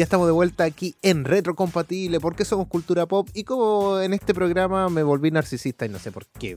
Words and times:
Ya 0.00 0.04
estamos 0.04 0.26
de 0.26 0.32
vuelta 0.32 0.64
aquí 0.64 0.96
en 1.02 1.26
Retrocompatible, 1.26 2.20
porque 2.20 2.46
somos 2.46 2.68
cultura 2.68 3.04
pop 3.04 3.28
y 3.34 3.44
como 3.44 4.00
en 4.00 4.14
este 4.14 4.32
programa 4.32 4.88
me 4.88 5.02
volví 5.02 5.30
narcisista 5.30 5.84
y 5.84 5.90
no 5.90 5.98
sé 5.98 6.10
por 6.10 6.24
qué, 6.24 6.56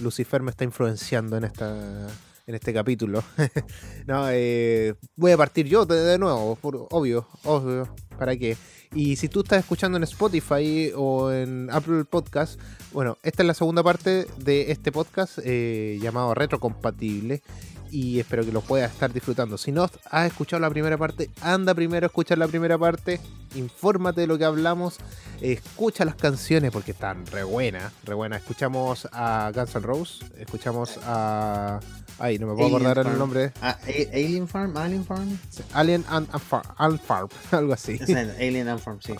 Lucifer 0.00 0.42
me 0.42 0.50
está 0.50 0.64
influenciando 0.64 1.38
en 1.38 1.44
esta 1.44 2.06
en 2.46 2.54
este 2.54 2.74
capítulo. 2.74 3.24
no, 4.06 4.26
eh, 4.28 4.92
voy 5.16 5.32
a 5.32 5.38
partir 5.38 5.68
yo 5.68 5.86
de, 5.86 6.18
nuevo, 6.18 6.58
obvio, 6.90 7.26
obvio, 7.44 7.88
¿para 8.18 8.36
qué? 8.36 8.58
Y 8.94 9.16
si 9.16 9.30
tú 9.30 9.40
estás 9.40 9.60
escuchando 9.60 9.96
en 9.96 10.04
Spotify 10.04 10.92
o 10.94 11.32
en 11.32 11.70
Apple 11.70 12.04
Podcast, 12.04 12.60
bueno, 12.92 13.16
esta 13.22 13.42
es 13.42 13.46
la 13.46 13.54
segunda 13.54 13.82
parte 13.82 14.26
de 14.36 14.70
este 14.70 14.92
podcast 14.92 15.38
eh, 15.42 15.98
llamado 16.02 16.34
Retrocompatible 16.34 17.40
y 17.92 18.18
espero 18.18 18.44
que 18.44 18.50
lo 18.50 18.62
puedas 18.62 18.90
estar 18.90 19.12
disfrutando. 19.12 19.58
Si 19.58 19.70
no 19.70 19.88
has 20.10 20.26
escuchado 20.26 20.60
la 20.60 20.70
primera 20.70 20.96
parte, 20.96 21.30
anda 21.42 21.74
primero 21.74 22.06
a 22.06 22.08
escuchar 22.08 22.38
la 22.38 22.48
primera 22.48 22.78
parte, 22.78 23.20
infórmate 23.54 24.22
de 24.22 24.26
lo 24.26 24.38
que 24.38 24.46
hablamos, 24.46 24.96
escucha 25.42 26.06
las 26.06 26.16
canciones 26.16 26.70
porque 26.72 26.92
están 26.92 27.26
re 27.26 27.44
buenas, 27.44 27.92
re 28.04 28.14
buenas. 28.14 28.40
Escuchamos 28.40 29.06
a 29.12 29.52
Guns 29.54 29.74
N' 29.76 29.82
Roses, 29.82 30.30
escuchamos 30.38 30.98
a... 31.04 31.78
Ay, 32.18 32.38
no 32.38 32.46
me 32.46 32.54
puedo 32.54 32.68
acordar 32.76 33.06
el 33.06 33.18
nombre. 33.18 33.52
Alien 33.60 34.48
Farm, 34.48 34.76
Alien 34.76 35.04
Farm. 35.04 35.38
Alien 35.72 36.04
and, 36.08 36.28
Farm, 36.38 37.28
algo 37.50 37.72
así. 37.72 37.98
Alien 38.38 38.68
and 38.68 38.80
Farm, 38.80 39.00
sí. 39.00 39.14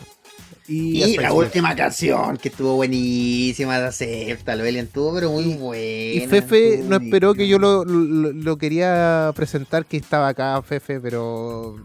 Y, 0.69 1.16
la 1.16 1.33
última 1.33 1.74
canción, 1.74 2.36
que 2.36 2.48
estuvo 2.48 2.77
buenísima, 2.77 3.80
de 3.80 3.86
acepta, 3.86 4.55
lo 4.55 4.64
Elian 4.64 4.86
tuvo, 4.86 5.14
pero 5.14 5.33
muy 5.33 5.55
buena. 5.55 6.24
Y 6.24 6.27
Fefe 6.28 6.83
no 6.84 6.97
esperó 6.97 7.34
que 7.34 7.48
yo 7.48 7.59
lo, 7.59 7.84
lo, 7.84 8.56
quería 8.59 9.33
presentar, 9.34 9.84
que 9.86 9.97
estaba 9.97 10.28
acá, 10.28 10.62
Fefe, 10.62 11.00
pero 11.00 11.77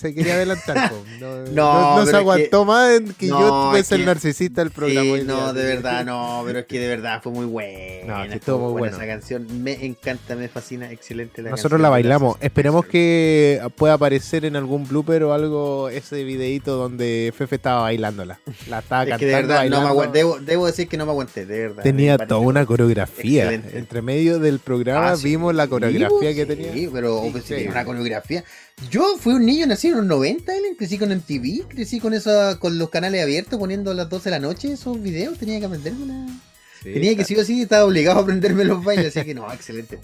se 0.00 0.14
quería 0.14 0.34
adelantar. 0.34 0.92
No, 1.20 1.98
no, 1.98 2.06
se 2.06 2.16
aguantó 2.16 2.64
más 2.64 2.96
en 2.96 3.12
que 3.12 3.28
yo 3.28 3.70
fuese 3.70 3.96
el 3.96 4.06
narcisista 4.06 4.62
del 4.62 4.70
programa. 4.70 5.18
no, 5.18 5.52
de 5.52 5.64
verdad, 5.64 6.04
no, 6.04 6.42
pero 6.46 6.60
es 6.60 6.66
que 6.66 6.78
de 6.78 6.88
verdad 6.88 7.20
fue 7.22 7.32
muy 7.32 7.44
buena. 7.44 8.24
No, 8.26 8.32
estuvo 8.32 8.70
muy 8.70 8.80
buena 8.80 8.96
esa 8.96 9.06
canción. 9.06 9.46
Me 9.62 9.84
encanta, 9.84 10.34
me 10.36 10.48
fascina, 10.48 10.90
excelente 10.90 11.42
la 11.42 11.50
Nosotros 11.50 11.80
la 11.80 11.90
bailamos. 11.90 12.36
Esperemos 12.40 12.86
que 12.86 13.60
pueda 13.76 13.94
aparecer 13.94 14.44
en 14.44 14.56
algún 14.56 14.88
blooper 14.88 15.24
o 15.24 15.34
algo 15.34 15.88
ese 15.90 16.24
videito 16.24 16.76
donde 16.76 17.34
Fefe 17.36 17.56
estaba 17.56 17.82
bailándola. 17.82 18.40
La 18.68 18.78
estaba 18.78 19.02
es 19.02 19.10
cantando. 19.10 19.18
Que 19.18 19.26
de 19.26 19.34
verdad, 19.34 19.64
no 19.66 19.94
me 19.94 20.08
debo, 20.08 20.38
debo, 20.40 20.66
decir 20.66 20.88
que 20.88 20.96
no 20.96 21.04
me 21.04 21.12
aguanté, 21.12 21.44
de 21.44 21.58
verdad. 21.68 21.82
Tenía 21.82 22.16
toda 22.16 22.40
una 22.40 22.64
coreografía. 22.64 23.52
Entre 23.52 24.00
medio 24.00 24.38
del 24.38 24.58
programa 24.58 25.10
ah, 25.10 25.16
vimos 25.22 25.54
la 25.54 25.66
coreografía 25.66 26.34
que 26.34 26.46
tenía. 26.46 26.72
Sí, 26.72 26.88
pero 26.90 27.22
pues, 27.30 27.50
una 27.68 27.84
coreografía. 27.84 28.44
Yo 28.88 29.18
fui 29.18 29.34
un 29.34 29.44
niño 29.44 29.66
nacido 29.66 29.94
en 29.94 30.08
los 30.08 30.18
90, 30.18 30.56
Ellen, 30.56 30.74
crecí 30.74 30.96
con 30.96 31.10
MTV, 31.10 31.68
crecí 31.68 32.00
con 32.00 32.14
esa, 32.14 32.58
con 32.58 32.78
los 32.78 32.88
canales 32.88 33.22
abiertos 33.22 33.58
poniendo 33.58 33.90
a 33.90 33.94
las 33.94 34.08
12 34.08 34.24
de 34.24 34.30
la 34.30 34.38
noche 34.38 34.72
esos 34.72 35.00
videos, 35.02 35.38
tenía 35.38 35.60
que 35.60 35.66
aprenderme 35.66 36.04
una... 36.04 36.40
tenía 36.82 37.14
que 37.14 37.24
sí 37.24 37.36
o 37.36 37.44
sí, 37.44 37.62
estaba 37.62 37.84
obligado 37.84 38.20
a 38.20 38.22
aprenderme 38.22 38.64
los 38.64 38.82
bailes, 38.82 39.14
así 39.14 39.26
que 39.26 39.34
no, 39.34 39.52
excelente. 39.52 39.98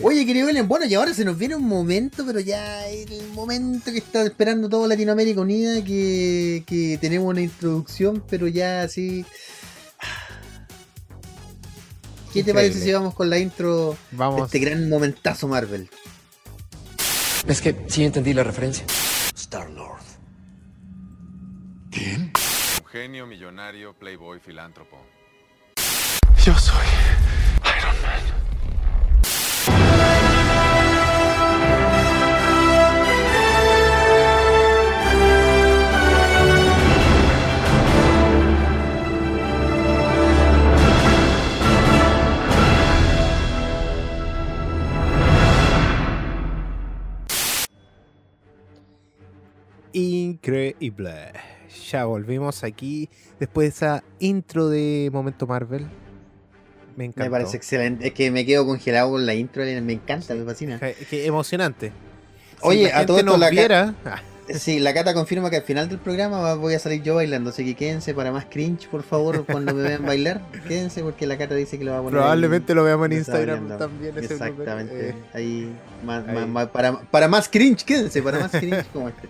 Oye, 0.00 0.24
querido 0.24 0.48
Ellen, 0.48 0.68
bueno, 0.68 0.86
y 0.86 0.94
ahora 0.94 1.12
se 1.14 1.24
nos 1.24 1.36
viene 1.36 1.56
un 1.56 1.66
momento, 1.66 2.24
pero 2.24 2.38
ya 2.38 2.86
el 2.88 3.28
momento 3.34 3.90
que 3.90 3.98
está 3.98 4.22
esperando 4.22 4.68
toda 4.68 4.88
Latinoamérica 4.88 5.40
Unida, 5.40 5.82
que, 5.84 6.62
que 6.66 6.98
tenemos 7.00 7.28
una 7.28 7.42
introducción, 7.42 8.22
pero 8.28 8.46
ya 8.46 8.82
así... 8.82 9.24
¿Qué 12.32 12.42
te 12.42 12.54
parece 12.54 12.80
si 12.80 12.90
vamos 12.92 13.14
con 13.14 13.28
la 13.28 13.38
intro 13.38 13.94
vamos. 14.12 14.40
de 14.40 14.44
este 14.46 14.58
gran 14.58 14.88
momentazo 14.88 15.48
Marvel? 15.48 15.90
Es 17.46 17.60
que 17.60 17.74
sí 17.88 18.04
entendí 18.04 18.32
la 18.32 18.44
referencia. 18.44 18.84
Star-Lord. 19.34 20.02
¿Quién? 21.90 22.32
Un 22.80 22.86
genio 22.88 23.26
millonario, 23.26 23.94
playboy, 23.94 24.38
filántropo. 24.40 24.98
Yo 26.44 26.54
soy 26.58 26.86
Increíble. 49.92 51.32
Ya 51.90 52.04
volvimos 52.04 52.64
aquí 52.64 53.08
después 53.38 53.64
de 53.66 53.68
esa 53.68 54.04
intro 54.18 54.68
de 54.68 55.10
Momento 55.12 55.46
Marvel. 55.46 55.86
Me 56.96 57.06
encanta. 57.06 57.24
Me 57.24 57.30
parece 57.30 57.56
excelente. 57.56 58.08
Es 58.08 58.14
que 58.14 58.30
me 58.30 58.44
quedo 58.44 58.66
congelado 58.66 59.10
con 59.10 59.24
la 59.26 59.34
intro. 59.34 59.64
Me 59.64 59.92
encanta, 59.92 60.34
me 60.34 60.44
fascina. 60.44 60.78
Qué 60.78 61.26
emocionante. 61.26 61.92
Oye, 62.60 62.92
a 62.92 63.06
todo 63.06 63.18
esto 63.18 63.36
la 63.36 63.50
viera. 63.50 63.94
Sí, 64.58 64.78
la 64.78 64.94
Cata 64.94 65.14
confirma 65.14 65.50
que 65.50 65.56
al 65.56 65.62
final 65.62 65.88
del 65.88 65.98
programa 65.98 66.54
voy 66.54 66.74
a 66.74 66.78
salir 66.78 67.02
yo 67.02 67.14
bailando, 67.14 67.50
así 67.50 67.64
que 67.64 67.74
quédense 67.74 68.14
para 68.14 68.32
más 68.32 68.46
cringe, 68.46 68.88
por 68.88 69.02
favor, 69.02 69.44
cuando 69.46 69.74
me 69.74 69.82
vean 69.82 70.04
bailar. 70.04 70.40
Quédense 70.68 71.02
porque 71.02 71.26
la 71.26 71.38
Cata 71.38 71.54
dice 71.54 71.78
que 71.78 71.84
lo 71.84 71.92
va 71.92 71.98
a 71.98 72.02
poner. 72.02 72.18
Probablemente 72.18 72.74
lo 72.74 72.84
veamos 72.84 73.06
en 73.06 73.12
Instagram 73.12 73.78
también. 73.78 74.16
Exactamente. 74.16 75.10
Eh, 75.10 75.14
ahí, 75.34 75.72
para, 76.72 77.00
para, 77.00 77.28
más 77.28 77.48
cringe, 77.48 77.84
quédense, 77.84 78.22
para 78.22 78.40
más 78.40 78.50
cringe 78.50 78.86
como 78.92 79.08
este. 79.08 79.28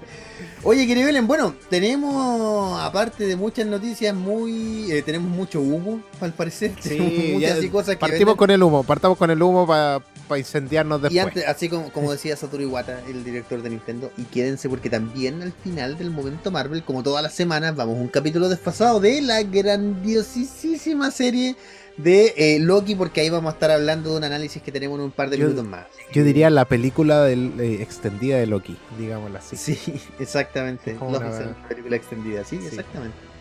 Oye, 0.65 0.87
querido 0.87 1.07
Belén, 1.07 1.27
bueno, 1.27 1.55
tenemos, 1.69 2.81
aparte 2.81 3.27
de 3.27 3.35
muchas 3.35 3.67
noticias, 3.67 4.15
muy 4.15 4.93
eh, 4.93 5.03
tenemos 5.03 5.29
mucho 5.29 5.61
humo, 5.61 6.03
al 6.21 6.33
parecer. 6.33 6.73
Sí, 6.83 7.33
muchas 7.35 7.65
cosas 7.67 7.95
que 7.95 8.01
Partimos 8.01 8.37
con 8.37 8.51
el 8.51 8.63
humo, 8.63 8.83
partamos 8.83 9.17
con 9.17 9.31
el 9.31 9.43
humo 9.43 9.67
para 9.67 10.01
incendiarnos 10.37 11.03
después. 11.03 11.15
Y 11.15 11.19
antes, 11.19 11.47
así 11.47 11.69
como, 11.69 11.93
como 11.93 12.13
decía 12.13 12.37
Satoru 12.37 12.63
Iwata, 12.63 13.01
el 13.09 13.25
director 13.25 13.63
de 13.63 13.71
Nintendo, 13.71 14.11
y 14.17 14.25
quédense 14.25 14.69
porque 14.69 14.91
también 14.91 15.43
al 15.43 15.53
final 15.53 15.99
del 15.99 16.11
momento 16.11 16.51
Marvel, 16.51 16.83
como 16.83 17.03
todas 17.03 17.23
las 17.23 17.35
semanas, 17.35 17.77
vamos 17.77 17.99
un 17.99 18.09
capítulo 18.09 18.49
desfasado 18.49 19.01
de 19.01 19.21
la 19.21 19.43
grandiosísima 19.43 21.11
serie 21.11 21.57
de 21.97 22.35
eh, 22.37 22.59
Loki, 22.59 22.95
porque 22.95 23.21
ahí 23.21 23.31
vamos 23.31 23.53
a 23.53 23.55
estar 23.55 23.71
hablando 23.71 24.11
de 24.11 24.17
un 24.17 24.25
análisis 24.25 24.63
que 24.63 24.73
tenemos 24.73 24.99
en 24.99 25.05
un 25.05 25.11
par 25.11 25.31
de 25.31 25.39
minutos 25.39 25.65
más. 25.65 25.87
Yo 26.13 26.25
diría 26.25 26.51
la 26.51 26.65
película 26.65 27.29
eh, 27.31 27.79
extendida 27.81 28.39
de 28.39 28.47
Loki, 28.47 28.77
digámoslo 28.99 29.39
así. 29.39 29.57
Sí, 29.57 30.01
exactamente. 30.19 30.97
la 31.01 31.69
película 31.69 31.97
extendida, 31.97 32.45
sí, 32.45 32.57
exactamente. 32.57 33.32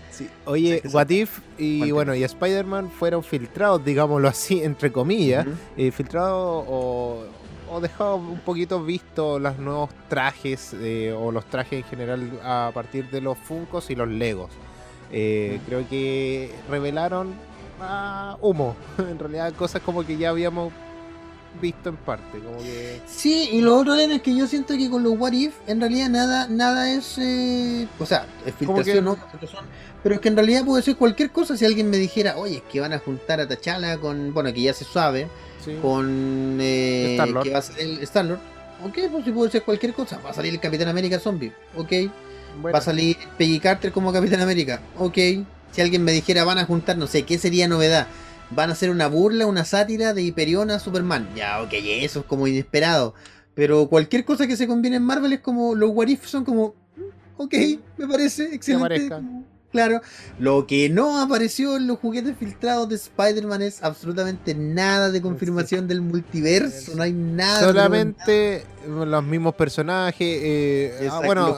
Oye, 0.45 0.81
What 0.91 1.09
If 1.09 1.39
y 1.57 1.91
bueno, 1.91 2.13
y 2.15 2.23
Spider-Man 2.23 2.91
fueron 2.91 3.23
filtrados, 3.23 3.83
digámoslo 3.83 4.27
así, 4.27 4.63
entre 4.63 4.91
comillas, 4.91 5.45
eh, 5.77 5.91
filtrados 5.91 6.65
o, 6.67 7.23
o 7.69 7.79
dejado 7.79 8.15
un 8.15 8.39
poquito 8.39 8.83
visto 8.83 9.39
los 9.39 9.57
nuevos 9.57 9.89
trajes 10.09 10.75
o 11.17 11.31
los 11.31 11.45
trajes 11.45 11.83
en 11.83 11.83
general 11.83 12.39
a 12.43 12.71
partir 12.73 13.09
de 13.09 13.21
los 13.21 13.37
Funkos 13.37 13.89
y 13.89 13.95
los 13.95 14.07
Legos. 14.07 14.51
Creo 15.09 15.87
que 15.89 16.51
revelaron 16.69 17.33
humo. 18.41 18.75
en 18.97 19.19
realidad, 19.19 19.53
cosas 19.53 19.81
como 19.81 20.05
que 20.05 20.17
ya 20.17 20.29
habíamos 20.29 20.73
visto 21.59 21.89
en 21.89 21.97
parte. 21.97 22.39
Como 22.39 22.57
que... 22.59 23.01
Sí, 23.07 23.49
y 23.51 23.61
lo 23.61 23.77
otro 23.77 23.95
es 23.95 24.21
que 24.21 24.35
yo 24.35 24.47
siento 24.47 24.77
que 24.77 24.89
con 24.89 25.03
los 25.03 25.17
What 25.17 25.33
If, 25.33 25.55
en 25.67 25.79
realidad 25.81 26.09
nada, 26.09 26.47
nada 26.47 26.91
es. 26.91 27.17
Eh, 27.17 27.87
o 27.99 28.05
sea, 28.05 28.25
es 28.45 28.53
filtración, 28.55 29.05
¿no? 29.05 29.17
Pero 30.03 30.15
es 30.15 30.21
que 30.21 30.29
en 30.29 30.35
realidad 30.35 30.65
puede 30.65 30.81
ser 30.83 30.95
cualquier 30.95 31.31
cosa. 31.31 31.55
Si 31.57 31.65
alguien 31.65 31.89
me 31.89 31.97
dijera, 31.97 32.37
oye, 32.37 32.57
es 32.57 32.63
que 32.63 32.79
van 32.79 32.93
a 32.93 32.99
juntar 32.99 33.39
a 33.39 33.47
T'Challa 33.47 33.97
con. 33.97 34.33
Bueno, 34.33 34.51
que 34.53 34.61
ya 34.61 34.73
se 34.73 34.85
sabe. 34.85 35.27
Con. 35.81 36.57
Eh, 36.59 37.17
Que 37.43 37.51
va 37.51 37.59
a 37.59 37.63
el 37.79 37.99
Star-Lord. 38.03 38.39
Ok, 38.83 38.97
pues 39.11 39.25
si 39.25 39.31
puede 39.31 39.51
ser 39.51 39.63
cualquier 39.63 39.93
cosa. 39.93 40.19
Va 40.25 40.31
a 40.31 40.33
salir 40.33 40.53
el 40.53 40.59
Capitán 40.59 40.87
América 40.87 41.19
Zombie. 41.19 41.53
Ok. 41.75 41.91
Va 42.65 42.79
a 42.79 42.81
salir 42.81 43.15
Peggy 43.37 43.59
Carter 43.59 43.91
como 43.91 44.11
Capitán 44.11 44.41
América. 44.41 44.81
Ok. 44.97 45.17
Si 45.71 45.81
alguien 45.81 46.03
me 46.03 46.11
dijera 46.11 46.43
van 46.43 46.57
a 46.57 46.65
juntar, 46.65 46.97
no 46.97 47.07
sé, 47.07 47.23
¿qué 47.23 47.37
sería 47.37 47.67
novedad? 47.67 48.07
Van 48.53 48.69
a 48.69 48.73
hacer 48.73 48.89
una 48.89 49.07
burla, 49.07 49.45
una 49.45 49.65
sátira 49.65 50.13
de 50.13 50.23
Hyperion 50.23 50.71
a 50.71 50.79
Superman. 50.79 51.29
Ya, 51.35 51.61
ok, 51.61 51.73
eso 51.73 52.21
es 52.21 52.25
como 52.25 52.47
inesperado. 52.47 53.13
Pero 53.53 53.87
cualquier 53.87 54.25
cosa 54.25 54.47
que 54.47 54.55
se 54.55 54.67
combine 54.67 54.97
en 54.97 55.03
Marvel 55.03 55.33
es 55.33 55.39
como, 55.39 55.75
los 55.75 55.91
What 55.91 56.09
son 56.23 56.45
como, 56.45 56.75
mm, 56.95 57.41
ok, 57.41 57.53
me 57.97 58.07
parece 58.07 58.53
excelente. 58.53 59.09
Claro, 59.71 60.01
lo 60.37 60.67
que 60.67 60.89
no 60.89 61.21
apareció 61.21 61.77
en 61.77 61.87
los 61.87 61.97
juguetes 61.99 62.35
filtrados 62.37 62.89
de 62.89 62.95
Spider-Man 62.95 63.61
es 63.61 63.81
absolutamente 63.81 64.53
nada 64.53 65.11
de 65.11 65.21
confirmación 65.21 65.87
del 65.87 66.01
multiverso, 66.01 66.93
no 66.93 67.03
hay 67.03 67.13
nada. 67.13 67.61
Solamente 67.61 68.65
los 68.85 69.23
mismos 69.23 69.55
personajes. 69.55 70.39
Eh, 70.43 71.09
ah, 71.09 71.21
bueno, 71.25 71.57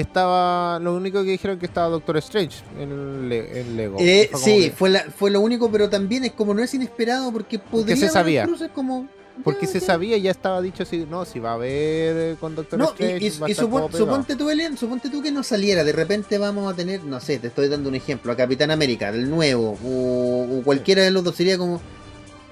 estaba 0.00 0.78
lo 0.80 0.94
único 0.94 1.22
que 1.22 1.30
dijeron 1.30 1.58
que 1.58 1.66
estaba 1.66 1.88
Doctor 1.88 2.16
Strange 2.18 2.58
en, 2.78 2.90
el, 3.32 3.76
Lego. 3.76 3.96
Eh, 4.00 4.30
sí, 4.34 4.72
fue, 4.76 4.90
fue 5.16 5.30
lo 5.30 5.40
único, 5.40 5.70
pero 5.70 5.88
también 5.88 6.24
es 6.24 6.32
como 6.32 6.54
no 6.54 6.62
es 6.62 6.72
inesperado 6.74 7.32
porque 7.32 7.58
podría 7.58 7.96
se 7.96 8.08
sabía. 8.08 8.46
como 8.74 9.08
Porque 9.42 9.66
se 9.66 9.80
sabía, 9.80 10.16
ya 10.18 10.30
estaba 10.30 10.60
dicho 10.62 10.84
si 10.84 11.06
no, 11.06 11.24
si 11.24 11.38
va 11.40 11.50
a 11.50 11.54
haber 11.54 12.16
eh, 12.16 12.36
con 12.40 12.54
Doctor 12.54 12.78
No, 12.78 12.84
Strange. 12.90 13.16
y, 13.18 13.24
y- 13.26 13.26
y 13.28 13.54
supon- 13.54 13.90
suponte 13.92 14.36
tú, 14.36 14.48
Elian, 14.50 14.76
suponte 14.78 15.08
tú 15.10 15.22
que 15.22 15.32
no 15.32 15.42
saliera. 15.42 15.82
De 15.84 15.92
repente 15.92 16.38
vamos 16.38 16.72
a 16.72 16.76
tener, 16.76 17.02
no 17.04 17.18
sé, 17.20 17.38
te 17.38 17.48
estoy 17.48 17.68
dando 17.68 17.88
un 17.88 17.94
ejemplo, 17.96 18.30
a 18.32 18.36
Capitán 18.36 18.70
América, 18.70 19.10
del 19.12 19.28
nuevo, 19.28 19.76
o, 19.84 20.58
o 20.58 20.62
cualquiera 20.62 21.02
de 21.02 21.10
los 21.10 21.24
dos 21.24 21.34
sería 21.34 21.58
como, 21.58 21.80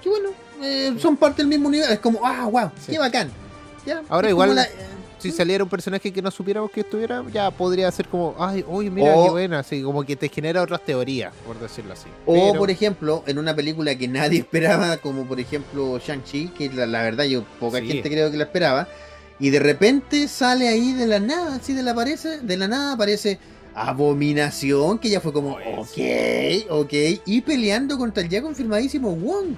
que 0.01 0.09
bueno, 0.09 0.29
eh, 0.61 0.93
son 0.99 1.15
parte 1.17 1.41
del 1.41 1.47
mismo 1.47 1.67
universo. 1.69 1.93
Es 1.93 1.99
como, 1.99 2.19
ah, 2.25 2.47
wow, 2.51 2.69
Sí. 2.85 2.91
qué 2.93 2.99
bacán. 2.99 3.29
Ya, 3.85 4.01
Ahora 4.09 4.29
igual- 4.29 4.55
la- 4.55 4.67
Si 5.23 5.31
saliera 5.31 5.63
un 5.63 5.69
personaje 5.69 6.11
que 6.11 6.21
no 6.21 6.29
supiéramos 6.29 6.69
que 6.69 6.81
estuviera, 6.81 7.23
ya 7.33 7.49
podría 7.49 7.89
ser 7.91 8.07
como, 8.09 8.35
ay, 8.37 8.63
uy, 8.67 8.89
mira 8.89 9.15
O- 9.15 9.23
qué 9.25 9.31
buena, 9.31 9.59
así 9.59 9.81
como 9.81 10.03
que 10.03 10.15
te 10.17 10.27
genera 10.29 10.61
otras 10.61 10.83
teorías, 10.83 11.33
por 11.47 11.57
decirlo 11.59 11.93
así. 11.93 12.07
O, 12.25 12.33
Pero- 12.33 12.59
por 12.59 12.69
ejemplo, 12.69 13.23
en 13.25 13.37
una 13.39 13.55
película 13.55 13.95
que 13.95 14.07
nadie 14.07 14.39
esperaba, 14.47 14.97
como 14.97 15.23
por 15.25 15.39
ejemplo 15.39 15.97
Shang-Chi, 15.97 16.49
que 16.49 16.69
la, 16.71 16.85
la 16.85 17.01
verdad 17.03 17.23
yo 17.23 17.43
poca 17.59 17.79
Sí. 17.79 17.87
gente 17.87 18.09
creo 18.09 18.29
que 18.29 18.37
la 18.37 18.43
esperaba, 18.43 18.87
y 19.39 19.49
de 19.49 19.59
repente 19.59 20.27
sale 20.27 20.67
ahí 20.67 20.91
de 20.93 21.07
la 21.07 21.19
nada, 21.19 21.55
así 21.55 21.73
de 21.73 21.83
la, 21.83 21.91
aparece, 21.91 22.39
de 22.41 22.57
la 22.57 22.67
nada 22.67 22.93
aparece 22.93 23.39
Abominación, 23.75 24.99
que 24.99 25.09
ya 25.09 25.19
fue 25.21 25.33
como, 25.33 25.51
ok, 25.77 26.69
ok, 26.69 26.93
y 27.25 27.41
peleando 27.41 27.97
contra 27.97 28.21
el 28.21 28.29
ya 28.29 28.41
confirmadísimo 28.41 29.15
Wong. 29.15 29.55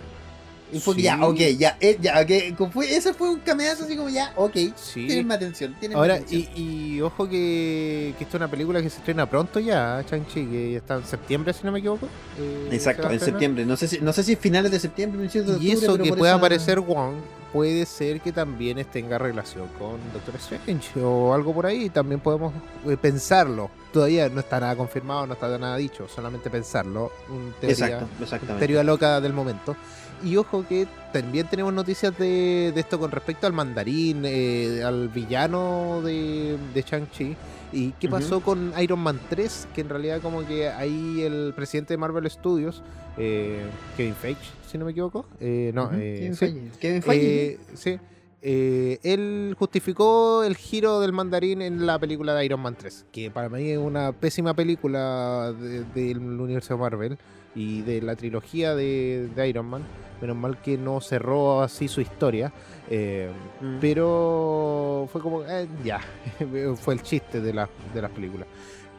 Y 0.75 0.79
fue 0.79 0.95
Sí. 0.95 1.01
ya, 1.03 1.17
ok, 1.25 1.37
ya, 1.57 1.77
eh, 1.79 1.97
ya, 2.01 2.19
ok, 2.21 2.71
fue, 2.71 2.93
ese 2.95 3.13
fue 3.13 3.29
un 3.29 3.39
cameazo 3.39 3.85
así 3.85 3.95
como 3.95 4.09
ya, 4.09 4.33
ok, 4.35 4.55
Sí. 4.75 5.05
tienen 5.07 5.27
mi 5.27 5.33
atención, 5.33 5.73
tienen 5.79 5.95
mi 5.97 6.01
Ahora, 6.01 6.15
atención. 6.15 6.41
y, 6.55 6.95
y 6.95 7.01
ojo 7.01 7.29
que, 7.29 8.13
que 8.17 8.23
esta 8.25 8.37
es 8.37 8.41
una 8.41 8.51
película 8.51 8.81
que 8.81 8.89
se 8.89 8.97
estrena 8.97 9.29
pronto 9.29 9.59
ya, 9.59 10.03
Chang-Chi, 10.09 10.45
que 10.45 10.71
ya 10.73 10.77
está 10.79 10.95
en 10.95 11.05
septiembre, 11.05 11.53
si 11.53 11.63
no 11.63 11.71
me 11.71 11.79
equivoco. 11.79 12.07
eh, 12.39 12.69
Exacto, 12.71 13.09
en 13.09 13.19
septiembre, 13.19 13.65
no 13.65 13.77
sé 13.77 13.87
si, 13.87 13.99
no 13.99 14.11
sé 14.11 14.23
si 14.23 14.35
finales 14.35 14.71
de 14.71 14.79
septiembre, 14.79 15.19
principios 15.19 15.47
de 15.47 15.53
Y 15.53 15.55
octubre, 15.71 15.73
eso 15.85 15.91
pero 15.93 16.03
que 16.03 16.13
pueda 16.13 16.31
eso- 16.33 16.37
aparecer 16.37 16.79
Wong 16.81 17.15
puede 17.55 17.85
ser 17.85 18.19
que 18.19 18.33
también 18.33 18.83
tenga 18.91 19.17
relación 19.17 19.69
con 19.79 19.97
Doctor 20.11 20.35
Strange 20.35 20.99
o 21.01 21.33
algo 21.33 21.53
por 21.53 21.65
ahí. 21.65 21.89
También 21.89 22.19
podemos 22.19 22.53
eh, 22.85 22.97
pensarlo. 22.97 23.69
Todavía 23.93 24.27
no 24.27 24.41
está 24.41 24.59
nada 24.59 24.75
confirmado, 24.75 25.25
no 25.25 25.35
está 25.35 25.57
nada 25.57 25.77
dicho, 25.77 26.05
solamente 26.09 26.49
pensarlo. 26.49 27.13
Un 27.29 27.53
teoría, 27.61 27.85
Exacto, 27.85 28.07
exactamente. 28.21 28.59
teoría 28.59 28.83
loca 28.83 29.21
del 29.21 29.31
momento. 29.31 29.73
Y 30.21 30.35
ojo 30.35 30.65
que 30.67 30.85
también 31.13 31.47
tenemos 31.47 31.71
noticias 31.71 32.17
de, 32.17 32.73
de 32.75 32.79
esto 32.81 32.99
con 32.99 33.09
respecto 33.09 33.47
al 33.47 33.53
mandarín, 33.53 34.23
eh, 34.25 34.83
al 34.83 35.07
villano 35.07 36.01
de, 36.03 36.57
de 36.73 36.81
Shang-Chi. 36.81 37.37
¿Y 37.71 37.91
qué 37.93 38.07
pasó 38.07 38.39
con 38.41 38.73
Iron 38.81 38.99
Man 38.99 39.19
3? 39.29 39.67
Que 39.73 39.81
en 39.81 39.89
realidad 39.89 40.21
como 40.21 40.45
que 40.45 40.69
ahí 40.69 41.21
el 41.23 41.53
presidente 41.55 41.93
de 41.93 41.97
Marvel 41.97 42.29
Studios, 42.29 42.81
eh, 43.17 43.63
Kevin 43.97 44.15
Feige, 44.15 44.39
si 44.67 44.77
no 44.77 44.85
me 44.85 44.91
equivoco, 44.91 45.25
eh, 45.39 45.71
no, 45.73 45.85
Ujú, 45.85 45.95
eh, 45.95 46.15
Kevin 46.19 46.35
sí, 46.35 46.45
Feige. 46.45 46.71
Kevin 46.79 47.01
Feige. 47.01 47.45
eh, 47.53 47.59
sí, 47.73 47.99
eh, 48.41 48.99
él 49.03 49.55
justificó 49.57 50.43
el 50.43 50.55
giro 50.55 50.99
del 51.01 51.11
mandarín 51.11 51.61
en 51.61 51.85
la 51.85 51.97
película 51.99 52.33
de 52.35 52.45
Iron 52.45 52.59
Man 52.61 52.75
3, 52.77 53.05
que 53.11 53.31
para 53.31 53.49
mí 53.49 53.69
es 53.71 53.77
una 53.79 54.11
pésima 54.13 54.53
película 54.53 55.51
de- 55.59 55.83
del 55.83 56.19
universo 56.19 56.77
Marvel 56.77 57.17
y 57.55 57.81
de 57.81 58.01
la 58.01 58.15
trilogía 58.15 58.75
de, 58.75 59.29
de 59.35 59.49
Iron 59.49 59.65
Man. 59.65 59.81
Menos 60.21 60.37
mal 60.37 60.61
que 60.61 60.77
no 60.77 61.01
cerró 61.01 61.61
así 61.61 61.87
su 61.89 61.99
historia. 61.99 62.53
Eh, 62.89 63.29
Mm. 63.61 63.77
pero 63.81 65.07
fue 65.11 65.21
como, 65.21 65.43
eh, 65.43 65.67
ya, 65.83 66.01
fue 66.77 66.93
el 66.95 67.01
chiste 67.01 67.41
de, 67.41 67.53
la- 67.53 67.69
de 67.93 68.01
las 68.01 68.11
películas. 68.11 68.47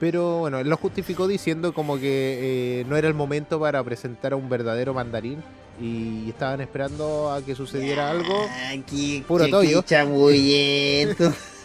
Pero 0.01 0.41
bueno, 0.41 0.59
él 0.59 0.69
lo 0.69 0.77
justificó 0.77 1.27
diciendo 1.27 1.73
como 1.73 1.97
que 1.97 2.81
eh, 2.81 2.85
no 2.89 2.97
era 2.97 3.09
el 3.09 3.15
momento 3.15 3.59
para 3.59 3.83
presentar 3.83 4.33
a 4.35 4.37
un 4.37 4.49
verdadero 4.49 4.93
mandarín 4.93 5.43
y 5.81 6.29
estaban 6.31 6.61
esperando 6.61 7.31
a 7.33 7.43
que 7.43 7.55
sucediera 7.55 8.11
algo. 8.11 8.47
Qué- 8.87 9.25
Puro 9.27 9.45
qué- 9.45 9.51
toyo. 9.51 9.83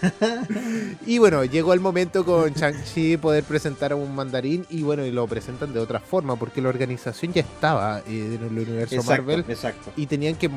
Y 1.06 1.20
bueno, 1.20 1.44
llegó 1.46 1.74
el 1.74 1.80
momento 1.80 2.26
con 2.26 2.52
Shang-Chi 2.54 3.18
poder 3.18 3.44
presentar 3.44 3.92
a 3.92 3.96
un 3.96 4.16
mandarín 4.16 4.66
y 4.72 4.82
bueno, 4.82 5.06
y 5.06 5.12
lo 5.12 5.28
presentan 5.28 5.74
de 5.74 5.80
otra 5.80 6.00
forma 6.00 6.36
porque 6.38 6.60
la 6.60 6.70
organización 6.70 7.34
ya 7.34 7.42
estaba 7.42 8.00
eh, 8.08 8.38
en 8.40 8.44
el 8.44 8.52
universo 8.68 8.96
exacto, 8.96 9.12
Marvel 9.24 9.46
exacto. 9.48 9.92
y 9.96 10.08
tenían 10.08 10.36
que 10.36 10.50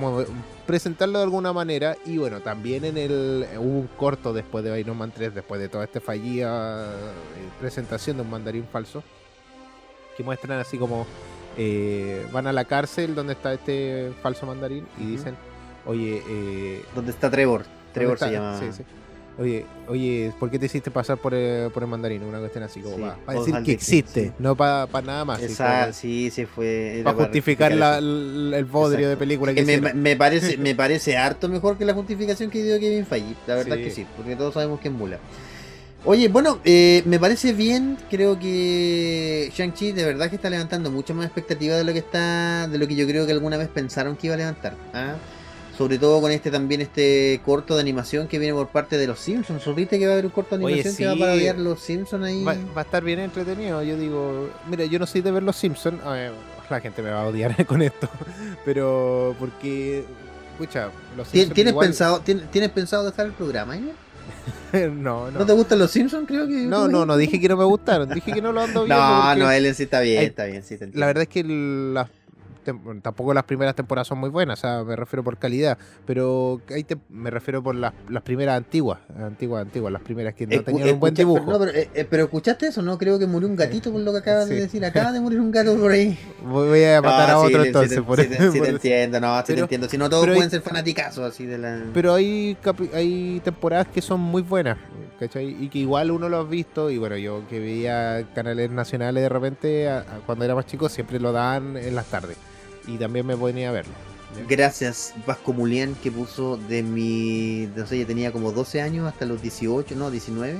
presentarlo 0.66 1.18
de 1.18 1.24
alguna 1.24 1.52
manera 1.52 1.94
y 2.06 2.16
bueno, 2.16 2.40
también 2.40 2.86
en 2.86 2.96
el 2.96 3.46
hubo 3.58 3.80
un 3.80 3.86
corto 3.98 4.32
después 4.32 4.64
de 4.64 4.80
Iron 4.80 4.96
Man 4.96 5.12
3, 5.14 5.34
después 5.34 5.60
de 5.60 5.68
toda 5.68 5.84
esta 5.84 6.00
fallida 6.00 6.86
eh, 6.86 7.50
presentación 7.60 8.16
de 8.16 8.22
un 8.22 8.30
mandarín 8.30 8.66
falso, 8.72 9.02
que 10.16 10.22
muestran 10.22 10.58
así 10.58 10.78
como 10.78 11.06
eh, 11.56 12.26
van 12.32 12.46
a 12.46 12.52
la 12.52 12.64
cárcel 12.64 13.14
donde 13.14 13.32
está 13.34 13.52
este 13.54 14.12
falso 14.22 14.46
mandarín 14.46 14.86
y 14.98 15.06
dicen, 15.06 15.34
oye, 15.86 16.22
eh, 16.28 16.82
¿Dónde 16.94 17.10
está 17.12 17.30
Trevor? 17.30 17.64
Trevor 17.92 18.18
¿dónde 18.18 18.34
se 18.36 18.40
llama. 18.40 18.58
Sí, 18.60 18.66
sí. 18.76 18.82
Oye, 19.36 19.66
oye, 19.88 20.32
¿por 20.38 20.48
qué 20.48 20.60
te 20.60 20.66
hiciste 20.66 20.92
pasar 20.92 21.16
por 21.18 21.34
el, 21.34 21.68
por 21.72 21.82
el 21.82 21.88
mandarín? 21.88 22.22
Una 22.22 22.38
cuestión 22.38 22.62
así 22.62 22.80
como 22.80 22.96
Sí, 22.96 23.02
para 23.26 23.38
decir 23.40 23.54
que 23.64 23.72
existe, 23.72 24.24
sí. 24.28 24.32
no 24.38 24.54
para 24.54 24.86
nada 25.04 25.24
más. 25.24 25.42
Esa, 25.42 25.92
sí, 25.92 26.30
sí 26.30 26.46
fue. 26.46 27.00
para 27.02 27.16
justificar 27.16 27.72
la- 27.74 27.98
el, 27.98 28.52
el 28.54 28.64
bodrio 28.64 28.98
de 29.08 29.14
Exacto. 29.14 29.18
película 29.18 29.52
que 29.52 29.64
Que 29.64 29.80
me, 29.80 29.92
me 29.92 30.14
parece, 30.14 30.56
me 30.58 30.76
parece 30.76 31.16
harto 31.16 31.48
mejor 31.48 31.76
que 31.76 31.84
la 31.84 31.94
justificación 31.94 32.48
que 32.48 32.62
dio 32.62 32.78
Kevin 32.78 33.04
Feige. 33.06 33.34
La 33.48 33.56
verdad 33.56 33.74
Sí. 33.76 33.82
que 33.82 33.90
sí, 33.90 34.06
porque 34.16 34.36
todos 34.36 34.54
sabemos 34.54 34.78
que 34.78 34.86
es 34.86 34.94
mula. 34.94 35.18
Oye, 36.06 36.28
bueno, 36.28 36.58
eh, 36.64 37.02
me 37.06 37.18
parece 37.18 37.52
bien. 37.54 37.96
Creo 38.10 38.38
que 38.38 39.50
Shang-Chi 39.56 39.92
de 39.92 40.04
verdad 40.04 40.28
que 40.28 40.36
está 40.36 40.50
levantando 40.50 40.90
mucho 40.90 41.14
más 41.14 41.24
expectativa 41.24 41.76
de 41.76 41.84
lo 41.84 41.92
que 41.94 42.00
está, 42.00 42.68
de 42.68 42.76
lo 42.76 42.86
que 42.86 42.94
yo 42.94 43.06
creo 43.06 43.24
que 43.24 43.32
alguna 43.32 43.56
vez 43.56 43.68
pensaron 43.68 44.14
que 44.16 44.26
iba 44.26 44.34
a 44.34 44.38
levantar. 44.38 44.74
¿ah? 44.92 45.14
Sobre 45.78 45.98
todo 45.98 46.20
con 46.20 46.30
este 46.30 46.50
también 46.50 46.82
este 46.82 47.40
corto 47.44 47.74
de 47.74 47.80
animación 47.80 48.28
que 48.28 48.38
viene 48.38 48.52
por 48.54 48.68
parte 48.68 48.98
de 48.98 49.06
los 49.06 49.18
Simpsons. 49.18 49.62
¿Supiste 49.62 49.98
que 49.98 50.04
va 50.06 50.12
a 50.12 50.14
haber 50.14 50.26
un 50.26 50.30
corto 50.30 50.58
de 50.58 50.64
Oye, 50.66 50.74
animación 50.74 50.96
que 50.96 51.06
va 51.06 51.12
a 51.12 51.18
parodiar 51.18 51.58
los 51.58 51.80
Simpsons 51.80 52.22
ahí? 52.24 52.44
Va, 52.44 52.54
va 52.76 52.82
a 52.82 52.84
estar 52.84 53.02
bien 53.02 53.18
entretenido. 53.20 53.82
Yo 53.82 53.96
digo, 53.96 54.50
mira, 54.68 54.84
yo 54.84 54.98
no 54.98 55.06
soy 55.06 55.22
de 55.22 55.30
ver 55.32 55.42
los 55.42 55.56
Simpsons. 55.56 55.98
la 56.68 56.80
gente 56.80 57.00
me 57.00 57.10
va 57.10 57.22
a 57.22 57.26
odiar 57.28 57.64
con 57.66 57.80
esto. 57.80 58.10
Pero 58.66 59.34
porque, 59.38 60.04
escucha, 60.52 60.90
los 61.16 61.26
¿Tien- 61.28 61.32
Simpsons 61.32 61.54
¿Tienes, 61.54 61.70
igual- 61.72 61.86
pensado, 61.88 62.20
tien- 62.22 62.46
¿Tienes 62.50 62.70
pensado 62.70 63.04
dejar 63.06 63.24
el 63.26 63.32
programa? 63.32 63.76
eh? 63.78 63.82
no, 64.94 65.30
¿No. 65.30 65.38
no. 65.40 65.46
te 65.46 65.52
gustan 65.52 65.78
los 65.78 65.90
Simpsons? 65.90 66.26
Creo 66.26 66.46
que. 66.46 66.54
No, 66.66 66.88
no, 66.88 67.04
no 67.06 67.16
dije 67.16 67.40
que 67.40 67.48
no 67.48 67.56
me 67.56 67.64
gustaron. 67.64 68.08
Dije 68.08 68.32
que 68.32 68.42
no 68.42 68.52
lo 68.52 68.60
ando 68.62 68.84
viendo. 68.84 69.02
No, 69.02 69.34
no, 69.36 69.50
Ellen 69.50 69.74
sí 69.74 69.84
está 69.84 70.00
bien, 70.00 70.20
Hay- 70.20 70.26
está 70.26 70.44
bien, 70.46 70.62
sí. 70.62 70.76
La 70.94 71.06
verdad 71.06 71.22
es 71.22 71.28
que 71.28 71.42
las 71.44 72.08
tampoco 73.02 73.34
las 73.34 73.44
primeras 73.44 73.74
temporadas 73.74 74.08
son 74.08 74.18
muy 74.18 74.30
buenas, 74.30 74.58
o 74.58 74.62
sea, 74.62 74.84
me 74.84 74.96
refiero 74.96 75.22
por 75.22 75.36
calidad, 75.38 75.76
pero 76.06 76.60
ahí 76.70 76.84
te- 76.84 76.96
me 77.10 77.30
refiero 77.30 77.62
por 77.62 77.74
las, 77.74 77.92
las 78.08 78.22
primeras 78.22 78.56
antiguas, 78.56 79.00
antiguas, 79.18 79.62
antiguas, 79.62 79.92
las 79.92 80.02
primeras 80.02 80.34
que 80.34 80.46
no 80.46 80.52
Escu- 80.52 80.64
tenían 80.64 80.88
un 80.94 81.00
buen 81.00 81.14
dibujo. 81.14 81.50
No, 81.52 81.58
pero, 81.58 81.70
eh, 81.72 81.90
eh, 81.94 82.06
pero 82.08 82.24
escuchaste 82.24 82.66
eso, 82.68 82.82
¿no? 82.82 82.96
Creo 82.98 83.18
que 83.18 83.26
murió 83.26 83.48
un 83.48 83.56
gatito 83.56 83.92
por 83.92 84.00
lo 84.00 84.12
que 84.12 84.18
acabas 84.18 84.48
Sí. 84.48 84.54
de 84.54 84.60
decir. 84.62 84.84
Acaba 84.84 85.12
de 85.12 85.20
morir 85.20 85.40
un 85.40 85.50
gato 85.50 85.76
por 85.76 85.92
ahí. 85.92 86.18
Voy 86.44 86.84
a 86.84 87.00
matar 87.02 87.28
No, 87.30 87.34
a 87.34 87.38
otro 87.40 87.62
sí, 87.62 87.66
entonces. 87.68 87.96
Sí, 87.96 88.00
por 88.00 88.20
sí 88.20 88.28
te- 88.28 88.68
entiendo, 88.68 89.20
no, 89.20 89.42
te 89.44 89.58
entiendo. 89.58 89.88
Si 89.88 89.98
no, 89.98 90.08
todos 90.08 90.22
pero 90.22 90.32
hay- 90.32 90.38
pueden 90.38 90.50
ser 90.50 90.62
fanaticazos 90.62 91.24
así 91.32 91.46
de 91.46 91.58
la. 91.58 91.82
Pero 91.92 92.14
hay, 92.14 92.56
hay 92.92 93.40
temporadas 93.44 93.88
que 93.88 94.00
son 94.02 94.20
muy 94.20 94.42
buenas, 94.42 94.78
¿cachai? 95.18 95.56
Y 95.62 95.68
que 95.68 95.78
igual 95.80 96.10
uno 96.10 96.28
lo 96.28 96.38
ha 96.38 96.44
visto, 96.44 96.90
y 96.90 96.98
bueno, 96.98 97.16
yo 97.16 97.42
que 97.48 97.58
veía 97.60 98.26
canales 98.34 98.70
nacionales 98.70 99.22
de 99.22 99.28
repente, 99.28 99.88
a- 99.88 99.98
a 100.00 100.04
cuando 100.26 100.44
era 100.44 100.54
más 100.54 100.66
chico, 100.66 100.88
siempre 100.88 101.20
lo 101.20 101.32
daban 101.32 101.76
en 101.76 101.94
las 101.94 102.06
tardes. 102.06 102.36
Y 102.86 102.98
también 102.98 103.26
me 103.26 103.36
ponía 103.36 103.70
a 103.70 103.72
verlo. 103.72 103.94
Gracias, 104.48 105.14
Vasco 105.26 105.52
Mulián, 105.52 105.94
que 106.02 106.10
puso 106.10 106.56
de 106.56 106.82
mi. 106.82 107.68
No 107.76 107.86
sé, 107.86 107.98
yo 108.00 108.06
tenía 108.06 108.32
como 108.32 108.52
12 108.52 108.82
años 108.82 109.06
hasta 109.06 109.26
los 109.26 109.40
18, 109.40 109.94
no, 109.94 110.10
19. 110.10 110.58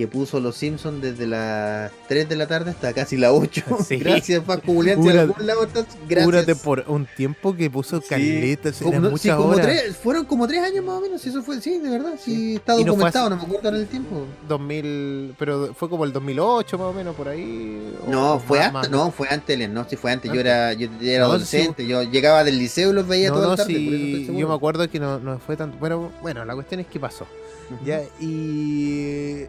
Que 0.00 0.08
puso 0.08 0.40
Los 0.40 0.56
Simpsons 0.56 1.02
desde 1.02 1.26
las 1.26 1.92
3 2.08 2.26
de 2.26 2.34
la 2.34 2.46
tarde 2.46 2.70
hasta 2.70 2.94
casi 2.94 3.18
las 3.18 3.32
8. 3.32 3.62
Sí. 3.86 3.98
Gracias, 3.98 4.46
Vasco 4.46 4.72
Mulián. 4.72 5.02
Si 5.02 5.08
algún 5.10 5.46
lado 5.46 5.64
estás, 5.64 5.84
gracias. 6.08 6.46
tempor- 6.46 6.84
un 6.86 7.06
tiempo 7.18 7.54
que 7.54 7.68
puso 7.68 8.00
Sí. 8.00 8.06
caletas, 8.08 8.78
Como- 8.78 8.90
eran 8.92 9.02
no, 9.02 9.10
muchas 9.10 9.22
sí, 9.24 9.30
como 9.30 9.48
horas. 9.50 9.66
tres- 9.66 9.96
fueron 9.98 10.24
como 10.24 10.48
tres 10.48 10.62
años 10.62 10.82
más 10.86 10.94
o 10.96 11.00
menos, 11.02 11.20
si 11.20 11.28
eso 11.28 11.42
fue, 11.42 11.60
sí, 11.60 11.78
de 11.80 11.90
verdad, 11.90 12.14
sí, 12.18 12.34
Sí. 12.34 12.54
está 12.56 12.76
no 12.76 12.84
documentado, 12.84 13.28
no 13.28 13.36
me 13.36 13.42
acuerdo 13.42 13.68
en 13.68 13.74
el 13.74 13.86
tiempo. 13.88 14.24
2000, 14.48 15.34
pero 15.38 15.74
fue 15.74 15.90
como 15.90 16.06
el 16.06 16.14
2008 16.14 16.78
más 16.78 16.86
o 16.86 16.92
menos 16.94 17.14
por 17.14 17.28
ahí. 17.28 17.94
No, 18.08 18.40
fue 18.40 18.56
más- 18.58 18.66
antes, 18.68 18.72
más. 18.72 18.90
no, 18.90 19.10
fue 19.10 19.28
antes, 19.28 19.68
no, 19.68 19.86
sí 19.86 19.96
fue 19.96 20.12
antes, 20.12 20.32
yo 20.32 20.40
era, 20.40 20.72
yo 20.72 20.88
era 21.02 21.24
No, 21.24 21.30
adolescente, 21.32 21.86
yo 21.86 22.02
llegaba 22.04 22.42
del 22.42 22.58
liceo 22.58 22.88
y 22.88 22.94
los 22.94 23.06
veía 23.06 23.28
toda 23.30 23.48
la 23.48 23.56
tarde, 23.56 23.74
sí, 23.74 24.24
por 24.28 24.34
yo 24.36 24.48
me 24.48 24.54
acuerdo 24.54 24.88
que 24.88 24.98
no, 24.98 25.18
no 25.18 25.38
fue 25.40 25.58
tanto. 25.58 25.76
Bueno, 25.78 26.10
bueno, 26.22 26.42
la 26.46 26.54
cuestión 26.54 26.80
es 26.80 26.86
que 26.86 26.98
pasó. 26.98 27.26
Ya, 27.84 28.00
y 28.18 29.44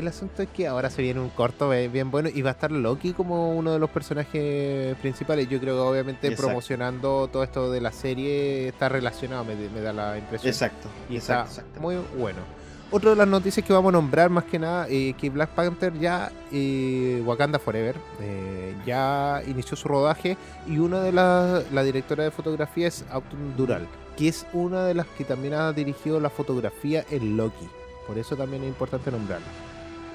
el 0.00 0.08
asunto 0.08 0.42
es 0.42 0.48
que 0.48 0.66
ahora 0.66 0.90
se 0.90 1.02
viene 1.02 1.20
un 1.20 1.30
corto 1.30 1.70
bien 1.70 2.10
bueno 2.10 2.28
y 2.32 2.42
va 2.42 2.50
a 2.50 2.52
estar 2.52 2.70
Loki 2.70 3.12
como 3.12 3.52
uno 3.52 3.72
de 3.72 3.78
los 3.78 3.90
personajes 3.90 4.96
principales. 4.96 5.48
Yo 5.48 5.60
creo 5.60 5.74
que 5.74 5.80
obviamente 5.80 6.26
Exacto. 6.28 6.46
promocionando 6.46 7.28
todo 7.32 7.42
esto 7.42 7.70
de 7.70 7.80
la 7.80 7.92
serie 7.92 8.68
está 8.68 8.88
relacionado, 8.88 9.44
me, 9.44 9.54
me 9.56 9.80
da 9.80 9.92
la 9.92 10.18
impresión. 10.18 10.50
Exacto, 10.50 10.88
y 11.08 11.16
exacto, 11.16 11.50
está 11.50 11.60
exacto. 11.60 11.80
muy 11.80 11.96
bueno. 12.16 12.58
Otra 12.90 13.10
de 13.10 13.16
las 13.16 13.28
noticias 13.28 13.66
que 13.66 13.72
vamos 13.74 13.90
a 13.90 13.92
nombrar 13.92 14.30
más 14.30 14.44
que 14.44 14.58
nada, 14.58 14.86
eh, 14.88 15.12
que 15.18 15.28
Black 15.28 15.50
Panther 15.50 15.92
ya, 15.98 16.32
eh, 16.50 17.22
Wakanda 17.26 17.58
Forever, 17.58 17.96
eh, 18.18 18.74
ya 18.86 19.42
inició 19.46 19.76
su 19.76 19.88
rodaje 19.88 20.38
y 20.66 20.78
una 20.78 21.02
de 21.02 21.12
las, 21.12 21.70
la 21.70 21.82
directora 21.82 22.24
de 22.24 22.30
fotografía 22.30 22.86
es 22.88 23.04
Autumn 23.10 23.54
Dural, 23.58 23.86
que 24.16 24.28
es 24.28 24.46
una 24.54 24.86
de 24.86 24.94
las 24.94 25.06
que 25.06 25.24
también 25.24 25.52
ha 25.52 25.70
dirigido 25.74 26.18
la 26.18 26.30
fotografía 26.30 27.04
en 27.10 27.36
Loki. 27.36 27.68
Por 28.06 28.16
eso 28.16 28.36
también 28.36 28.62
es 28.62 28.68
importante 28.68 29.10
nombrarla. 29.10 29.46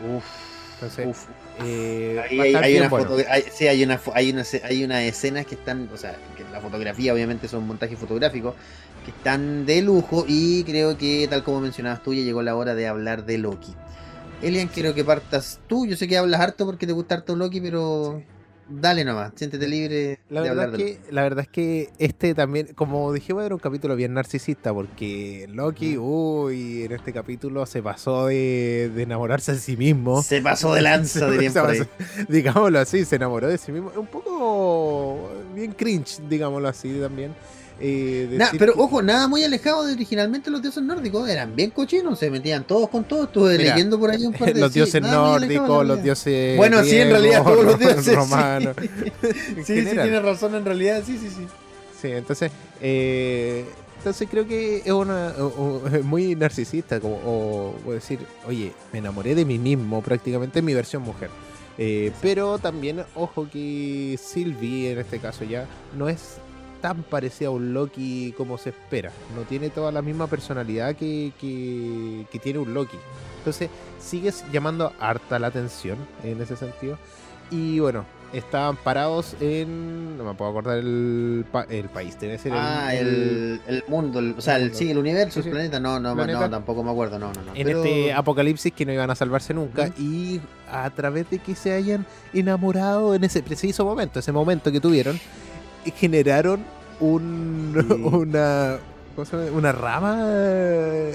Uf. 0.03 0.23
Entonces, 0.75 1.07
Uf. 1.07 1.25
eh, 1.63 2.19
Ahí 2.39 2.55
hay, 2.55 2.77
una 2.77 2.89
bueno. 2.89 3.05
foto- 3.07 3.23
hay- 3.29 3.43
sí, 3.53 3.67
hay 3.67 3.83
una, 3.83 3.99
hay, 4.13 4.31
una, 4.31 4.43
hay 4.63 4.83
unas 4.83 5.03
escenas 5.03 5.45
que 5.45 5.55
están, 5.55 5.89
o 5.93 5.97
sea, 5.97 6.17
que 6.35 6.43
la 6.51 6.59
fotografía 6.59 7.13
obviamente 7.13 7.47
son 7.47 7.65
montajes 7.65 7.97
fotográficos, 7.97 8.55
que 9.05 9.11
están 9.11 9.65
de 9.65 9.81
lujo 9.81 10.25
y 10.27 10.63
creo 10.65 10.97
que 10.97 11.27
tal 11.29 11.43
como 11.43 11.61
mencionabas 11.61 12.03
tú 12.03 12.13
ya 12.13 12.21
llegó 12.23 12.41
la 12.41 12.55
hora 12.55 12.75
de 12.75 12.87
hablar 12.87 13.25
de 13.25 13.37
Loki. 13.37 13.73
Elian, 14.41 14.67
quiero 14.67 14.93
que 14.93 15.05
partas 15.05 15.61
tú, 15.67 15.85
yo 15.85 15.95
sé 15.95 16.05
que 16.07 16.17
hablas 16.17 16.41
harto 16.41 16.65
porque 16.65 16.85
te 16.85 16.91
gusta 16.91 17.15
harto 17.15 17.35
Loki, 17.35 17.61
pero 17.61 18.21
dale 18.69 19.05
nomás, 19.05 19.33
siéntete 19.35 19.67
libre 19.67 20.19
La 20.29 20.41
de 20.41 20.49
verdad, 20.49 20.65
hablar 20.65 20.81
es 20.81 20.97
que, 20.97 21.11
la 21.11 21.23
verdad 21.23 21.45
es 21.45 21.49
que 21.49 21.89
este 21.99 22.33
también, 22.33 22.67
como 22.75 23.11
dijimos, 23.13 23.43
era 23.43 23.55
un 23.55 23.59
capítulo 23.59 23.95
bien 23.95 24.13
narcisista, 24.13 24.73
porque 24.73 25.47
Loki, 25.49 25.97
uy, 25.97 26.83
en 26.83 26.91
este 26.91 27.13
capítulo 27.13 27.65
se 27.65 27.81
pasó 27.81 28.27
de, 28.27 28.91
de 28.93 29.03
enamorarse 29.03 29.53
de 29.53 29.59
sí 29.59 29.77
mismo. 29.77 30.21
Se 30.23 30.41
pasó 30.41 30.73
de 30.73 30.81
lanza, 30.81 31.29
dirían 31.31 31.53
por 31.53 31.69
ahí. 31.69 31.81
digámoslo 32.27 32.79
así, 32.79 33.05
se 33.05 33.15
enamoró 33.15 33.47
de 33.47 33.57
sí 33.57 33.71
mismo. 33.71 33.91
Un 33.95 34.07
poco 34.07 35.31
bien 35.55 35.71
cringe, 35.73 36.19
digámoslo 36.27 36.67
así 36.67 36.99
también. 36.99 37.33
Eh, 37.79 38.29
Nah, 38.37 38.49
pero 38.57 38.73
que- 38.73 38.79
ojo, 38.79 39.01
nada 39.01 39.27
muy 39.27 39.43
alejado 39.43 39.83
de 39.85 39.93
originalmente 39.93 40.49
los 40.51 40.61
dioses 40.61 40.83
nórdicos, 40.83 41.27
eran 41.27 41.55
bien 41.55 41.71
cochinos, 41.71 42.19
se 42.19 42.29
metían 42.29 42.63
todos 42.65 42.87
con 42.89 43.03
todos, 43.03 43.25
estuve 43.27 43.57
Mira, 43.57 43.71
leyendo 43.75 43.99
por 43.99 44.11
ahí 44.11 44.25
un 44.25 44.33
par 44.33 44.53
de 44.53 44.59
los 44.61 44.71
sí, 44.71 44.79
dioses 44.79 45.01
nórdicos, 45.01 45.85
los 45.85 46.01
dioses. 46.03 46.55
Bueno, 46.57 46.83
sí, 46.83 46.97
en 46.97 47.09
realidad 47.09 47.43
todos 47.43 47.65
los 47.65 47.79
dioses, 47.79 48.05
sí. 48.05 48.13
romanos. 48.15 48.75
Sí, 49.21 49.63
sí, 49.65 49.73
general. 49.75 50.07
tienes 50.07 50.23
razón 50.23 50.55
en 50.55 50.65
realidad, 50.65 51.03
sí, 51.05 51.17
sí, 51.17 51.29
sí. 51.29 51.47
Sí, 52.01 52.09
entonces, 52.11 52.51
eh, 52.81 53.65
entonces 53.97 54.27
creo 54.29 54.45
que 54.47 54.77
es 54.85 54.91
una 54.91 55.29
o- 55.39 55.81
muy 56.03 56.35
narcisista, 56.35 56.99
como 56.99 57.15
o, 57.15 57.75
o 57.85 57.91
decir, 57.93 58.19
oye, 58.47 58.73
me 58.91 58.99
enamoré 58.99 59.33
de 59.35 59.45
mí 59.45 59.57
mismo, 59.57 60.01
prácticamente 60.01 60.59
en 60.59 60.65
mi 60.65 60.73
versión 60.73 61.01
mujer. 61.01 61.29
Eh, 61.77 62.11
pero 62.21 62.59
también, 62.59 63.03
ojo 63.15 63.47
que 63.51 64.19
Sylvie, 64.21 64.91
en 64.91 64.99
este 64.99 65.17
caso 65.19 65.43
ya, 65.43 65.65
no 65.97 66.07
es 66.09 66.35
tan 66.83 67.01
parecida 67.03 67.47
a 67.47 67.51
un 67.51 67.73
Loki 67.73 68.33
como 68.35 68.57
se 68.57 68.71
espera. 68.71 69.09
No 69.37 69.43
tiene 69.43 69.69
toda 69.69 69.89
la 69.93 70.01
misma 70.01 70.27
personalidad 70.27 70.95
que, 70.97 71.31
que, 71.39 72.25
que 72.29 72.39
tiene 72.39 72.59
un 72.59 72.73
Loki. 72.73 72.97
Entonces, 73.37 73.69
sigues 74.01 74.43
llamando 74.51 74.91
harta 74.99 75.39
la 75.39 75.47
atención 75.47 75.97
en 76.25 76.41
ese 76.41 76.57
sentido. 76.57 76.97
Y 77.51 77.79
bueno, 77.79 78.03
estaban 78.33 78.75
parados 78.75 79.35
en. 79.39 80.17
No 80.17 80.25
me 80.25 80.33
puedo 80.33 80.51
acordar 80.51 80.77
el, 80.79 81.45
pa- 81.49 81.67
el 81.69 81.87
país, 81.87 82.19
debe 82.19 82.37
ser 82.37 82.51
el- 82.51 82.57
Ah, 82.59 82.93
el, 82.93 83.07
el, 83.07 83.61
el 83.67 83.83
mundo, 83.87 84.19
el- 84.19 84.35
o 84.37 84.41
sea, 84.41 84.57
el, 84.57 84.75
sí, 84.75 84.91
el 84.91 84.97
universo, 84.97 85.35
Sí, 85.35 85.39
el 85.39 85.43
sí. 85.45 85.49
planeta, 85.51 85.79
no, 85.79 85.99
no, 86.01 86.15
Planeta. 86.15 86.39
no, 86.41 86.49
tampoco 86.49 86.83
me 86.83 86.91
acuerdo, 86.91 87.17
no, 87.17 87.31
no, 87.31 87.41
no. 87.43 87.55
en 87.55 87.65
pero- 87.65 87.83
este 87.83 88.11
apocalipsis 88.11 88.73
que 88.73 88.85
no 88.85 88.91
iban 88.91 89.09
a 89.09 89.15
salvarse 89.15 89.53
nunca. 89.53 89.87
Y 89.97 90.41
a 90.69 90.89
través 90.89 91.29
de 91.29 91.39
que 91.39 91.55
se 91.55 91.71
hayan 91.73 92.05
enamorado 92.33 93.15
en 93.15 93.23
ese 93.23 93.41
preciso 93.41 93.85
momento, 93.85 94.19
ese 94.19 94.31
momento 94.33 94.69
que 94.71 94.79
tuvieron, 94.81 95.19
generaron 95.91 96.63
un, 96.99 97.73
Sí. 97.87 97.93
una. 98.03 98.77
¿cómo 99.15 99.25
se 99.25 99.37
llama? 99.37 99.51
Una 99.57 99.71
rama. 99.71 100.13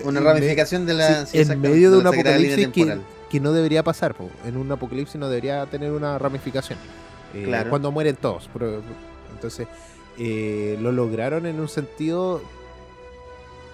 Una 0.04 0.18
en 0.20 0.24
ramificación 0.24 0.86
de 0.86 0.94
la. 0.94 1.26
Sí, 1.26 1.44
sí, 1.44 1.50
en 1.52 1.60
medio 1.60 1.90
de 1.90 1.98
un 1.98 2.06
apocalipsis 2.06 2.68
que, 2.68 2.98
que 3.30 3.40
no 3.40 3.52
debería 3.52 3.82
pasar. 3.82 4.14
po. 4.14 4.28
En 4.46 4.56
un 4.56 4.70
apocalipsis 4.70 5.16
no 5.16 5.28
debería 5.28 5.66
tener 5.66 5.92
una 5.92 6.18
ramificación. 6.18 6.78
Eh, 7.34 7.44
Claro. 7.46 7.70
Cuando 7.70 7.90
mueren 7.92 8.16
todos. 8.16 8.48
pero- 8.52 8.82
entonces, 9.34 9.68
eh, 10.18 10.76
lo 10.80 10.90
lograron 10.90 11.46
en 11.46 11.60
un 11.60 11.68
sentido 11.68 12.42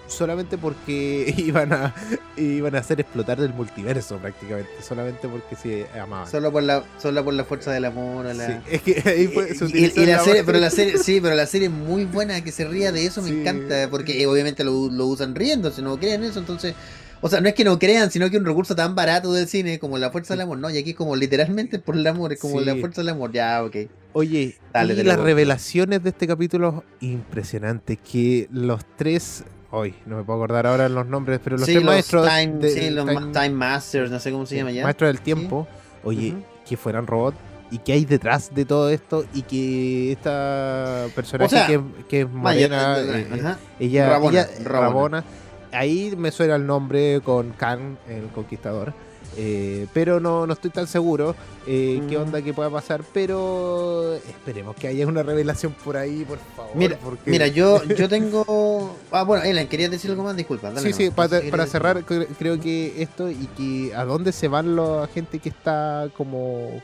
solamente 0.07 0.57
porque 0.57 1.33
iban 1.37 1.73
a 1.73 1.93
iban 2.37 2.75
a 2.75 2.79
hacer 2.79 2.99
explotar 2.99 3.39
del 3.39 3.53
multiverso 3.53 4.17
prácticamente. 4.17 4.69
Solamente 4.81 5.27
porque 5.27 5.55
se 5.55 5.87
amaban. 5.99 6.29
Solo 6.29 6.51
por 6.51 6.63
la, 6.63 6.83
solo 7.01 7.23
por 7.23 7.33
la 7.33 7.43
fuerza 7.43 7.71
del 7.71 7.85
amor. 7.85 8.25
la- 8.25 8.47
Sí, 8.47 8.53
es 8.71 8.81
que 8.81 9.03
ahí 9.09 9.27
fue- 9.27 9.53
se 9.55 9.65
Y- 9.65 9.85
y, 9.85 10.01
y 10.03 10.05
la 10.05 10.17
la- 10.17 10.23
serie, 10.23 10.43
pero 10.45 10.59
la 10.59 10.69
serie, 10.69 10.97
sí, 10.97 11.19
pero 11.21 11.35
la 11.35 11.45
serie 11.45 11.67
es 11.67 11.73
muy 11.73 12.05
buena, 12.05 12.41
que 12.43 12.51
se 12.51 12.65
ría 12.65 12.91
de 12.91 13.05
eso, 13.05 13.21
me 13.21 13.29
encanta, 13.29 13.87
porque 13.89 14.21
eh, 14.21 14.27
obviamente 14.27 14.63
lo, 14.63 14.89
lo 14.89 15.05
usan 15.07 15.33
riendo, 15.35 15.71
si 15.71 15.81
no 15.81 15.97
creen 15.97 16.23
eso, 16.23 16.39
entonces, 16.39 16.75
o 17.21 17.29
sea, 17.29 17.41
no 17.41 17.47
es 17.47 17.55
que 17.55 17.63
no 17.63 17.79
crean, 17.79 18.11
sino 18.11 18.29
que 18.29 18.37
un 18.37 18.45
recurso 18.45 18.75
tan 18.75 18.93
barato 18.93 19.33
del 19.33 19.47
cine 19.47 19.79
como 19.79 19.97
la 19.97 20.11
fuerza 20.11 20.33
del 20.33 20.41
amor, 20.41 20.57
no, 20.59 20.69
y 20.69 20.77
aquí 20.77 20.91
es 20.91 20.95
como 20.95 21.15
literalmente 21.15 21.79
por 21.79 21.95
el 21.95 22.05
amor, 22.05 22.33
es 22.33 22.39
como 22.39 22.59
Sí. 22.59 22.65
la 22.65 22.75
fuerza 22.75 23.01
del 23.01 23.09
amor, 23.09 23.31
ya, 23.31 23.63
ok. 23.63 23.75
Oye, 24.13 24.57
Dale, 24.73 24.93
y 24.93 25.03
las 25.03 25.19
revelaciones 25.19 26.03
de 26.03 26.09
este 26.09 26.25
capítulo, 26.27 26.83
impresionante. 27.01 27.97
Que 27.97 28.47
los 28.51 28.81
tres, 28.95 29.43
hoy 29.71 29.95
no 30.05 30.17
me 30.17 30.23
puedo 30.23 30.39
acordar 30.43 30.67
ahora 30.67 30.87
los 30.89 31.05
nombres, 31.07 31.39
pero 31.43 31.57
los 31.57 31.65
sí, 31.65 31.73
tres 31.73 31.83
los 31.83 31.93
maestros, 31.93 32.27
time, 32.29 32.53
de- 32.59 32.69
sí, 32.71 32.89
los 32.89 33.05
time- 33.05 33.19
ma- 33.19 33.31
time 33.31 33.49
Masters, 33.49 34.11
no 34.11 34.19
sé 34.19 34.31
cómo 34.31 34.45
se 34.45 34.55
llama 34.57 34.71
ya. 34.71 34.83
maestros 34.83 35.09
del 35.09 35.21
tiempo, 35.21 35.67
oye, 36.03 36.35
que 36.67 36.77
fueran 36.77 37.07
robots 37.07 37.37
y 37.71 37.79
que 37.79 37.93
hay 37.93 38.05
detrás 38.05 38.53
de 38.53 38.63
todo 38.65 38.89
esto 38.89 39.25
y 39.33 39.41
que 39.41 40.11
esta 40.11 41.07
personaje 41.15 41.45
O 41.45 41.49
sea, 41.57 41.67
que, 41.67 41.81
que 42.07 42.21
es 42.21 42.29
morena, 42.29 42.97
eh, 42.99 43.27
eh, 43.31 43.39
ajá. 43.39 43.59
ella, 43.79 44.09
Rabona, 44.09 44.31
ella- 44.41 44.49
Rabona. 44.63 44.79
Rabona, 45.19 45.23
ahí 45.71 46.13
me 46.17 46.31
suena 46.31 46.55
el 46.55 46.65
nombre 46.65 47.21
con 47.23 47.51
Khan, 47.51 47.97
el 48.07 48.27
conquistador. 48.27 48.93
Eh, 49.37 49.87
pero 49.93 50.19
no, 50.19 50.45
no 50.47 50.53
estoy 50.53 50.71
tan 50.71 50.87
seguro 50.87 51.35
eh, 51.67 52.01
qué 52.09 52.17
Mm. 52.17 52.21
onda 52.21 52.41
que 52.41 52.53
pueda 52.53 52.69
pasar, 52.69 53.01
pero 53.13 54.13
esperemos 54.13 54.75
que 54.75 54.87
haya 54.87 55.05
una 55.07 55.23
revelación 55.23 55.73
por 55.83 55.97
ahí, 55.97 56.23
por 56.25 56.37
favor. 56.55 56.71
Mira, 56.75 56.97
porque- 57.03 57.29
Mira, 57.31 57.47
yo, 57.47 57.83
yo 57.97 58.07
tengo. 58.09 58.95
Ah, 59.11 59.23
bueno, 59.23 59.43
Ellen, 59.43 59.67
¿querías 59.67 59.91
decir 59.91 60.11
algo 60.11 60.23
más? 60.23 60.35
Disculpa. 60.35 60.69
dale 60.71 60.81
Sí, 60.87 60.93
sí, 60.93 61.03
nomás. 61.05 61.15
para, 61.15 61.41
Sí, 61.41 61.49
para 61.49 61.63
querías 61.63 61.69
cerrar, 61.71 62.05
cre- 62.05 62.27
creo 62.37 62.59
que 62.59 63.01
esto 63.01 63.29
y 63.29 63.47
que 63.57 63.93
a 63.95 64.05
dónde 64.05 64.31
se 64.31 64.47
van 64.47 64.75
la 64.75 65.07
gente 65.13 65.39
que 65.39 65.49
está 65.49 66.07
como 66.15 66.81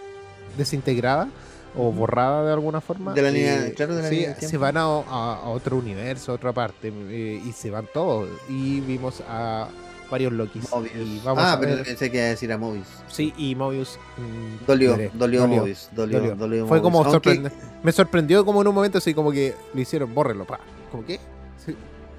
desintegrada 0.57 1.29
o 1.77 1.91
borrada 1.91 2.45
de 2.45 2.51
alguna 2.53 2.81
forma. 2.81 3.13
De 3.13 3.21
la 3.21 3.31
línea- 3.31 3.73
claro, 3.73 3.95
de 3.95 4.01
la 4.03 4.09
sí, 4.09 4.15
línea 4.15 4.35
se 4.35 4.57
van 4.57 4.75
a, 4.77 4.81
a- 4.81 5.35
a 5.43 5.49
otro 5.49 5.77
universo, 5.77 6.33
a 6.33 6.35
otra 6.35 6.51
parte, 6.51 6.91
eh, 7.09 7.41
y 7.45 7.51
se 7.53 7.69
van 7.69 7.87
todos. 7.93 8.27
Y 8.49 8.81
vimos 8.81 9.23
a 9.29 9.69
varios 10.11 10.31
Lokis. 10.33 10.65
Y 10.95 11.19
vamos 11.23 11.43
ah, 11.43 11.53
a 11.53 11.59
pero 11.59 11.75
ver- 11.77 11.85
pensé 11.85 12.11
que 12.11 12.17
iba 12.17 12.25
a 12.27 12.29
decir 12.29 12.51
a 12.51 12.57
Mobius. 12.59 12.85
Sí, 13.07 13.33
y 13.37 13.55
Mobius. 13.55 13.97
mm, 14.17 14.65
Dolió, 14.67 14.91
lloré. 14.91 15.11
dolió, 15.13 15.47
Mobius. 15.47 15.89
Dolió, 15.93 16.19
dolió. 16.19 16.35
dolió 16.35 16.67
Fue 16.67 16.81
como. 16.81 16.99
Aunque- 16.99 17.11
sorprendente. 17.13 17.57
Me 17.81 17.91
sorprendió 17.91 18.45
como 18.45 18.61
en 18.61 18.67
un 18.67 18.75
momento 18.75 18.99
así 18.99 19.13
como 19.15 19.31
que 19.31 19.55
lo 19.73 19.81
hicieron, 19.81 20.13
bórrenlo, 20.13 20.45
pa. 20.45 20.59
¿Como 20.91 21.03
qué? 21.05 21.19
Sí, 21.65 21.75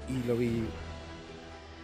Y 0.09 0.27
lo 0.27 0.35
vi. 0.35 0.63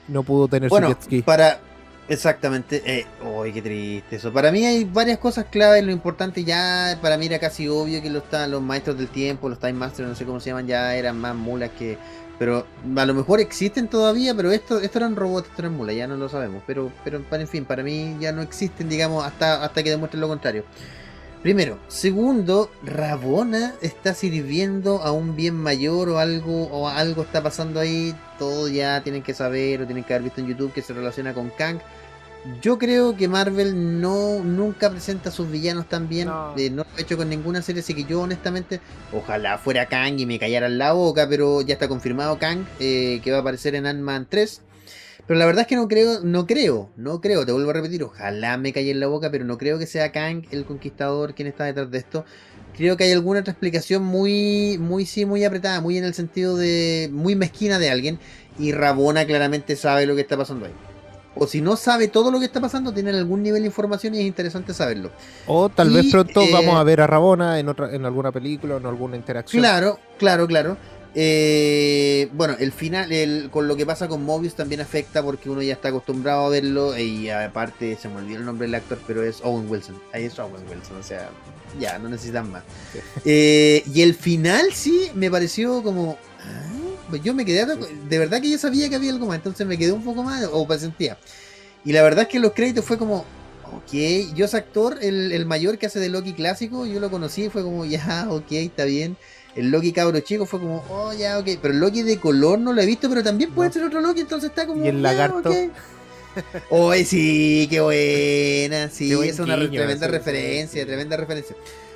No 0.08 0.24
pudo 0.24 0.48
tener 0.48 0.70
Bueno, 0.70 0.88
su 0.88 0.94
jet 0.96 1.04
ski. 1.04 1.22
para. 1.22 1.60
Exactamente. 2.08 2.82
Eh, 2.86 3.06
qué 3.54 3.62
triste 3.62 4.16
eso. 4.16 4.34
Para 4.34 4.52
mí 4.52 4.66
hay 4.66 4.84
varias 4.84 5.20
cosas 5.20 5.46
claves. 5.46 5.84
Lo 5.84 5.92
importante 5.92 6.44
ya, 6.44 6.98
para 7.04 7.18
mí 7.18 7.28
era 7.28 7.38
casi 7.38 7.68
obvio 7.68 8.02
que 8.02 8.10
los, 8.10 8.24
los 8.48 8.62
maestros 8.64 8.98
del 8.98 9.10
tiempo, 9.10 9.48
los 9.48 9.60
Time 9.60 9.74
Masters, 9.74 10.10
no 10.10 10.16
sé 10.16 10.26
cómo 10.26 10.40
se 10.40 10.50
llaman, 10.50 10.66
ya 10.66 10.96
eran 10.96 11.20
más 11.20 11.36
mulas 11.36 11.70
que. 11.78 11.98
Pero 12.40 12.66
a 12.96 13.06
lo 13.06 13.14
mejor 13.14 13.42
existen 13.42 13.90
todavía, 13.90 14.34
pero 14.34 14.52
esto, 14.52 14.80
esto 14.80 14.98
eran 15.00 15.16
robots, 15.18 15.50
esto 15.50 15.62
eran 15.62 15.76
mulas, 15.76 15.96
ya 15.96 16.08
no 16.08 16.16
lo 16.16 16.30
sabemos. 16.30 16.64
Pero, 16.66 16.92
pero 17.04 17.22
para- 17.24 17.42
en 17.44 17.48
fin, 17.50 17.66
para 17.66 17.84
mí 17.84 18.16
ya 18.20 18.32
no 18.32 18.42
existen, 18.42 18.88
digamos, 18.90 19.26
hasta, 19.26 19.64
hasta 19.64 19.84
que 19.84 19.90
demuestren 19.90 20.22
lo 20.22 20.30
contrario. 20.30 20.64
Primero. 21.42 21.78
Segundo, 21.88 22.70
Rabona 22.84 23.74
está 23.82 24.14
sirviendo 24.14 25.02
a 25.02 25.12
un 25.14 25.36
bien 25.38 25.56
mayor 25.56 26.10
o 26.10 26.20
algo, 26.20 26.64
o 26.68 26.90
algo 26.90 27.24
está 27.24 27.42
pasando 27.44 27.80
ahí. 27.80 28.14
Todo 28.38 28.68
ya 28.68 29.02
tienen 29.04 29.24
que 29.24 29.34
saber 29.34 29.82
o 29.82 29.86
tienen 29.86 30.04
que 30.04 30.14
haber 30.14 30.24
visto 30.24 30.42
en 30.42 30.48
YouTube 30.48 30.74
que 30.74 30.82
se 30.82 30.94
relaciona 30.94 31.34
con 31.34 31.50
Kang. 31.50 31.80
Yo 32.62 32.78
creo 32.78 33.16
que 33.16 33.28
Marvel 33.28 34.02
no 34.02 34.44
nunca 34.44 34.90
presenta 34.90 35.30
a 35.30 35.32
sus 35.32 35.50
villanos 35.50 35.88
tan 35.88 36.10
bien. 36.10 36.28
No. 36.28 36.54
eh, 36.58 36.70
No, 36.70 36.84
lo 36.84 36.98
ha 36.98 37.02
hecho 37.02 37.18
con 37.18 37.30
ninguna 37.30 37.62
serie, 37.62 37.82
así 37.82 37.94
que 37.94 38.04
yo 38.06 38.22
honestamente, 38.22 38.80
ojalá 39.14 39.58
fuera 39.58 39.88
Kang 39.88 40.20
y 40.20 40.26
me 40.26 40.40
callaran 40.40 40.78
la 40.78 40.94
boca, 40.94 41.28
pero 41.30 41.62
ya 41.62 41.74
está 41.74 41.88
confirmado 41.88 42.38
Kang, 42.40 42.66
eh, 42.80 43.22
que 43.24 43.32
va 43.32 43.38
a 43.38 43.42
aparecer 43.42 43.76
en 43.76 43.86
Ant-Man 43.86 44.28
3. 44.30 44.62
Pero 45.28 45.38
la 45.38 45.46
verdad 45.46 45.62
es 45.62 45.68
que 45.68 45.76
no 45.76 45.88
creo, 45.88 46.22
no 46.22 46.48
creo, 46.48 46.90
no 46.98 47.22
creo, 47.22 47.46
te 47.46 47.52
vuelvo 47.52 47.70
a 47.70 47.74
repetir, 47.74 48.02
ojalá 48.04 48.58
me 48.58 48.74
calle 48.74 48.90
en 48.90 49.00
la 49.00 49.06
boca, 49.06 49.30
pero 49.30 49.46
no 49.46 49.60
creo 49.60 49.78
que 49.78 49.86
sea 49.86 50.12
Kang 50.12 50.46
el 50.50 50.66
conquistador 50.66 51.36
quien 51.36 51.48
está 51.48 51.66
detrás 51.66 51.92
de 51.92 52.00
esto. 52.00 52.26
Creo 52.76 52.98
que 52.98 53.04
hay 53.04 53.12
alguna 53.12 53.42
otra 53.42 53.52
explicación 53.52 54.04
muy, 54.04 54.78
muy, 54.80 55.06
sí, 55.06 55.26
muy 55.26 55.44
apretada, 55.44 55.82
muy 55.82 55.98
en 55.98 56.04
el 56.06 56.16
sentido 56.16 56.58
de, 56.58 57.10
muy 57.12 57.36
mezquina 57.36 57.78
de 57.78 57.92
alguien, 57.92 58.18
y 58.58 58.72
Rabona 58.72 59.26
claramente 59.26 59.76
sabe 59.76 60.08
lo 60.08 60.16
que 60.16 60.22
está 60.22 60.36
pasando 60.36 60.66
ahí. 60.66 60.72
O 61.36 61.48
si 61.48 61.62
no 61.62 61.76
sabe 61.76 62.08
todo 62.08 62.32
lo 62.32 62.40
que 62.40 62.46
está 62.46 62.60
pasando, 62.60 62.94
tiene 62.94 63.12
algún 63.12 63.44
nivel 63.44 63.62
de 63.62 63.68
información 63.68 64.16
y 64.16 64.20
es 64.20 64.26
interesante 64.26 64.74
saberlo. 64.74 65.12
O 65.48 65.70
tal 65.70 65.92
y, 65.92 65.96
vez 65.96 66.12
pronto 66.12 66.42
eh, 66.42 66.50
vamos 66.52 66.76
a 66.76 66.84
ver 66.84 67.02
a 67.02 67.08
Rabona 67.08 67.60
en 67.60 67.70
otra 67.70 67.94
en 67.94 68.06
alguna 68.06 68.32
película 68.32 68.76
o 68.76 68.78
en 68.78 68.86
alguna 68.86 69.16
interacción. 69.16 69.62
Claro, 69.62 70.00
claro, 70.18 70.48
claro. 70.48 70.78
Eh, 71.16 72.30
bueno, 72.34 72.56
el 72.60 72.72
final, 72.72 73.12
el, 73.12 73.50
con 73.50 73.68
lo 73.68 73.76
que 73.76 73.86
pasa 73.86 74.08
con 74.08 74.24
Mobius 74.24 74.54
también 74.54 74.82
afecta 74.82 75.24
porque 75.24 75.50
uno 75.50 75.62
ya 75.62 75.74
está 75.74 75.90
acostumbrado 75.90 76.46
a 76.46 76.50
verlo 76.50 76.98
y 76.98 77.30
aparte 77.30 77.98
se 78.00 78.08
me 78.10 78.18
olvidó 78.18 78.40
el 78.40 78.46
nombre 78.46 78.68
del 78.68 78.76
actor, 78.76 79.00
pero 79.08 79.24
es 79.24 79.42
Owen 79.44 79.70
Wilson. 79.70 80.00
Ahí 80.14 80.26
es 80.26 80.38
Owen 80.38 80.64
Wilson, 80.70 80.98
o 80.98 81.04
sea, 81.04 81.30
ya, 81.80 81.98
no 81.98 82.10
necesitan 82.10 82.52
más. 82.52 82.64
Sí. 82.94 83.00
Eh, 83.26 83.84
y 83.92 84.02
el 84.02 84.14
final 84.14 84.74
sí 84.74 85.10
me 85.16 85.32
pareció 85.32 85.82
como... 85.82 86.18
¿ah? 86.42 86.79
Yo 87.18 87.34
me 87.34 87.46
quedé, 87.46 87.66
de 87.66 88.20
verdad 88.20 88.42
que 88.42 88.50
yo 88.50 88.58
sabía 88.58 88.90
que 88.90 88.96
había 88.96 89.12
algo 89.12 89.28
más, 89.28 89.38
entonces 89.38 89.66
me 89.66 89.78
quedé 89.78 89.92
un 89.92 90.04
poco 90.04 90.24
más, 90.24 90.48
o 90.52 90.68
sentía. 90.78 91.18
Y 91.86 91.94
la 91.94 92.04
verdad 92.04 92.24
es 92.24 92.28
que 92.28 92.40
los 92.40 92.54
créditos 92.54 92.86
fue 92.86 92.98
como, 92.98 93.26
ok, 93.66 94.34
yo 94.36 94.46
ese 94.46 94.58
actor, 94.58 94.98
el, 95.02 95.32
el 95.32 95.46
mayor 95.46 95.78
que 95.78 95.86
hace 95.86 96.00
de 96.00 96.10
Loki 96.10 96.34
clásico, 96.34 96.86
yo 96.86 97.00
lo 97.00 97.10
conocí 97.10 97.46
y 97.46 97.50
fue 97.50 97.64
como, 97.64 97.86
ya, 97.86 98.28
ok, 98.30 98.52
está 98.52 98.86
bien. 98.86 99.18
El 99.56 99.72
Loki 99.72 99.92
cabro 99.92 100.20
chico 100.20 100.46
fue 100.46 100.60
como, 100.60 100.84
oh, 100.90 101.12
ya, 101.14 101.40
ok. 101.40 101.48
Pero 101.62 101.74
el 101.74 101.80
Loki 101.80 102.04
de 102.04 102.20
color 102.20 102.60
no 102.60 102.72
lo 102.72 102.82
he 102.82 102.86
visto, 102.86 103.10
pero 103.10 103.24
también 103.24 103.52
puede 103.52 103.72
ser 103.72 103.84
otro 103.84 104.00
Loki, 104.00 104.22
entonces 104.22 104.50
está 104.50 104.68
como. 104.68 104.86
Y 104.86 104.90
el 104.90 105.02
lagarto. 105.02 105.54
Oye, 106.70 107.06
sí, 107.06 107.68
qué 107.70 107.82
buena. 107.82 108.90
Sí, 108.90 109.12
es 109.12 109.40
una 109.40 109.56
tremenda 109.56 110.08
referencia, 110.08 110.86
tremenda 110.86 111.18
referencia. 111.18 111.56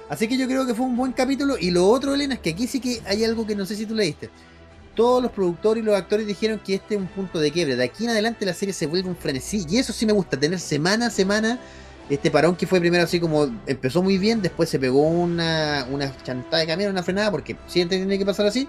Así 0.10 0.28
que 0.28 0.38
yo 0.38 0.48
creo 0.48 0.66
que 0.66 0.74
fue 0.74 0.86
un 0.86 0.98
buen 0.98 1.12
capítulo. 1.14 1.56
Y 1.60 1.72
lo 1.72 1.88
otro, 1.88 2.14
Elena, 2.14 2.36
es 2.36 2.40
que 2.42 2.50
aquí 2.50 2.68
sí 2.68 2.80
que 2.80 3.02
hay 3.06 3.24
algo 3.24 3.48
que 3.48 3.56
no 3.56 3.66
sé 3.66 3.76
si 3.76 3.86
tú 3.86 3.96
leíste. 3.96 4.30
Todos 4.96 5.24
los 5.24 5.32
productores 5.32 5.84
y 5.84 5.86
los 5.86 5.96
actores 5.96 6.28
dijeron 6.28 6.60
que 6.64 6.76
este 6.76 6.96
es 6.96 7.02
un 7.02 7.08
punto 7.08 7.40
de 7.40 7.52
quiebre. 7.52 7.76
De 7.76 7.84
aquí 7.84 8.04
en 8.04 8.12
adelante 8.12 8.46
la 8.46 8.54
serie 8.54 8.74
se 8.74 8.86
vuelve 8.86 9.10
un 9.10 9.16
frenesí. 9.16 9.66
Y 9.70 9.78
eso 9.78 9.92
sí 9.94 10.06
me 10.06 10.14
gusta, 10.14 10.40
tener 10.40 10.60
semana 10.60 11.08
a 11.08 11.10
semana 11.10 11.60
este 12.10 12.30
parón 12.32 12.56
que 12.56 12.68
fue 12.68 12.80
primero 12.80 13.04
así 13.04 13.20
como 13.20 13.50
empezó 13.66 14.04
muy 14.04 14.18
bien, 14.18 14.42
después 14.42 14.70
se 14.70 14.80
pegó 14.80 15.02
una, 15.04 15.88
una 15.90 16.16
chantada 16.24 16.60
de 16.60 16.68
camino, 16.68 16.90
una 16.90 17.04
frenada, 17.04 17.32
porque 17.32 17.56
siempre 17.68 17.98
tiene 17.98 18.18
que 18.18 18.26
pasar 18.26 18.46
así. 18.46 18.68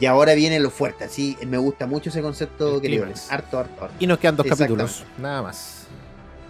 Y 0.00 0.06
ahora 0.06 0.34
viene 0.34 0.58
lo 0.58 0.70
fuerte, 0.70 1.04
así 1.04 1.36
me 1.46 1.56
gusta 1.56 1.86
mucho 1.86 2.10
ese 2.10 2.20
concepto 2.20 2.80
que 2.80 3.00
Harto, 3.30 3.58
harto, 3.58 3.84
harto. 3.84 3.94
Y 4.00 4.06
nos 4.06 4.18
quedan 4.18 4.36
dos 4.36 4.46
capítulos, 4.46 5.04
nada 5.18 5.42
más. 5.42 5.86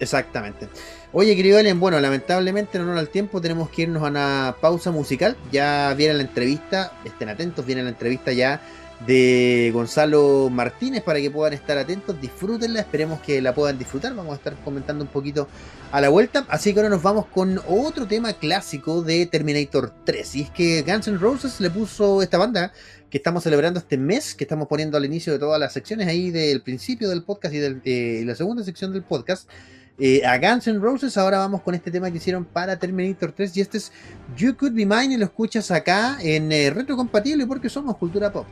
Exactamente. 0.00 0.68
Oye, 1.12 1.36
querido 1.36 1.58
Ellen, 1.58 1.78
bueno, 1.78 2.00
lamentablemente 2.00 2.78
no 2.78 2.86
nos 2.86 2.96
da 2.96 3.00
el 3.02 3.10
tiempo, 3.10 3.40
tenemos 3.40 3.68
que 3.70 3.82
irnos 3.82 4.02
a 4.02 4.06
una 4.06 4.56
pausa 4.60 4.90
musical. 4.90 5.36
Ya 5.52 5.94
viene 5.96 6.14
la 6.14 6.22
entrevista, 6.22 6.92
estén 7.04 7.28
atentos, 7.28 7.64
viene 7.64 7.82
la 7.82 7.90
entrevista 7.90 8.32
ya 8.32 8.60
de 9.06 9.70
Gonzalo 9.72 10.48
Martínez 10.50 11.02
para 11.02 11.20
que 11.20 11.30
puedan 11.30 11.52
estar 11.52 11.76
atentos, 11.76 12.18
disfrútenla, 12.20 12.80
esperemos 12.80 13.20
que 13.20 13.42
la 13.42 13.54
puedan 13.54 13.78
disfrutar, 13.78 14.14
vamos 14.14 14.32
a 14.32 14.36
estar 14.36 14.54
comentando 14.64 15.04
un 15.04 15.10
poquito 15.10 15.48
a 15.92 16.00
la 16.00 16.08
vuelta, 16.08 16.46
así 16.48 16.72
que 16.72 16.80
ahora 16.80 16.88
nos 16.88 17.02
vamos 17.02 17.26
con 17.26 17.60
otro 17.68 18.06
tema 18.06 18.32
clásico 18.32 19.02
de 19.02 19.26
Terminator 19.26 19.92
3, 20.04 20.34
y 20.36 20.40
es 20.42 20.50
que 20.50 20.82
Guns 20.82 21.08
N' 21.08 21.18
Roses 21.18 21.60
le 21.60 21.70
puso 21.70 22.22
esta 22.22 22.38
banda 22.38 22.72
que 23.10 23.18
estamos 23.18 23.44
celebrando 23.44 23.78
este 23.78 23.98
mes, 23.98 24.34
que 24.34 24.44
estamos 24.44 24.68
poniendo 24.68 24.96
al 24.96 25.04
inicio 25.04 25.32
de 25.32 25.38
todas 25.38 25.60
las 25.60 25.72
secciones 25.72 26.08
ahí 26.08 26.30
del 26.30 26.62
principio 26.62 27.08
del 27.08 27.22
podcast 27.22 27.54
y 27.54 27.58
de 27.58 27.80
eh, 27.84 28.24
la 28.24 28.34
segunda 28.34 28.64
sección 28.64 28.92
del 28.92 29.02
podcast, 29.02 29.48
eh, 29.98 30.24
a 30.26 30.38
Guns 30.38 30.66
N' 30.66 30.80
Roses. 30.80 31.16
Ahora 31.16 31.38
vamos 31.38 31.62
con 31.62 31.74
este 31.74 31.90
tema 31.90 32.10
que 32.10 32.18
hicieron 32.18 32.44
para 32.44 32.78
Terminator 32.78 33.32
3 33.32 33.56
y 33.56 33.60
este 33.60 33.78
es 33.78 33.92
You 34.36 34.56
Could 34.56 34.72
Be 34.72 34.86
Mine 34.86 35.14
y 35.14 35.16
lo 35.16 35.24
escuchas 35.24 35.70
acá 35.70 36.18
en 36.20 36.50
eh, 36.52 36.70
Retrocompatible 36.70 37.46
porque 37.46 37.68
somos 37.68 37.96
cultura 37.96 38.32
pop. 38.32 38.46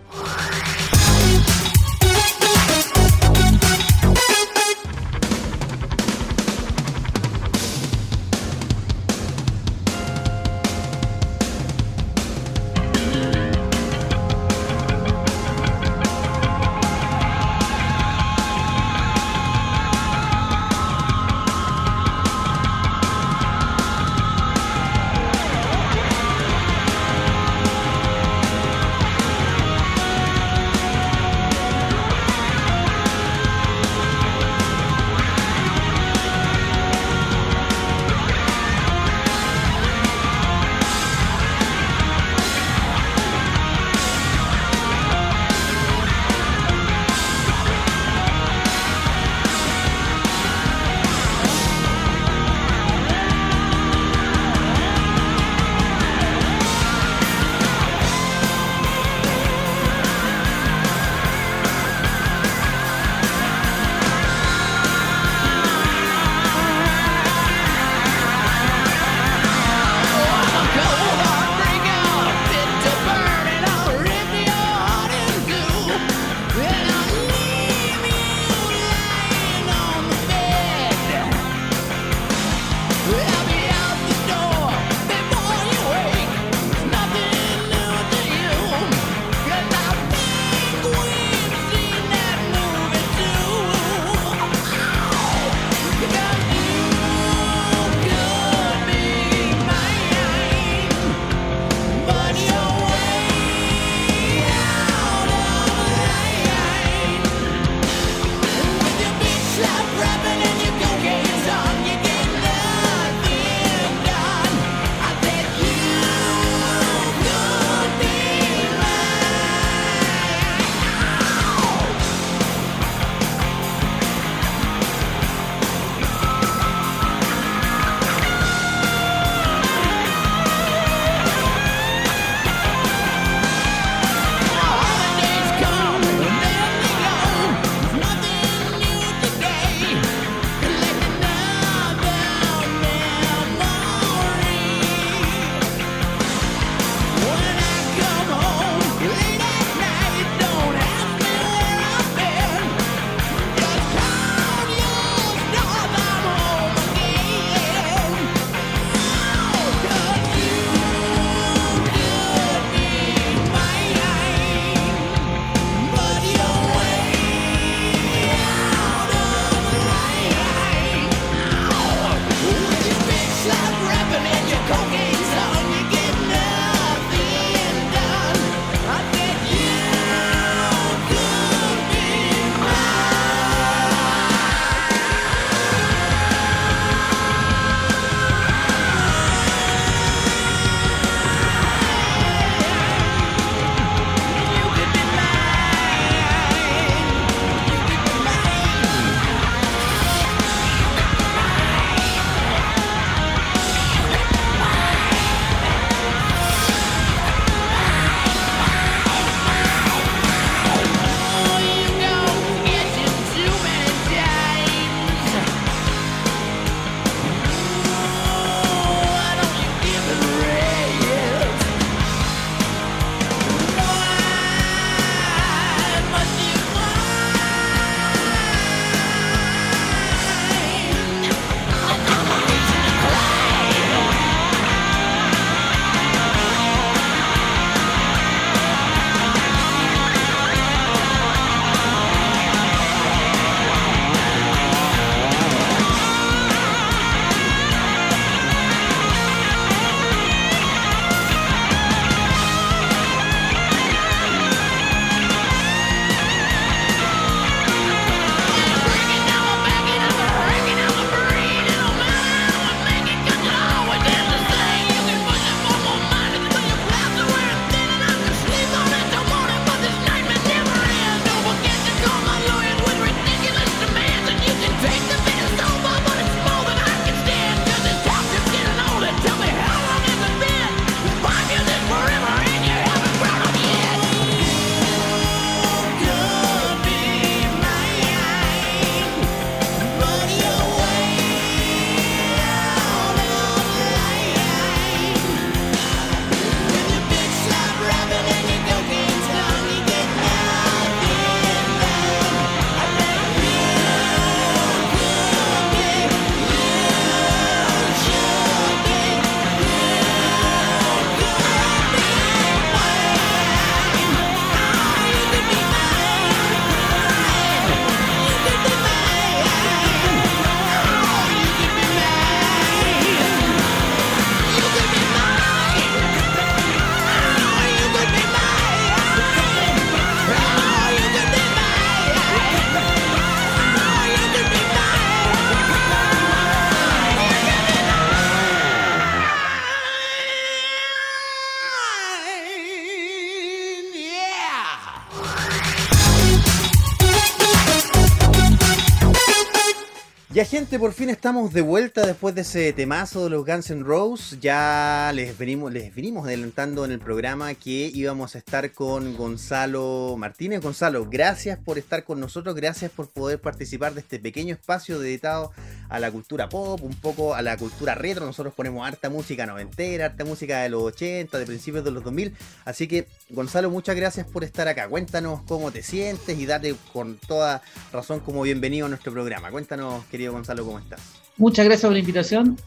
Ya 350.42 350.51
por 350.70 350.92
fin 350.92 351.11
estamos 351.11 351.53
de 351.53 351.61
vuelta 351.61 352.07
después 352.07 352.35
de 352.35 352.42
ese 352.42 352.72
temazo 352.72 353.25
de 353.25 353.31
los 353.31 353.44
Guns 353.44 353.70
N' 353.70 353.83
Roses. 353.85 354.38
Ya 354.40 355.11
les 355.14 355.37
venimos, 355.37 355.72
les 355.72 355.94
venimos 355.94 356.25
adelantando 356.25 356.85
en 356.85 356.92
el 356.92 356.98
programa 356.98 357.53
que 357.55 357.90
íbamos 357.92 358.35
a 358.35 358.38
estar 358.38 358.70
con 358.72 359.16
Gonzalo 359.16 360.14
Martínez. 360.16 360.61
Gonzalo, 360.61 361.07
gracias 361.11 361.59
por 361.59 361.79
estar 361.79 362.05
con 362.05 362.20
nosotros, 362.20 362.55
gracias 362.55 362.90
por 362.90 363.09
poder 363.09 363.40
participar 363.40 363.92
de 363.94 364.01
este 364.01 364.18
pequeño 364.18 364.55
espacio 364.55 364.98
dedicado 364.98 365.53
a 365.88 365.98
la 365.98 366.11
cultura 366.11 366.48
pop, 366.48 366.81
un 366.83 366.94
poco 366.94 367.35
a 367.35 367.42
la 367.42 367.57
cultura 367.57 367.94
retro. 367.94 368.25
Nosotros 368.25 368.55
ponemos 368.55 368.87
harta 368.87 369.11
música 369.11 369.46
noventera, 369.46 370.07
harta 370.07 370.25
música 370.25 370.62
de 370.62 370.68
los 370.70 370.83
80, 370.83 371.38
de 371.38 371.46
principios 371.46 371.85
de 371.85 371.90
los 371.90 372.05
2000. 372.05 372.35
Así 372.64 372.87
que, 372.87 373.09
Gonzalo, 373.31 373.70
muchas 373.70 373.96
gracias 373.96 374.27
por 374.27 374.44
estar 374.44 374.68
acá. 374.68 374.88
Cuéntanos 374.88 375.42
cómo 375.42 375.70
te 375.70 375.83
sientes 375.83 376.38
y 376.38 376.46
date 376.46 376.75
con 376.92 377.16
toda 377.16 377.62
razón 377.92 378.20
como 378.20 378.42
bienvenido 378.42 378.87
a 378.87 378.88
nuestro 378.88 379.12
programa. 379.12 379.51
Cuéntanos, 379.51 380.05
querido 380.07 380.33
Gonzalo, 380.33 380.51
¿cómo 380.60 380.78
estás? 380.78 381.00
Muchas 381.38 381.64
gracias 381.64 381.86
por 381.88 381.92
la 381.92 381.98
invitación. 381.98 382.58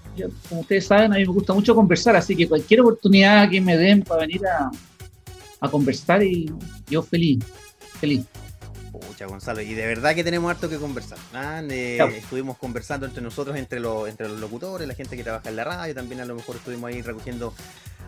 como 0.49 0.61
ustedes 0.61 0.87
saben, 0.87 1.13
a 1.13 1.17
mí 1.17 1.21
me 1.21 1.31
gusta 1.31 1.53
mucho 1.53 1.75
conversar, 1.75 2.15
así 2.15 2.35
que 2.35 2.47
cualquier 2.47 2.81
oportunidad 2.81 3.49
que 3.49 3.61
me 3.61 3.77
den 3.77 4.01
para 4.01 4.21
venir 4.21 4.41
a, 4.47 4.71
conversar, 5.69 6.21
y 6.21 6.51
yo 6.87 7.01
feliz, 7.01 7.43
feliz. 7.99 8.25
Pucha, 8.91 9.25
Gonzalo, 9.25 9.61
y 9.61 9.73
de 9.73 9.87
verdad 9.87 10.13
que 10.13 10.23
tenemos 10.23 10.49
harto 10.49 10.69
que 10.69 10.77
conversar. 10.77 11.17
¿ah? 11.33 11.61
Estuvimos 11.63 12.57
conversando 12.57 13.05
entre 13.05 13.23
nosotros, 13.23 13.57
entre 13.57 13.79
los, 13.79 14.07
entre 14.07 14.27
los 14.27 14.39
locutores, 14.39 14.87
la 14.87 14.93
gente 14.93 15.17
que 15.17 15.23
trabaja 15.23 15.49
en 15.49 15.55
la 15.55 15.63
radio, 15.63 15.95
también 15.95 16.21
a 16.21 16.25
lo 16.25 16.35
mejor 16.35 16.57
estuvimos 16.57 16.89
ahí 16.89 17.01
recogiendo 17.01 17.53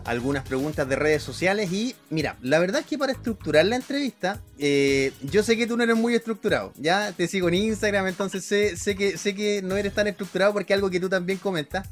algunas 0.08 0.42
preguntas 0.42 0.88
de 0.88 0.96
redes 0.96 1.22
sociales 1.22 1.70
y 1.70 1.94
mira, 2.08 2.36
la 2.40 2.58
verdad 2.58 2.80
es 2.80 2.86
que 2.86 2.96
para 2.96 3.12
estructurar 3.12 3.66
la 3.66 3.76
entrevista, 3.76 4.40
eh, 4.58 5.12
yo 5.22 5.42
sé 5.42 5.56
que 5.56 5.66
tú 5.66 5.76
no 5.76 5.82
eres 5.84 5.96
muy 5.96 6.14
estructurado, 6.14 6.72
ya 6.76 7.12
te 7.12 7.28
sigo 7.28 7.48
en 7.48 7.54
Instagram, 7.54 8.06
entonces 8.06 8.44
sé, 8.44 8.76
sé, 8.76 8.96
que, 8.96 9.18
sé 9.18 9.34
que 9.34 9.60
no 9.62 9.76
eres 9.76 9.94
tan 9.94 10.06
estructurado 10.06 10.54
porque 10.54 10.72
algo 10.72 10.88
que 10.88 10.98
tú 10.98 11.08
también 11.08 11.38
comentas. 11.38 11.88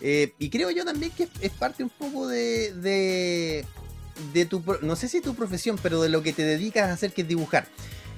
Eh, 0.00 0.32
y 0.38 0.48
creo 0.48 0.70
yo 0.70 0.84
también 0.84 1.10
que 1.10 1.28
es, 1.40 1.50
parte 1.50 1.82
un 1.82 1.90
poco 1.90 2.28
de, 2.28 2.72
de, 2.74 3.64
de, 4.32 4.46
tu, 4.46 4.62
no 4.82 4.94
sé 4.94 5.08
si 5.08 5.20
tu 5.20 5.34
profesión, 5.34 5.76
pero 5.82 6.00
de 6.00 6.08
lo 6.08 6.22
que 6.22 6.32
te 6.32 6.42
dedicas 6.42 6.88
a 6.88 6.92
hacer, 6.92 7.12
que 7.12 7.22
es 7.22 7.28
dibujar. 7.28 7.66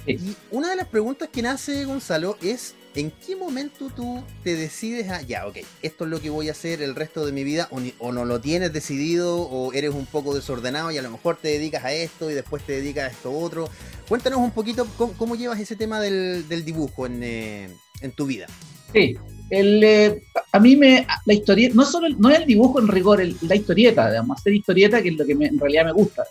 Y 0.06 0.36
una 0.50 0.70
de 0.70 0.76
las 0.76 0.88
preguntas 0.88 1.28
que 1.30 1.42
nace 1.42 1.84
Gonzalo 1.84 2.36
es 2.42 2.74
¿en 2.94 3.12
qué 3.24 3.36
momento 3.36 3.90
tú 3.94 4.22
te 4.42 4.56
decides 4.56 5.08
a, 5.10 5.22
ya, 5.22 5.46
ok, 5.46 5.58
esto 5.82 6.04
es 6.04 6.10
lo 6.10 6.20
que 6.20 6.30
voy 6.30 6.48
a 6.48 6.52
hacer 6.52 6.82
el 6.82 6.94
resto 6.94 7.24
de 7.24 7.32
mi 7.32 7.44
vida, 7.44 7.68
o, 7.98 8.12
no 8.12 8.24
lo 8.24 8.40
tienes 8.40 8.72
decidido, 8.72 9.42
o 9.42 9.72
eres 9.72 9.94
un 9.94 10.06
poco 10.06 10.34
desordenado 10.34 10.90
y 10.90 10.98
a 10.98 11.02
lo 11.02 11.10
mejor 11.10 11.38
te 11.40 11.48
dedicas 11.48 11.84
a 11.84 11.92
esto 11.92 12.30
y 12.30 12.34
después 12.34 12.64
te 12.64 12.72
dedicas 12.72 13.04
a 13.04 13.14
esto 13.14 13.32
otro? 13.32 13.68
Cuéntanos 14.08 14.40
un 14.40 14.50
poquito 14.50 14.86
cómo, 14.96 15.36
llevas 15.36 15.60
ese 15.60 15.76
tema 15.76 16.00
del, 16.00 16.44
dibujo 16.64 17.06
eh, 17.06 17.68
en, 18.00 18.12
tu 18.12 18.26
vida. 18.26 18.46
Sí, 18.92 19.16
el, 19.50 19.84
eh, 19.84 20.22
a 20.50 20.58
mí 20.58 20.76
me, 20.76 21.06
la 21.26 21.34
historieta, 21.34 21.74
no 21.76 21.84
solo 21.84 22.08
no 22.18 22.30
es 22.30 22.40
el 22.40 22.46
dibujo 22.46 22.80
en 22.80 22.88
rigor, 22.88 23.22
la 23.42 23.54
historieta, 23.54 24.10
digamos, 24.10 24.40
hacer 24.40 24.54
historieta, 24.54 25.00
que 25.00 25.10
es 25.10 25.16
lo 25.16 25.24
que 25.24 25.32
en 25.32 25.58
realidad 25.58 25.84
me 25.84 25.92
gusta 25.92 26.24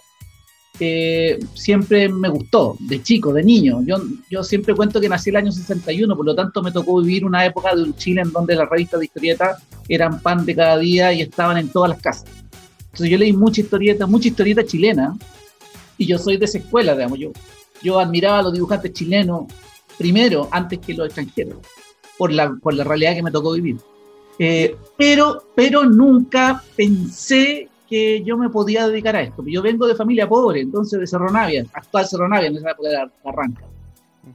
siempre 1.53 2.09
me 2.09 2.29
gustó, 2.29 2.77
de 2.79 3.01
chico, 3.01 3.33
de 3.33 3.43
niño. 3.43 3.81
Yo, 3.85 3.97
yo 4.29 4.43
siempre 4.43 4.73
cuento 4.73 5.01
que 5.01 5.09
nací 5.09 5.29
el 5.29 5.35
año 5.35 5.51
61, 5.51 6.15
por 6.15 6.25
lo 6.25 6.35
tanto 6.35 6.61
me 6.61 6.71
tocó 6.71 7.01
vivir 7.01 7.25
una 7.25 7.45
época 7.45 7.75
de 7.75 7.83
un 7.83 7.95
Chile 7.95 8.21
en 8.21 8.31
donde 8.31 8.55
las 8.55 8.69
revistas 8.69 8.99
de 8.99 9.07
historieta 9.07 9.57
eran 9.87 10.21
pan 10.21 10.45
de 10.45 10.55
cada 10.55 10.77
día 10.77 11.11
y 11.13 11.21
estaban 11.21 11.57
en 11.57 11.69
todas 11.69 11.89
las 11.89 12.01
casas. 12.01 12.25
Entonces 12.85 13.09
yo 13.09 13.17
leí 13.17 13.33
mucha 13.33 13.61
historieta, 13.61 14.07
mucha 14.07 14.29
historieta 14.29 14.65
chilena, 14.65 15.15
y 15.97 16.05
yo 16.05 16.17
soy 16.17 16.37
de 16.37 16.45
esa 16.45 16.57
escuela, 16.57 16.93
digamos, 16.93 17.19
yo, 17.19 17.31
yo 17.83 17.99
admiraba 17.99 18.39
a 18.39 18.43
los 18.43 18.53
dibujantes 18.53 18.93
chilenos 18.93 19.43
primero, 19.97 20.47
antes 20.51 20.79
que 20.79 20.93
los 20.93 21.07
extranjeros, 21.07 21.57
por 22.17 22.31
la, 22.31 22.55
por 22.61 22.73
la 22.73 22.85
realidad 22.85 23.15
que 23.15 23.23
me 23.23 23.31
tocó 23.31 23.51
vivir. 23.51 23.77
Eh, 24.39 24.75
pero, 24.97 25.49
pero 25.53 25.83
nunca 25.83 26.63
pensé 26.77 27.67
que 27.89 28.23
yo 28.23 28.37
me 28.37 28.49
podía 28.49 28.87
dedicar 28.87 29.15
a 29.15 29.21
esto. 29.21 29.43
Yo 29.47 29.61
vengo 29.61 29.87
de 29.87 29.95
familia 29.95 30.29
pobre, 30.29 30.61
entonces 30.61 30.99
de 30.99 31.07
Cerro 31.07 31.31
Navia, 31.31 31.65
actual 31.73 32.07
Cerro 32.07 32.29
Navia, 32.29 32.47
en 32.47 32.57
esa 32.57 32.71
época 32.71 32.89
de 32.89 33.09
Arranca. 33.25 33.63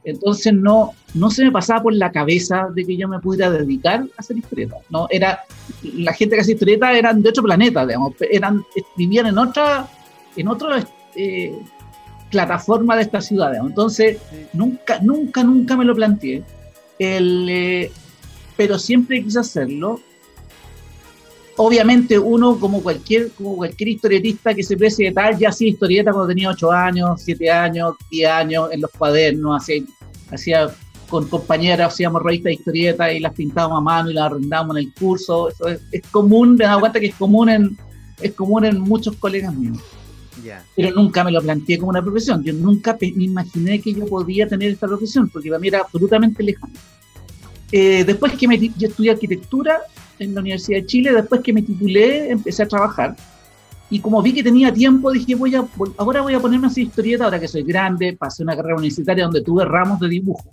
Entonces 0.03 0.53
no, 0.53 0.93
no 1.15 1.31
se 1.31 1.45
me 1.45 1.53
pasaba 1.53 1.85
por 1.85 1.95
la 1.95 2.11
cabeza 2.11 2.69
de 2.75 2.85
que 2.85 2.97
yo 2.97 3.09
me 3.09 3.21
pudiera 3.21 3.51
dedicar 3.51 4.01
a 4.01 4.07
hacer 4.21 4.37
historieta. 4.37 4.77
No, 4.91 5.07
era, 5.11 5.45
la 5.83 6.13
gente 6.13 6.35
que 6.35 6.41
hace 6.41 6.53
historieta 6.53 6.93
eran 6.93 7.23
de 7.23 7.29
otro 7.29 7.45
planeta, 7.45 7.87
digamos, 7.87 8.15
eran, 8.31 8.65
vivían 8.97 9.27
en 9.27 9.39
otra, 9.39 9.87
en 10.37 10.49
otra 10.49 10.85
eh, 11.15 11.57
plataforma 12.31 12.97
de 12.97 13.03
esta 13.03 13.21
ciudad. 13.21 13.55
Entonces 13.55 14.19
nunca, 14.53 14.99
nunca, 15.01 15.45
nunca 15.45 15.77
me 15.77 15.85
lo 15.85 15.95
planteé. 15.95 16.43
El, 16.99 17.49
eh, 17.49 17.93
pero 18.57 18.79
siempre 18.79 19.23
quise 19.23 19.41
hacerlo 19.41 20.01
obviamente 21.57 22.19
uno, 22.19 22.59
como 22.59 22.83
cualquier, 22.83 23.31
como 23.33 23.57
cualquier 23.57 23.89
historietista 23.89 24.55
que 24.55 24.63
se 24.63 24.77
precie 24.77 25.09
de 25.09 25.15
tal, 25.15 25.39
ya 25.39 25.51
hacía 25.51 25.69
historieta 25.69 26.13
cuando 26.13 26.29
tenía 26.29 26.51
8 26.51 26.73
años, 26.73 27.23
7 27.23 27.51
años, 27.51 27.95
10 28.11 28.31
años, 28.31 28.69
en 28.73 28.81
los 28.81 28.91
cuadernos, 28.91 29.63
hacía, 29.63 29.83
hacía 30.31 30.75
con 31.09 31.29
compañeras, 31.29 31.93
hacíamos 31.93 32.23
revistas 32.23 32.51
de 32.51 32.55
historietas 32.55 33.13
y 33.13 33.21
las 33.21 33.35
pintábamos 33.35 33.79
a 33.79 33.81
mano 33.81 34.11
y 34.11 34.15
las 34.15 34.25
arrendábamos 34.25 34.77
en 34.77 34.85
el 34.85 34.95
curso. 34.95 35.49
Eso 35.49 35.69
es, 35.69 36.03
común, 36.11 36.57
me 36.57 36.65
he 36.65 36.67
dado 36.67 36.81
cuenta 36.81 37.01
que 37.01 37.07
es 37.07 37.15
común 37.15 37.49
en, 37.49 37.79
es 38.21 38.33
común 38.33 38.65
en 38.65 38.81
muchos 38.81 39.17
colegas 39.17 39.55
míos. 39.55 39.79
Pero 40.77 40.91
nunca 40.91 41.25
me 41.25 41.31
lo 41.31 41.41
planteé 41.41 41.79
como 41.79 41.91
una 41.91 42.03
profesión. 42.03 42.43
Yo 42.43 42.53
nunca 42.53 42.99
me 43.01 43.25
imaginé 43.25 43.81
que 43.81 43.95
yo 43.95 44.07
podía 44.07 44.49
tener 44.49 44.73
esta 44.73 44.87
profesión, 44.87 45.29
porque 45.29 45.49
para 45.49 45.59
mí 45.59 45.69
era 45.69 45.81
absolutamente 45.81 46.43
lejano. 46.43 46.75
Eh, 47.77 48.05
después 48.05 48.35
que 48.35 48.47
me, 48.47 48.57
yo 48.57 48.87
estudié 48.87 49.11
arquitectura, 49.11 49.81
en 50.21 50.33
la 50.33 50.41
Universidad 50.41 50.79
de 50.79 50.87
Chile. 50.87 51.13
Después 51.13 51.41
que 51.41 51.53
me 51.53 51.63
titulé, 51.63 52.31
empecé 52.31 52.63
a 52.63 52.69
trabajar. 52.69 53.17
Y 53.91 53.99
como 53.99 54.23
vi 54.23 54.33
que 54.33 54.45
tenía 54.45 54.73
tiempo, 54.73 55.11
dije, 55.11 55.35
voy 55.35 55.57
a, 55.57 55.67
ahora 55.99 56.23
voy 56.23 56.35
a 56.35 56.41
ponerme 56.41 56.67
a 56.67 56.71
hacer 56.71 56.85
historieta, 56.85 57.25
ahora 57.25 57.41
que 57.41 57.49
soy 57.49 57.65
grande, 57.65 58.17
pasé 58.17 58.45
una 58.45 58.55
carrera 58.55 58.77
universitaria 58.77 59.25
donde 59.25 59.43
tuve 59.43 59.65
ramos 59.65 59.99
de 59.99 60.09
dibujo. 60.09 60.51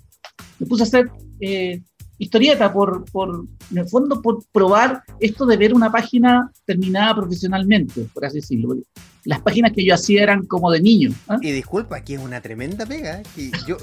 Me 0.60 0.66
puse 0.66 0.82
a 0.82 0.86
hacer 0.86 1.12
eh, 1.40 1.82
historieta 2.18 2.74
por, 2.74 3.06
por, 3.12 3.46
en 3.72 3.78
el 3.78 3.88
fondo, 3.88 4.20
por 4.20 4.44
probar 4.52 5.04
esto 5.20 5.46
de 5.46 5.58
ver 5.58 5.74
una 5.76 5.92
página 5.92 6.52
terminada 6.66 7.16
profesionalmente, 7.16 8.08
por 8.14 8.26
así 8.26 8.38
decirlo. 8.38 8.76
Las 9.24 9.40
páginas 9.42 9.72
que 9.74 9.86
yo 9.86 9.94
hacía 9.94 10.24
eran 10.24 10.46
como 10.46 10.72
de 10.72 10.82
niño. 10.82 11.12
¿ah? 11.28 11.38
Y 11.42 11.52
disculpa, 11.52 11.98
aquí 11.98 12.16
es 12.16 12.20
una 12.20 12.42
tremenda 12.42 12.86
pega. 12.86 13.22
¿eh? 13.22 13.52
yo, 13.68 13.78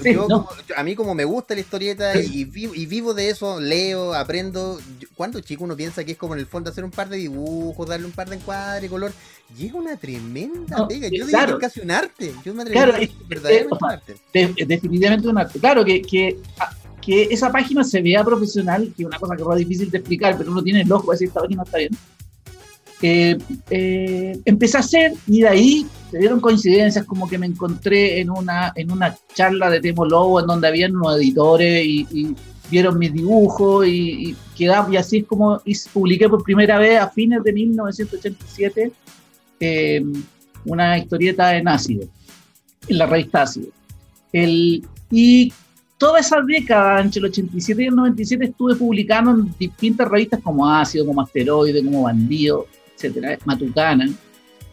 a 0.75 0.83
mí 0.83 0.95
como 0.95 1.15
me 1.15 1.23
gusta 1.23 1.53
la 1.53 1.61
historieta 1.61 2.19
y, 2.19 2.43
vivo, 2.43 2.75
y 2.75 2.85
vivo 2.85 3.13
de 3.13 3.29
eso, 3.29 3.59
leo, 3.59 4.13
aprendo. 4.13 4.79
Cuando 5.15 5.39
chico 5.39 5.63
uno 5.63 5.75
piensa 5.75 6.03
que 6.03 6.13
es 6.13 6.17
como 6.17 6.33
en 6.33 6.41
el 6.41 6.45
fondo 6.45 6.69
hacer 6.69 6.83
un 6.83 6.91
par 6.91 7.09
de 7.09 7.17
dibujos, 7.17 7.87
darle 7.87 8.05
un 8.05 8.11
par 8.11 8.29
de 8.29 8.35
encuadres, 8.35 8.89
color. 8.89 9.13
Y 9.57 9.67
es 9.67 9.73
una 9.73 9.95
tremenda 9.95 10.87
pega. 10.87 11.07
Yo 11.07 11.25
diría 11.25 11.45
que 11.45 11.51
es 11.53 11.57
casi 11.57 11.79
un 11.79 11.91
arte. 11.91 12.33
Yo 12.43 12.53
me 12.53 12.65
claro, 12.65 12.95
es, 12.95 13.09
verdaderamente 13.27 13.77
un 13.81 13.91
arte. 13.91 14.65
definitivamente 14.65 15.27
un 15.27 15.37
arte. 15.37 15.59
Claro 15.59 15.85
que, 15.85 16.01
que 16.01 16.37
ah, 16.59 16.69
que 17.01 17.23
esa 17.31 17.51
página 17.51 17.83
se 17.83 18.01
vea 18.01 18.23
profesional, 18.23 18.93
que 18.95 19.03
es 19.03 19.07
una 19.07 19.17
cosa 19.17 19.35
que 19.35 19.43
es 19.43 19.57
difícil 19.67 19.89
de 19.89 19.97
explicar, 19.97 20.37
pero 20.37 20.51
uno 20.51 20.61
tiene 20.61 20.81
el 20.81 20.91
ojo 20.91 21.11
de 21.11 21.15
decir 21.15 21.27
esta 21.29 21.41
página 21.41 21.63
está 21.63 21.77
bien. 21.77 21.91
Eh, 23.01 23.37
eh, 23.69 24.39
empecé 24.43 24.77
a 24.77 24.81
hacer 24.81 25.13
y 25.25 25.41
de 25.41 25.47
ahí 25.47 25.87
se 26.11 26.17
dieron 26.17 26.41
coincidencias 26.41 27.05
como 27.05 27.29
que 27.29 27.37
me 27.37 27.45
encontré 27.45 28.19
en 28.19 28.29
una, 28.29 28.73
en 28.75 28.91
una 28.91 29.15
charla 29.33 29.69
de 29.69 29.79
Temo 29.79 30.03
Lobo 30.03 30.41
en 30.41 30.47
donde 30.47 30.67
habían 30.67 30.95
unos 30.95 31.17
editores 31.17 31.85
y, 31.85 32.35
vieron 32.69 32.99
mis 32.99 33.11
dibujos 33.11 33.87
y, 33.87 34.29
y, 34.29 34.35
y 34.59 34.95
así 34.95 35.17
es 35.17 35.25
como 35.25 35.59
publiqué 35.91 36.29
por 36.29 36.43
primera 36.43 36.77
vez 36.77 36.99
a 36.99 37.09
fines 37.09 37.43
de 37.43 37.51
1987 37.51 38.91
eh, 39.59 40.03
una 40.65 40.97
historieta 40.97 41.57
en 41.57 41.67
ácido, 41.67 42.07
en 42.87 42.97
la 42.97 43.07
revista 43.07 43.41
ácido. 43.41 43.69
El, 44.31 44.85
y 45.09 45.51
toda 45.97 46.19
esa 46.19 46.41
década, 46.41 47.01
entre 47.01 47.19
el 47.19 47.25
87 47.25 47.83
y 47.83 47.87
el 47.87 47.95
97, 47.95 48.45
estuve 48.45 48.75
publicando 48.75 49.31
en 49.31 49.53
distintas 49.57 50.07
revistas 50.07 50.39
como 50.41 50.69
Ácido, 50.69 51.05
como 51.05 51.21
Asteroide, 51.21 51.83
como 51.83 52.03
Bandido, 52.03 52.67
etcétera, 52.99 53.37
Matucana. 53.45 54.09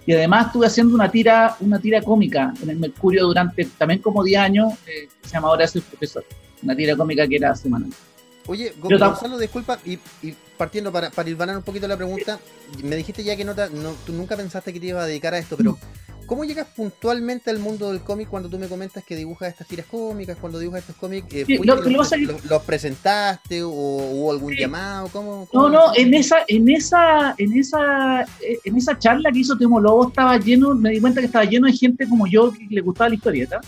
Y 0.05 0.13
además 0.13 0.47
estuve 0.47 0.67
haciendo 0.67 0.95
una 0.95 1.11
tira, 1.11 1.57
una 1.61 1.81
tira 1.81 2.01
cómica 2.01 2.53
en 2.63 2.71
el 2.71 2.77
Mercurio 2.77 3.27
durante 3.27 3.65
también 3.65 4.01
como 4.01 4.23
10 4.23 4.41
años, 4.41 4.73
eh, 4.87 5.09
se 5.23 5.33
llama 5.33 5.49
Ahora 5.49 5.67
soy 5.67 5.81
profesor, 5.81 6.25
una 6.63 6.77
tira 6.77 6.97
cómica 6.97 7.27
que 7.27 7.37
era 7.37 7.55
semanal. 7.57 7.91
Oye, 8.47 8.73
Gonzalo, 8.79 9.39
disculpa, 9.39 9.79
y, 9.85 9.99
partiendo 10.57 10.93
para, 10.93 11.11
para 11.11 11.57
un 11.57 11.65
poquito 11.65 11.89
la 11.89 11.97
pregunta, 11.97 12.39
me 12.85 12.95
dijiste 12.95 13.25
ya 13.25 13.37
que 13.37 13.45
no, 13.45 13.55
no, 13.55 13.93
tú 14.07 14.13
nunca 14.13 14.37
pensaste 14.37 14.73
que 14.73 14.79
te 14.79 14.87
ibas 14.87 15.03
a 15.03 15.07
dedicar 15.07 15.35
a 15.35 15.39
esto, 15.39 15.57
pero 15.57 15.77
¿Cómo 16.27 16.45
llegas 16.45 16.67
puntualmente 16.75 17.51
al 17.51 17.61
mundo 17.61 17.93
del 17.93 18.01
cómic 18.01 18.29
cuando 18.29 18.49
tú 18.49 18.59
me 18.59 18.67
comentas 18.69 19.05
que 19.05 19.15
dibujas 19.15 19.49
estas 19.49 19.69
tiras 19.69 19.87
cómicas, 19.87 20.37
cuando 20.41 20.59
dibujas 20.59 20.81
estos 20.81 20.97
cómics? 20.97 21.29
Eh, 21.33 21.47
los, 21.63 22.63
presentaste 22.63 23.63
o 23.63 23.71
hubo 23.71 24.33
algún 24.33 24.55
llamado? 24.55 25.09
¿Cómo, 25.13 25.49
no, 25.53 25.69
no, 25.69 25.95
en 25.95 26.15
esa, 26.15 26.39
en 26.49 26.69
esa, 26.69 27.35
en 27.39 27.57
esa, 27.57 28.23
eh, 28.23 28.59
en 28.65 28.77
esa 28.77 28.99
charla 28.99 29.31
que 29.31 29.39
hizo 29.39 29.57
Temo 29.57 29.79
Lobo 29.79 30.09
estaba 30.09 30.37
lleno, 30.37 30.75
me 30.75 30.91
di 30.91 31.01
cuenta 31.01 31.21
que 31.21 31.27
estaba 31.27 31.45
lleno 31.45 31.69
de 31.69 31.73
gente 31.73 32.09
como 32.09 32.27
yo 32.27 32.51
que 32.51 32.67
le 32.71 32.81
gustaba 32.81 33.09
la 33.11 33.15
historieta. 33.15 33.61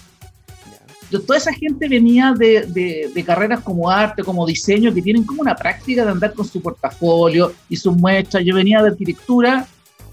toda 1.10 1.38
esa 1.38 1.52
gente 1.52 1.88
venía 1.88 2.34
de, 2.36 3.10
de, 3.14 3.24
carreras 3.24 3.60
como 3.60 3.88
arte, 3.88 4.24
como 4.24 4.44
diseño, 4.44 4.92
que 4.92 5.00
tienen 5.00 5.22
como 5.22 5.42
una 5.42 5.54
práctica 5.54 6.04
de 6.04 6.10
andar 6.10 6.34
con 6.34 6.44
su 6.44 6.60
portafolio 6.60 7.52
y 7.68 7.76
sus 7.76 7.96
muestras. 7.96 8.44
Yo 8.44 8.56
venía 8.56 8.82
de 8.82 8.88
arquitectura, 8.88 9.68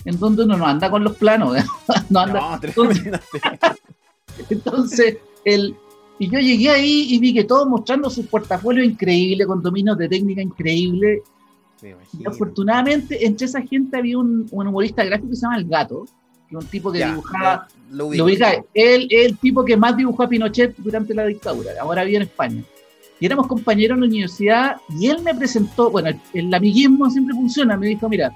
en 0.06 0.20
donde 0.20 0.44
uno 0.44 0.56
no 0.56 0.66
anda 0.66 0.90
con 0.90 1.04
los 1.04 1.18
planos, 1.18 1.58
no 2.10 2.20
anda. 2.20 2.60
entonces, 2.62 3.20
entonces, 4.50 5.18
el, 5.44 5.76
y 6.18 6.30
yo 6.30 6.40
llegué 6.40 6.70
ahí 6.70 7.08
y 7.10 7.20
vi 7.20 7.34
que 7.34 7.44
todos 7.44 7.68
mostrando 7.68 8.10
sus 8.10 8.28
portafolios 8.28 8.86
increíbles, 8.86 9.48
con 9.48 9.62
dominios 9.62 9.98
de 9.98 10.08
técnica 10.08 10.42
increíble. 10.42 11.24
Y 12.18 12.26
afortunadamente, 12.26 13.26
entre 13.26 13.46
esa 13.46 13.62
gente 13.62 13.98
había 13.98 14.18
un, 14.18 14.48
un 14.50 14.68
humorista 14.68 15.04
gráfico 15.04 15.30
que 15.30 15.36
se 15.36 15.42
llama 15.42 15.58
El 15.58 15.68
Gato, 15.68 16.06
que 16.50 16.56
es 16.56 16.64
un 16.64 16.70
tipo 16.70 16.92
que 16.92 17.06
dibujaba. 17.06 17.68
Lo, 17.92 18.08
ubica, 18.08 18.54
él 18.74 19.08
es 19.10 19.28
el 19.28 19.38
tipo 19.38 19.64
que 19.64 19.78
más 19.78 19.96
dibujó 19.96 20.24
a 20.24 20.30
Pinochet 20.30 20.76
durante 20.78 21.14
la 21.14 21.26
dictadura, 21.26 21.72
ahora 21.80 22.04
vive 22.04 22.18
en 22.18 22.24
España. 22.24 22.64
Y 23.20 23.26
éramos 23.26 23.48
compañeros 23.48 23.96
en 23.96 24.02
la 24.02 24.08
universidad 24.08 24.78
y 24.90 25.08
él 25.08 25.22
me 25.22 25.34
presentó, 25.34 25.90
bueno, 25.90 26.10
el, 26.34 26.54
amiguismo 26.54 27.10
siempre 27.10 27.34
funciona, 27.34 27.78
me 27.78 27.88
dijo, 27.88 28.10
mira, 28.10 28.36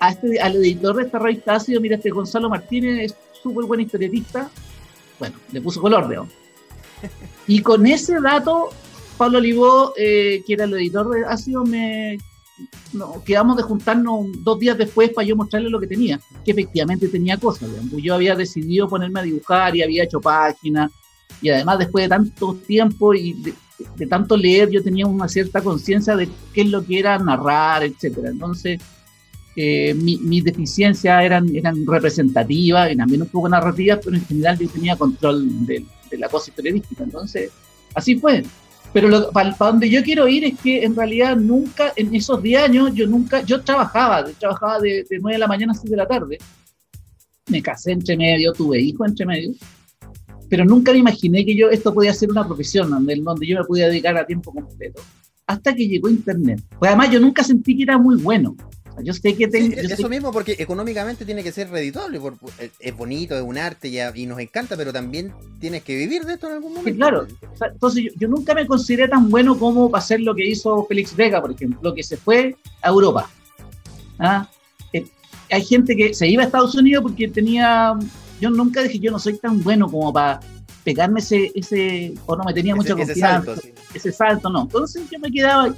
a 0.00 0.10
este, 0.10 0.40
al 0.40 0.56
editor 0.56 0.96
de 0.96 1.02
esta 1.04 1.18
revista 1.18 1.54
ha 1.54 1.60
sido, 1.60 1.80
mira, 1.80 1.96
este 1.96 2.10
Gonzalo 2.10 2.48
Martínez 2.48 3.12
es 3.12 3.16
súper 3.42 3.64
buen 3.64 3.80
historietista, 3.80 4.50
bueno, 5.18 5.36
le 5.52 5.60
puso 5.60 5.80
color, 5.80 6.08
de 6.08 6.20
Y 7.46 7.60
con 7.60 7.86
ese 7.86 8.20
dato, 8.20 8.70
Pablo 9.16 9.38
Olivó, 9.38 9.92
eh, 9.96 10.42
que 10.46 10.54
era 10.54 10.64
el 10.64 10.74
editor 10.74 11.10
de 11.10 11.24
Ácido, 11.24 11.64
me 11.64 12.18
no, 12.92 13.22
quedamos 13.24 13.56
de 13.56 13.62
juntarnos 13.62 14.26
dos 14.42 14.58
días 14.58 14.78
después 14.78 15.10
para 15.10 15.26
yo 15.26 15.36
mostrarle 15.36 15.68
lo 15.68 15.78
que 15.78 15.86
tenía, 15.86 16.18
que 16.44 16.52
efectivamente 16.52 17.08
tenía 17.08 17.36
cosas. 17.36 17.68
Yo 17.96 18.14
había 18.14 18.34
decidido 18.34 18.88
ponerme 18.88 19.20
a 19.20 19.24
dibujar 19.24 19.76
y 19.76 19.82
había 19.82 20.04
hecho 20.04 20.20
páginas, 20.20 20.90
y 21.42 21.50
además 21.50 21.78
después 21.78 22.04
de 22.04 22.08
tanto 22.08 22.54
tiempo 22.66 23.14
y 23.14 23.34
de, 23.96 24.06
tanto 24.06 24.36
leer, 24.36 24.70
yo 24.70 24.82
tenía 24.82 25.06
una 25.06 25.28
cierta 25.28 25.60
conciencia 25.60 26.16
de 26.16 26.28
qué 26.54 26.62
es 26.62 26.68
lo 26.68 26.84
que 26.84 26.98
era 26.98 27.18
narrar, 27.18 27.82
etcétera. 27.84 28.30
Entonces, 28.30 28.80
eh, 29.56 29.94
mis 29.94 30.44
deficiencias 30.44 31.24
eran, 31.24 31.48
representativas 31.86 32.92
y 32.92 32.96
también 32.96 33.22
un 33.22 33.28
poco 33.28 33.48
narrativas, 33.48 34.00
pero 34.04 34.16
en 34.16 34.24
general 34.26 34.58
yo 34.58 34.68
tenía 34.68 34.96
control 34.96 35.66
de, 35.66 35.84
de 36.10 36.18
la 36.18 36.28
cosa 36.28 36.52
periodística. 36.54 37.04
Entonces, 37.04 37.50
así 37.94 38.16
fue. 38.16 38.44
Pero 38.92 39.30
para, 39.30 39.54
donde 39.58 39.90
yo 39.90 40.02
quiero 40.02 40.26
ir 40.28 40.44
es 40.44 40.58
que 40.58 40.84
en 40.84 40.94
realidad 40.94 41.36
nunca, 41.36 41.92
en 41.96 42.14
esos 42.14 42.42
10 42.42 42.62
años, 42.62 42.94
yo 42.94 43.06
nunca, 43.06 43.42
yo 43.42 43.60
trabajaba, 43.60 44.24
trabajaba 44.38 44.80
de, 44.80 45.04
de 45.08 45.18
9 45.20 45.34
de 45.34 45.38
la 45.38 45.46
mañana 45.46 45.72
a 45.72 45.74
6 45.74 45.90
de 45.90 45.96
la 45.96 46.06
tarde. 46.06 46.38
Me 47.48 47.62
casé 47.62 47.92
entre 47.92 48.16
medio, 48.16 48.52
tuve 48.52 48.80
hijos 48.80 49.08
entre 49.08 49.26
medio, 49.26 49.52
pero 50.48 50.64
nunca 50.64 50.92
me 50.92 50.98
imaginé 50.98 51.44
que 51.44 51.56
yo 51.56 51.70
esto 51.70 51.92
podía 51.92 52.14
ser 52.14 52.30
una 52.30 52.46
profesión 52.46 52.90
donde, 52.90 53.16
donde 53.16 53.46
yo 53.46 53.58
me 53.58 53.64
podía 53.64 53.88
dedicar 53.88 54.16
a 54.16 54.26
tiempo 54.26 54.52
completo. 54.52 55.02
Hasta 55.46 55.74
que 55.74 55.86
llegó 55.86 56.08
Internet. 56.08 56.60
Pues 56.78 56.88
además 56.88 57.10
yo 57.10 57.20
nunca 57.20 57.44
sentí 57.44 57.76
que 57.76 57.84
era 57.84 57.98
muy 57.98 58.16
bueno. 58.16 58.56
Yo 59.02 59.12
sé 59.12 59.36
que 59.36 59.48
tengo. 59.48 59.76
eso 59.76 60.08
mismo, 60.08 60.32
porque 60.32 60.56
económicamente 60.58 61.24
tiene 61.24 61.42
que 61.42 61.52
ser 61.52 61.70
redituable. 61.70 62.20
es 62.80 62.96
bonito, 62.96 63.36
es 63.36 63.42
un 63.42 63.58
arte 63.58 63.88
y, 63.88 64.26
nos 64.26 64.38
encanta, 64.38 64.76
pero 64.76 64.92
también 64.92 65.32
tienes 65.60 65.82
que 65.82 65.96
vivir 65.96 66.24
de 66.24 66.34
esto 66.34 66.46
en 66.48 66.54
algún 66.54 66.74
momento. 66.74 66.96
claro. 66.96 67.26
entonces, 67.60 68.04
yo, 68.16 68.28
nunca 68.28 68.54
me 68.54 68.66
consideré 68.66 69.08
tan 69.08 69.28
bueno 69.30 69.58
como 69.58 69.90
para 69.90 70.02
hacer 70.02 70.20
lo 70.20 70.34
que 70.34 70.46
hizo 70.46 70.84
Félix 70.86 71.14
Vega, 71.14 71.40
por 71.40 71.52
ejemplo, 71.52 71.94
que 71.94 72.02
se 72.02 72.16
fue 72.16 72.56
a 72.82 72.88
Europa. 72.88 73.30
¿Ah? 74.18 74.48
Eh, 74.92 75.06
hay 75.50 75.64
gente 75.64 75.94
que 75.94 76.14
se 76.14 76.28
iba 76.28 76.42
a 76.42 76.46
Estados 76.46 76.74
Unidos 76.74 77.02
porque 77.02 77.28
tenía. 77.28 77.94
Yo 78.40 78.50
nunca 78.50 78.82
dije, 78.82 78.98
yo 78.98 79.10
no 79.10 79.18
soy 79.18 79.38
tan 79.38 79.62
bueno 79.62 79.90
como 79.90 80.12
para 80.12 80.40
pegarme 80.84 81.20
ese, 81.20 81.50
ese 81.54 82.14
o 82.26 82.36
no 82.36 82.44
me 82.44 82.54
tenía 82.54 82.76
mucha 82.76 82.94
confianza, 82.94 83.52
ese 83.52 83.60
salto, 83.60 83.80
ese 83.92 84.12
salto, 84.12 84.50
no. 84.50 84.62
Entonces 84.62 85.02
yo 85.10 85.18
me 85.18 85.32
quedaba, 85.32 85.74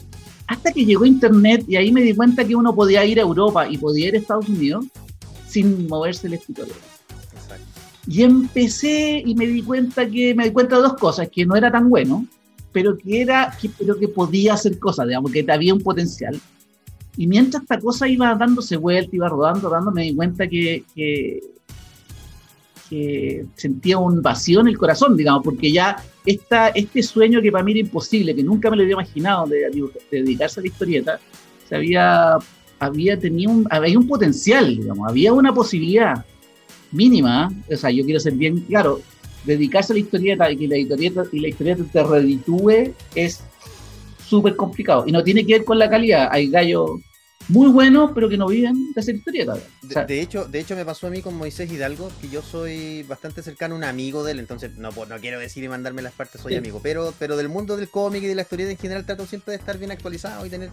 hasta 0.49 0.73
que 0.73 0.85
llegó 0.85 1.05
Internet 1.05 1.65
y 1.69 1.77
ahí 1.77 1.93
me 1.93 2.01
di 2.01 2.15
cuenta 2.15 2.45
que 2.45 2.57
uno 2.57 2.75
podía 2.75 3.05
ir 3.05 3.19
a 3.19 3.23
Europa 3.23 3.69
y 3.69 3.77
podía 3.77 4.09
ir 4.09 4.15
a 4.15 4.19
Estados 4.19 4.49
Unidos 4.49 4.87
sin 5.47 5.87
moverse 5.87 6.27
el 6.27 6.35
escritorio. 6.35 6.75
Y 8.07 8.23
empecé 8.23 9.23
y 9.25 9.35
me 9.35 9.47
di 9.47 9.63
cuenta 9.63 10.09
que 10.09 10.35
me 10.35 10.45
di 10.45 10.51
cuenta 10.51 10.77
de 10.77 10.83
dos 10.83 10.95
cosas, 10.95 11.29
que 11.31 11.45
no 11.45 11.55
era 11.55 11.71
tan 11.71 11.91
bueno, 11.91 12.27
pero 12.73 12.97
que 12.97 13.21
era 13.21 13.55
que, 13.61 13.69
pero 13.79 13.99
que 13.99 14.09
podía 14.09 14.55
hacer 14.55 14.79
cosas, 14.79 15.07
digamos, 15.07 15.31
que 15.31 15.45
había 15.51 15.75
un 15.75 15.83
potencial. 15.83 16.41
Y 17.19 17.27
mientras 17.27 17.65
esta 17.65 17.79
cosa 17.79 18.09
iba 18.09 18.35
dándose 18.35 18.79
vuelta, 18.79 19.15
iba 19.15 19.29
rodando, 19.29 19.69
rodando, 19.69 19.91
me 19.91 20.05
di 20.05 20.15
cuenta 20.15 20.49
que, 20.49 20.83
que 20.95 21.41
que 22.89 23.45
sentía 23.55 23.99
un 23.99 24.23
vacío 24.23 24.61
en 24.61 24.69
el 24.69 24.79
corazón, 24.79 25.17
digamos, 25.17 25.43
porque 25.45 25.71
ya 25.73 26.03
esta, 26.25 26.69
este 26.69 27.03
sueño 27.03 27.41
que 27.41 27.53
para 27.53 27.65
mí 27.65 27.73
era 27.73 27.81
imposible, 27.81 28.35
que 28.35 28.43
nunca 28.43 28.71
me 28.71 28.77
lo 28.77 28.83
había 28.83 28.95
imaginado 28.95 29.47
de, 29.47 29.71
dedicarse 30.11 30.61
a 30.61 30.63
la 30.63 30.69
historieta, 30.69 31.21
se 31.69 31.77
había, 31.77 32.39
había 32.79 33.19
tenido 33.19 33.51
un, 33.51 33.67
había 33.71 33.99
un 33.99 34.09
potencial, 34.09 34.77
digamos, 34.77 35.09
había 35.09 35.33
una 35.33 35.53
posibilidad 35.53 36.25
mínima, 36.93 37.53
o 37.71 37.77
sea, 37.77 37.91
yo 37.91 38.05
quiero 38.05 38.21
ser 38.21 38.35
bien 38.35 38.61
claro, 38.61 39.01
dedicarse 39.45 39.93
a 39.93 39.95
la 39.95 40.01
historieta 40.01 40.51
y 40.51 40.57
que 40.57 40.69
la 40.69 40.79
historieta, 40.79 41.25
y 41.33 41.41
la 41.41 41.49
historieta 41.49 41.85
te 41.93 42.03
reditúe 42.03 42.95
es 43.15 43.43
súper 44.27 44.57
complicado. 44.57 45.05
Y 45.07 45.13
no 45.13 45.23
tiene 45.23 45.45
que 45.47 45.55
ver 45.55 45.65
con 45.65 45.79
la 45.79 45.89
calidad, 45.89 46.29
hay 46.31 46.49
gallos 46.49 46.91
muy 47.49 47.69
buenos, 47.69 48.13
pero 48.15 48.29
que 48.29 48.37
no 48.37 48.47
viven 48.47 48.93
de 48.93 49.01
hacer 49.01 49.17
historieta. 49.17 49.57
de, 49.83 50.21
hecho, 50.21 50.45
de 50.45 50.61
hecho, 50.61 50.77
me 50.77 50.85
pasó 50.85 51.07
a 51.07 51.11
mí 51.11 51.23
con 51.23 51.35
Moisés 51.35 51.71
Hidalgo, 51.71 52.11
que 52.21 52.29
yo 52.29 52.43
soy 52.43 53.03
bastante 53.05 53.43
cercano 53.43 53.75
a 53.75 53.79
un 53.79 53.85
amigo 53.85 54.23
de 54.23 54.33
él, 54.33 54.39
entonces 54.39 54.77
no, 54.77 54.93
pues, 54.93 55.09
no 55.09 55.19
quiero 55.19 55.41
decir 55.41 55.65
y 55.65 55.69
mandarme 55.69 56.03
las 56.03 56.13
partes, 56.13 56.41
soy 56.41 56.57
amigo, 56.57 56.81
pero, 56.83 57.15
pero 57.19 57.37
del 57.37 57.49
mundo 57.49 57.77
del 57.77 57.89
cómic 57.89 58.23
y 58.23 58.27
de 58.27 58.35
la 58.35 58.43
historieta 58.43 58.71
en 58.71 58.79
general 58.79 59.07
trato 59.07 59.27
siempre 59.27 59.53
de 59.53 59.59
estar 59.59 59.79
bien 59.79 59.91
actualizado 59.91 60.45
y 60.45 60.51
tener 60.51 60.71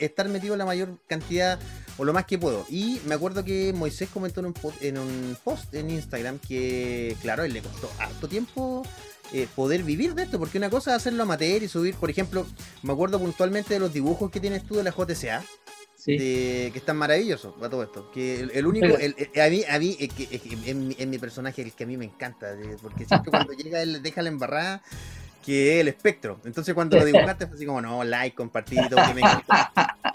estar 0.00 0.28
metido 0.28 0.54
en 0.54 0.58
la 0.58 0.66
mayor 0.66 0.98
cantidad 1.06 1.58
o 1.96 2.04
lo 2.04 2.12
más 2.12 2.26
que 2.26 2.38
puedo. 2.38 2.66
Y 2.68 3.00
me 3.06 3.14
acuerdo 3.14 3.44
que 3.44 3.72
Moisés 3.72 4.08
comentó 4.12 4.40
en 4.40 4.46
un, 4.46 4.54
en 4.80 4.98
un 4.98 5.36
post 5.42 5.74
en 5.74 5.90
Instagram 5.90 6.38
que, 6.38 7.16
claro, 7.22 7.44
él 7.44 7.52
le 7.52 7.62
costó 7.62 7.90
harto 7.98 8.28
tiempo 8.28 8.84
eh, 9.32 9.46
poder 9.54 9.82
vivir 9.82 10.14
de 10.14 10.22
esto, 10.22 10.38
porque 10.38 10.56
una 10.56 10.70
cosa 10.70 10.92
es 10.92 10.96
hacerlo 10.96 11.24
amateur 11.24 11.62
y 11.62 11.68
subir, 11.68 11.94
por 11.94 12.08
ejemplo, 12.08 12.46
me 12.82 12.94
acuerdo 12.94 13.18
puntualmente 13.18 13.74
de 13.74 13.80
los 13.80 13.92
dibujos 13.92 14.30
que 14.30 14.40
tienes 14.40 14.64
tú 14.64 14.76
de 14.76 14.84
la 14.84 14.90
JCA, 14.90 15.44
que 16.16 16.72
están 16.74 16.96
maravillosos 16.96 17.54
para 17.54 17.70
todo 17.70 17.82
esto. 17.82 18.10
Que 18.10 18.40
el, 18.40 18.66
único, 18.66 18.86
a 18.86 19.48
mí, 19.48 19.64
a 19.68 19.78
mí 19.78 19.96
es, 19.98 21.06
mi, 21.06 21.18
personaje 21.18 21.62
el 21.62 21.72
que 21.72 21.84
a 21.84 21.86
mí 21.86 21.96
me 21.96 22.06
encanta, 22.06 22.56
porque 22.80 23.04
siempre 23.04 23.30
cuando 23.30 23.52
llega 23.62 23.82
él 23.82 24.02
deja 24.02 24.22
la 24.22 24.28
embarrada 24.28 24.82
que 25.48 25.76
es 25.76 25.80
el 25.80 25.88
espectro. 25.88 26.38
Entonces 26.44 26.74
cuando 26.74 26.98
lo 26.98 27.06
dibujaste 27.06 27.46
fue 27.46 27.56
así 27.56 27.64
como, 27.64 27.80
no, 27.80 28.04
like, 28.04 28.36
compartir 28.36 28.86
todo, 28.90 29.00
que 29.06 29.14
me 29.14 29.22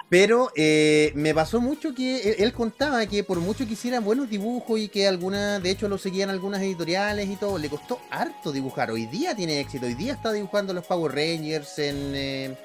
Pero 0.08 0.52
eh, 0.56 1.12
me 1.16 1.34
pasó 1.34 1.60
mucho 1.60 1.96
que 1.96 2.36
él, 2.38 2.54
contaba 2.54 3.04
que 3.08 3.24
por 3.24 3.40
mucho 3.40 3.66
que 3.66 3.74
hiciera 3.74 4.00
buenos 4.00 4.30
dibujos 4.30 4.80
y 4.80 4.90
que 4.90 5.08
alguna, 5.08 5.60
de 5.60 5.72
hecho 5.72 5.90
lo 5.90 5.98
seguían 5.98 6.30
algunas 6.30 6.62
editoriales 6.62 7.28
y 7.28 7.36
todo, 7.36 7.58
le 7.58 7.68
costó 7.68 8.00
harto 8.12 8.52
dibujar. 8.52 8.92
Hoy 8.92 9.08
día 9.08 9.36
tiene 9.36 9.60
éxito, 9.60 9.88
hoy 9.88 9.96
día 9.96 10.14
está 10.14 10.32
dibujando 10.32 10.72
los 10.72 10.86
Power 10.86 11.12
Rangers 11.14 11.80
en... 11.80 11.96
Eh, 12.14 12.56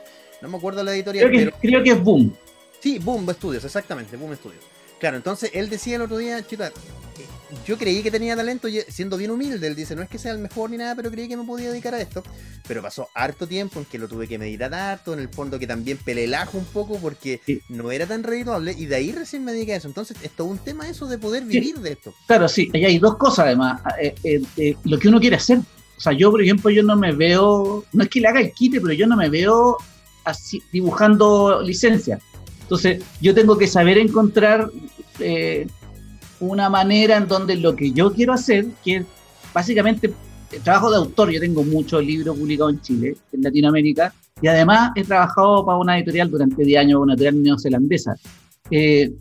no 0.42 0.48
me 0.50 0.58
acuerdo 0.58 0.84
la 0.84 0.92
editorial. 0.92 1.30
Creo 1.30 1.50
que, 1.52 1.68
creo 1.68 1.82
que 1.82 1.90
es 1.92 2.04
Boom. 2.04 2.36
Sí, 2.80 2.98
Boom 2.98 3.28
Studios, 3.30 3.64
exactamente, 3.64 4.16
Boom 4.16 4.34
Studios. 4.36 4.64
Claro, 4.98 5.16
entonces 5.16 5.50
él 5.54 5.68
decía 5.68 5.96
el 5.96 6.02
otro 6.02 6.18
día, 6.18 6.44
chuta, 6.44 6.72
yo 7.66 7.78
creí 7.78 8.02
que 8.02 8.10
tenía 8.10 8.36
talento, 8.36 8.68
siendo 8.88 9.16
bien 9.16 9.30
humilde, 9.30 9.66
él 9.66 9.76
dice, 9.76 9.94
no 9.94 10.02
es 10.02 10.08
que 10.08 10.18
sea 10.18 10.32
el 10.32 10.38
mejor 10.38 10.70
ni 10.70 10.76
nada, 10.76 10.94
pero 10.94 11.10
creí 11.10 11.28
que 11.28 11.36
me 11.36 11.44
podía 11.44 11.70
dedicar 11.70 11.94
a 11.94 12.00
esto. 12.00 12.22
Pero 12.66 12.82
pasó 12.82 13.08
harto 13.14 13.46
tiempo 13.46 13.78
en 13.78 13.86
que 13.86 13.98
lo 13.98 14.08
tuve 14.08 14.26
que 14.26 14.38
meditar 14.38 14.74
harto, 14.74 15.12
en 15.12 15.20
el 15.20 15.28
fondo 15.28 15.58
que 15.58 15.66
también 15.66 15.98
pelelajo 15.98 16.58
un 16.58 16.64
poco 16.64 16.98
porque 16.98 17.40
no 17.68 17.92
era 17.92 18.06
tan 18.06 18.22
redituable 18.22 18.74
y 18.76 18.86
de 18.86 18.96
ahí 18.96 19.12
recién 19.12 19.44
me 19.44 19.52
dediqué 19.52 19.74
a 19.74 19.76
eso. 19.76 19.88
Entonces 19.88 20.16
es 20.22 20.30
todo 20.32 20.48
un 20.48 20.58
tema 20.58 20.88
eso 20.88 21.06
de 21.06 21.18
poder 21.18 21.44
vivir 21.44 21.78
de 21.78 21.92
esto. 21.92 22.12
Claro, 22.26 22.48
sí, 22.48 22.70
hay 22.74 22.98
dos 22.98 23.16
cosas 23.16 23.46
además, 23.46 23.80
eh, 24.00 24.14
eh, 24.24 24.42
eh, 24.56 24.76
lo 24.84 24.98
que 24.98 25.08
uno 25.08 25.20
quiere 25.20 25.36
hacer. 25.36 25.58
O 25.96 26.00
sea, 26.00 26.12
yo 26.12 26.30
por 26.30 26.42
ejemplo, 26.42 26.70
yo 26.70 26.82
no 26.82 26.96
me 26.96 27.12
veo, 27.12 27.84
no 27.92 28.02
es 28.02 28.10
que 28.10 28.20
le 28.20 28.28
haga 28.28 28.40
el 28.40 28.52
quite, 28.52 28.80
pero 28.80 28.92
yo 28.92 29.06
no 29.06 29.16
me 29.16 29.28
veo 29.28 29.76
así 30.24 30.62
dibujando 30.72 31.62
licencia 31.62 32.18
entonces, 32.68 33.02
yo 33.22 33.34
tengo 33.34 33.56
que 33.56 33.66
saber 33.66 33.96
encontrar 33.96 34.70
eh, 35.20 35.66
una 36.38 36.68
manera 36.68 37.16
en 37.16 37.26
donde 37.26 37.56
lo 37.56 37.74
que 37.74 37.92
yo 37.92 38.12
quiero 38.12 38.34
hacer, 38.34 38.66
que 38.84 38.96
es 38.96 39.06
básicamente 39.54 40.12
el 40.52 40.60
trabajo 40.60 40.90
de 40.90 40.98
autor, 40.98 41.30
yo 41.30 41.40
tengo 41.40 41.64
muchos 41.64 42.04
libros 42.04 42.36
publicados 42.36 42.74
en 42.74 42.80
Chile, 42.82 43.16
en 43.32 43.42
Latinoamérica, 43.42 44.12
y 44.42 44.48
además 44.48 44.90
he 44.96 45.02
trabajado 45.02 45.64
para 45.64 45.78
una 45.78 45.96
editorial 45.96 46.30
durante 46.30 46.62
10 46.62 46.80
años, 46.80 47.00
una 47.00 47.14
editorial 47.14 47.42
neozelandesa. 47.42 48.16
Eh, 48.70 49.14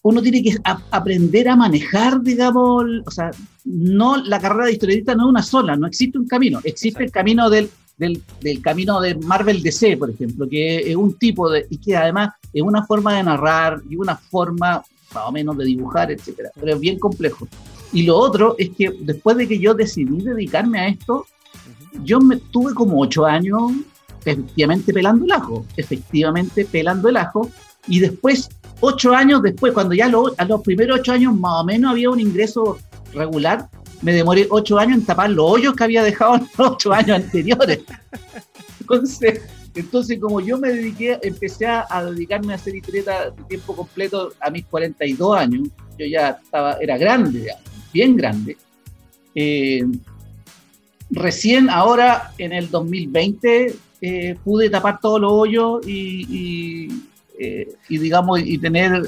uno 0.00 0.22
tiene 0.22 0.42
que 0.42 0.56
aprender 0.64 1.46
a 1.46 1.56
manejar, 1.56 2.22
digamos, 2.22 2.86
o 3.04 3.10
sea, 3.10 3.32
no, 3.66 4.16
la 4.16 4.40
carrera 4.40 4.64
de 4.64 4.72
historietista 4.72 5.14
no 5.14 5.24
es 5.24 5.28
una 5.28 5.42
sola, 5.42 5.76
no 5.76 5.86
existe 5.86 6.16
un 6.16 6.26
camino, 6.26 6.58
existe 6.64 7.04
el 7.04 7.10
camino 7.10 7.50
del 7.50 7.68
del, 8.00 8.62
camino 8.62 9.00
de 9.00 9.14
Marvel 9.14 9.62
DC, 9.62 9.96
por 9.98 10.10
ejemplo, 10.10 10.48
que 10.48 10.90
es 10.90 10.96
un 10.96 11.14
tipo 11.14 11.50
de, 11.50 11.66
y 11.68 11.76
que 11.76 11.96
además 11.96 12.30
es 12.52 12.62
una 12.62 12.84
forma 12.84 13.14
de 13.14 13.22
narrar 13.22 13.80
y 13.88 13.96
una 13.96 14.16
forma 14.16 14.82
más 15.14 15.24
o 15.26 15.32
menos 15.32 15.56
de 15.58 15.66
dibujar, 15.66 16.10
etcétera, 16.10 16.50
pero 16.58 16.74
es 16.74 16.80
bien 16.80 16.98
complejo. 16.98 17.46
Y 17.92 18.04
lo 18.04 18.16
otro 18.16 18.54
es 18.58 18.70
que 18.70 18.90
después 19.00 19.36
de 19.36 19.46
que 19.46 19.58
yo 19.58 19.74
decidí 19.74 20.22
dedicarme 20.22 20.80
a 20.80 20.88
esto, 20.88 21.26
yo 22.02 22.20
me 22.20 22.36
tuve 22.36 22.72
como 22.72 23.00
ocho 23.00 23.26
años 23.26 23.72
efectivamente 24.24 24.92
pelando 24.92 25.24
el 25.24 25.32
ajo, 25.32 25.66
efectivamente 25.76 26.64
pelando 26.64 27.08
el 27.08 27.16
ajo, 27.16 27.50
y 27.86 27.98
después, 27.98 28.48
ocho 28.80 29.12
años 29.12 29.42
después, 29.42 29.72
cuando 29.72 29.94
ya 29.94 30.06
a 30.06 30.44
los 30.44 30.62
primeros 30.62 31.00
ocho 31.00 31.12
años 31.12 31.34
más 31.34 31.62
o 31.62 31.64
menos 31.64 31.90
había 31.90 32.10
un 32.10 32.20
ingreso 32.20 32.78
regular, 33.12 33.68
me 34.02 34.12
demoré 34.12 34.46
ocho 34.50 34.78
años 34.78 34.98
en 34.98 35.06
tapar 35.06 35.30
los 35.30 35.50
hoyos 35.50 35.74
que 35.74 35.84
había 35.84 36.02
dejado 36.02 36.36
en 36.36 36.48
los 36.56 36.72
ocho 36.72 36.92
años 36.92 37.16
anteriores. 37.16 37.80
Entonces, 38.80 39.42
entonces, 39.74 40.18
como 40.18 40.40
yo 40.40 40.58
me 40.58 40.70
dediqué, 40.70 41.18
empecé 41.22 41.66
a, 41.66 41.86
dedicarme 42.04 42.52
a 42.52 42.56
hacer 42.56 42.74
historieta 42.74 43.30
de 43.30 43.42
tiempo 43.44 43.76
completo 43.76 44.32
a 44.40 44.50
mis 44.50 44.64
42 44.66 45.36
años, 45.36 45.68
yo 45.98 46.06
ya 46.06 46.30
estaba, 46.42 46.74
era 46.80 46.98
grande, 46.98 47.48
bien 47.92 48.16
grande. 48.16 48.56
Eh, 49.34 49.84
recién 51.10 51.70
ahora, 51.70 52.32
en 52.38 52.52
el 52.52 52.68
2020, 52.68 53.76
eh, 54.00 54.36
pude 54.42 54.70
tapar 54.70 54.98
todos 55.00 55.20
los 55.20 55.32
hoyos 55.32 55.86
y, 55.86 56.88
eh, 57.38 57.72
y, 57.88 57.98
digamos, 57.98 58.40
y 58.40 58.58
tener 58.58 59.02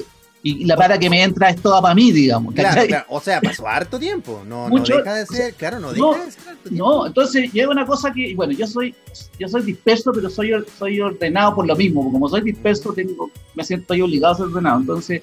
y 0.44 0.64
la 0.64 0.76
plata 0.76 0.98
que 0.98 1.09
me 1.09 1.22
entra 1.22 1.50
es 1.50 1.62
toda 1.62 1.81
para 1.81 1.94
mí, 1.94 2.11
digamos. 2.11 2.55
Claro, 2.55 2.83
O 3.09 3.20
sea, 3.20 3.40
pasó 3.40 3.66
harto 3.66 3.98
tiempo. 3.98 4.42
No, 4.46 4.68
no 4.68 4.83
deja 4.83 5.14
de 5.14 5.26
ser, 5.26 5.55
claro, 5.55 5.78
no 5.78 5.92
deja 5.92 6.24
de 6.24 6.31
ser 6.33 6.48
harto 6.48 6.68
tiempo. 6.68 6.85
No, 6.85 7.07
entonces 7.07 7.52
llega 7.52 7.70
una 7.70 7.87
cosa 7.87 8.12
que, 8.12 8.35
bueno, 8.35 8.52
yo 8.52 8.66
soy, 8.66 8.94
yo 9.38 9.48
soy 9.48 9.62
disperso, 9.62 10.12
pero 10.12 10.28
soy, 10.28 10.52
soy 10.78 11.00
ordenado 11.00 11.55
por 11.55 11.66
lo 11.66 11.76
mismo. 11.76 12.11
Como 12.11 12.28
soy 12.28 12.40
disperso, 12.40 12.92
tengo, 12.92 13.31
me 13.55 13.62
siento 13.62 13.94
yo 13.94 14.05
obligado 14.05 14.35
a 14.35 14.37
ser 14.38 14.46
ordenado. 14.46 14.81
Entonces, 14.81 15.22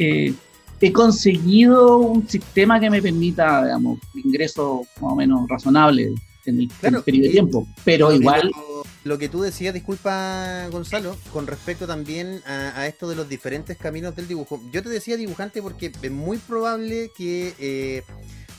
eh, 0.00 0.34
he 0.80 0.92
conseguido 0.92 1.98
un 1.98 2.28
sistema 2.28 2.80
que 2.80 2.90
me 2.90 3.00
permita, 3.00 3.64
digamos, 3.64 4.00
ingresos 4.14 4.80
más 5.00 5.12
o 5.12 5.16
menos 5.16 5.48
razonables 5.48 6.12
en 6.50 6.60
el, 6.60 6.68
periodo 6.68 7.02
de 7.04 7.28
tiempo. 7.30 7.68
Pero 7.84 8.12
igual 8.12 8.50
lo 9.04 9.18
que 9.18 9.28
tú 9.28 9.40
decías, 9.40 9.72
disculpa 9.72 10.68
Gonzalo, 10.70 11.16
con 11.32 11.46
respecto 11.46 11.86
también 11.86 12.42
a, 12.46 12.86
esto 12.86 13.08
de 13.08 13.14
los 13.14 13.28
diferentes 13.28 13.76
caminos 13.76 14.16
del 14.16 14.26
dibujo. 14.26 14.60
Yo 14.72 14.82
te 14.82 14.88
decía 14.88 15.16
dibujante 15.16 15.62
porque 15.62 15.92
es 16.02 16.10
muy 16.10 16.38
probable 16.38 17.10
que 17.16 17.54
eh, 17.58 18.02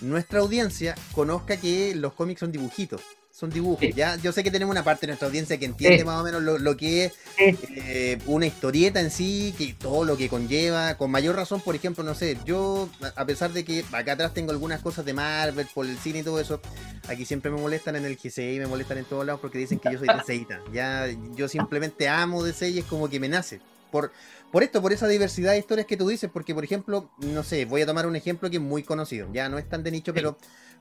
nuestra 0.01 0.39
audiencia 0.39 0.95
conozca 1.13 1.57
que 1.57 1.95
los 1.95 2.13
cómics 2.13 2.39
son 2.39 2.51
dibujitos 2.51 3.01
son 3.37 3.51
dibujos. 3.51 3.87
Ya, 3.95 4.15
yo 4.15 4.31
sé 4.31 4.43
que 4.43 4.49
tenemos 4.49 4.71
una 4.73 4.83
parte 4.83 5.01
de 5.01 5.11
nuestra 5.11 5.27
audiencia 5.27 5.59
que 5.59 5.65
entiende 5.65 6.03
más 6.03 6.19
o 6.19 6.23
menos 6.23 6.41
lo, 6.41 6.75
que 6.75 7.05
es 7.05 7.13
eh, 7.37 8.17
una 8.25 8.47
historieta 8.47 8.99
en 8.99 9.11
sí, 9.11 9.53
que 9.55 9.75
todo 9.75 10.05
lo 10.05 10.17
que 10.17 10.27
conlleva. 10.27 10.95
Con 10.97 11.11
mayor 11.11 11.35
razón, 11.35 11.61
por 11.61 11.75
ejemplo, 11.75 12.03
no 12.03 12.15
sé, 12.15 12.35
yo, 12.45 12.89
a 13.15 13.25
pesar 13.25 13.53
de 13.53 13.63
que 13.63 13.85
acá 13.91 14.13
atrás 14.13 14.33
tengo 14.33 14.51
algunas 14.51 14.81
cosas 14.81 15.05
de 15.05 15.13
Marvel, 15.13 15.67
por 15.71 15.85
el 15.85 15.99
cine 15.99 16.19
y 16.19 16.23
todo 16.23 16.39
eso, 16.39 16.59
aquí 17.07 17.25
siempre 17.25 17.51
me 17.51 17.61
molestan 17.61 17.95
en 17.95 18.05
el 18.05 18.17
GCI, 18.17 18.57
me 18.57 18.65
molestan 18.65 18.97
en 18.97 19.05
todos 19.05 19.23
lados 19.23 19.39
porque 19.39 19.59
dicen 19.59 19.77
que 19.77 19.91
yo 19.91 19.99
soy 19.99 20.07
DCita. 20.07 20.61
Ya, 20.73 21.07
yo 21.35 21.47
simplemente 21.47 22.09
amo 22.09 22.43
DC 22.43 22.69
y 22.69 22.79
es 22.79 22.85
como 22.85 23.07
que 23.07 23.19
me 23.19 23.29
nace. 23.29 23.61
Por, 23.91 24.11
por 24.51 24.63
esto, 24.63 24.81
por 24.81 24.93
esa 24.93 25.07
diversidad 25.07 25.51
de 25.51 25.59
historias 25.59 25.85
que 25.85 25.95
tú 25.95 26.07
dices, 26.07 26.29
porque 26.33 26.55
por 26.55 26.63
ejemplo, 26.63 27.11
no 27.19 27.43
sé, 27.43 27.65
voy 27.65 27.83
a 27.83 27.85
tomar 27.85 28.07
un 28.07 28.15
ejemplo 28.15 28.49
que 28.49 28.57
es 28.57 28.61
muy 28.63 28.81
conocido, 28.81 29.27
ya 29.31 29.47
no 29.47 29.59
es 29.59 29.69
tan 29.69 29.83
de 29.83 29.91
nicho, 29.91 30.13
pero 30.13 30.37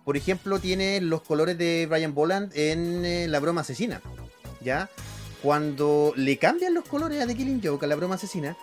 por 0.06 0.16
ejemplo, 0.16 0.60
tiene 0.60 1.00
los 1.00 1.20
colores 1.22 1.58
de 1.58 1.88
Brian 1.90 2.14
Boland 2.14 2.56
en 2.56 3.04
eh, 3.04 3.26
La 3.26 3.40
Broma 3.40 3.62
Asesina. 3.62 4.00
¿Ya? 4.60 4.88
Cuando 5.42 6.12
le 6.14 6.38
cambian 6.38 6.74
los 6.74 6.84
colores 6.84 7.20
a 7.20 7.26
The 7.26 7.34
Killing 7.34 7.60
Joke, 7.60 7.84
a 7.84 7.88
La 7.88 7.96
Broma 7.96 8.14
Asesina, 8.14 8.56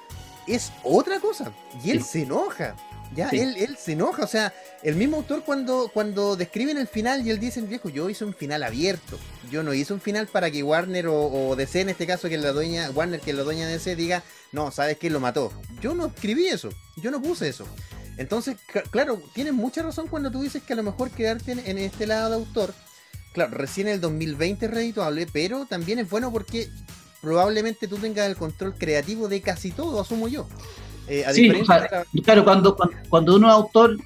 es 0.48 0.72
otra 0.86 1.20
cosa. 1.20 1.52
Y 1.84 1.92
él 1.92 2.02
se 2.02 2.22
enoja. 2.22 2.78
Ya, 3.14 3.28
él, 3.28 3.58
él 3.58 3.76
se 3.78 3.92
enoja. 3.92 4.24
O 4.24 4.28
sea, 4.28 4.54
el 4.84 4.96
mismo 4.96 5.18
autor 5.18 5.44
cuando, 5.44 5.92
cuando 5.94 6.38
describen 6.38 6.78
el 6.78 6.88
final 6.88 7.28
y 7.28 7.30
él 7.30 7.42
dice, 7.42 7.60
viejo, 7.60 7.90
yo 7.90 8.10
hice 8.10 8.24
un 8.24 8.34
final 8.34 8.64
abierto. 8.64 9.20
Yo 9.52 9.64
no 9.64 9.74
hice 9.74 9.92
un 9.92 10.00
final 10.00 10.28
para 10.28 10.50
que 10.50 10.64
Warner 10.64 11.08
o, 11.10 11.56
DC, 11.58 11.82
en 11.82 11.90
este 11.90 12.08
caso, 12.08 12.30
que 12.30 12.38
la 12.38 12.54
dueña, 12.54 12.90
Warner, 12.92 13.20
que 13.20 13.32
es 13.32 13.36
la 13.36 13.44
dueña 13.44 13.68
de 13.68 13.74
DC, 13.74 13.98
diga, 13.98 14.24
no, 14.54 14.72
sabes 14.72 14.98
que 14.98 15.10
lo 15.10 15.20
mató. 15.20 15.52
Yo 15.82 15.94
no 15.94 16.06
escribí 16.06 16.48
eso. 16.48 16.70
Yo 16.96 17.12
no 17.12 17.22
puse 17.22 17.50
eso. 17.50 17.68
Entonces, 18.18 18.58
claro, 18.92 19.22
tienes 19.34 19.54
mucha 19.54 19.82
razón 19.82 20.08
cuando 20.08 20.32
tú 20.32 20.42
dices 20.42 20.62
que 20.64 20.74
a 20.74 20.76
lo 20.76 20.84
mejor 20.84 21.10
quedarte 21.12 21.52
en, 21.52 21.78
este 21.78 22.06
lado 22.06 22.30
de 22.30 22.36
autor, 22.36 22.74
claro, 23.34 23.52
recién 23.52 23.88
en 23.88 23.96
el 23.96 24.02
2020 24.02 24.66
es 24.66 24.72
redituable, 24.72 25.28
pero 25.32 25.66
también 25.66 26.00
es 26.00 26.10
bueno 26.10 26.32
porque 26.32 26.70
probablemente 27.22 27.88
tú 27.88 27.98
tengas 27.98 28.28
el 28.28 28.36
control 28.36 28.76
creativo 28.76 29.28
de 29.28 29.42
casi 29.42 29.72
todo, 29.72 30.02
asumo 30.02 30.28
yo. 30.28 30.48
Eh, 31.08 31.26
sí, 31.34 31.52
claro, 32.24 32.44
cuando, 32.44 32.78
cuando, 33.10 33.36
uno 33.36 33.48
es 33.48 33.54
autor, 33.54 33.98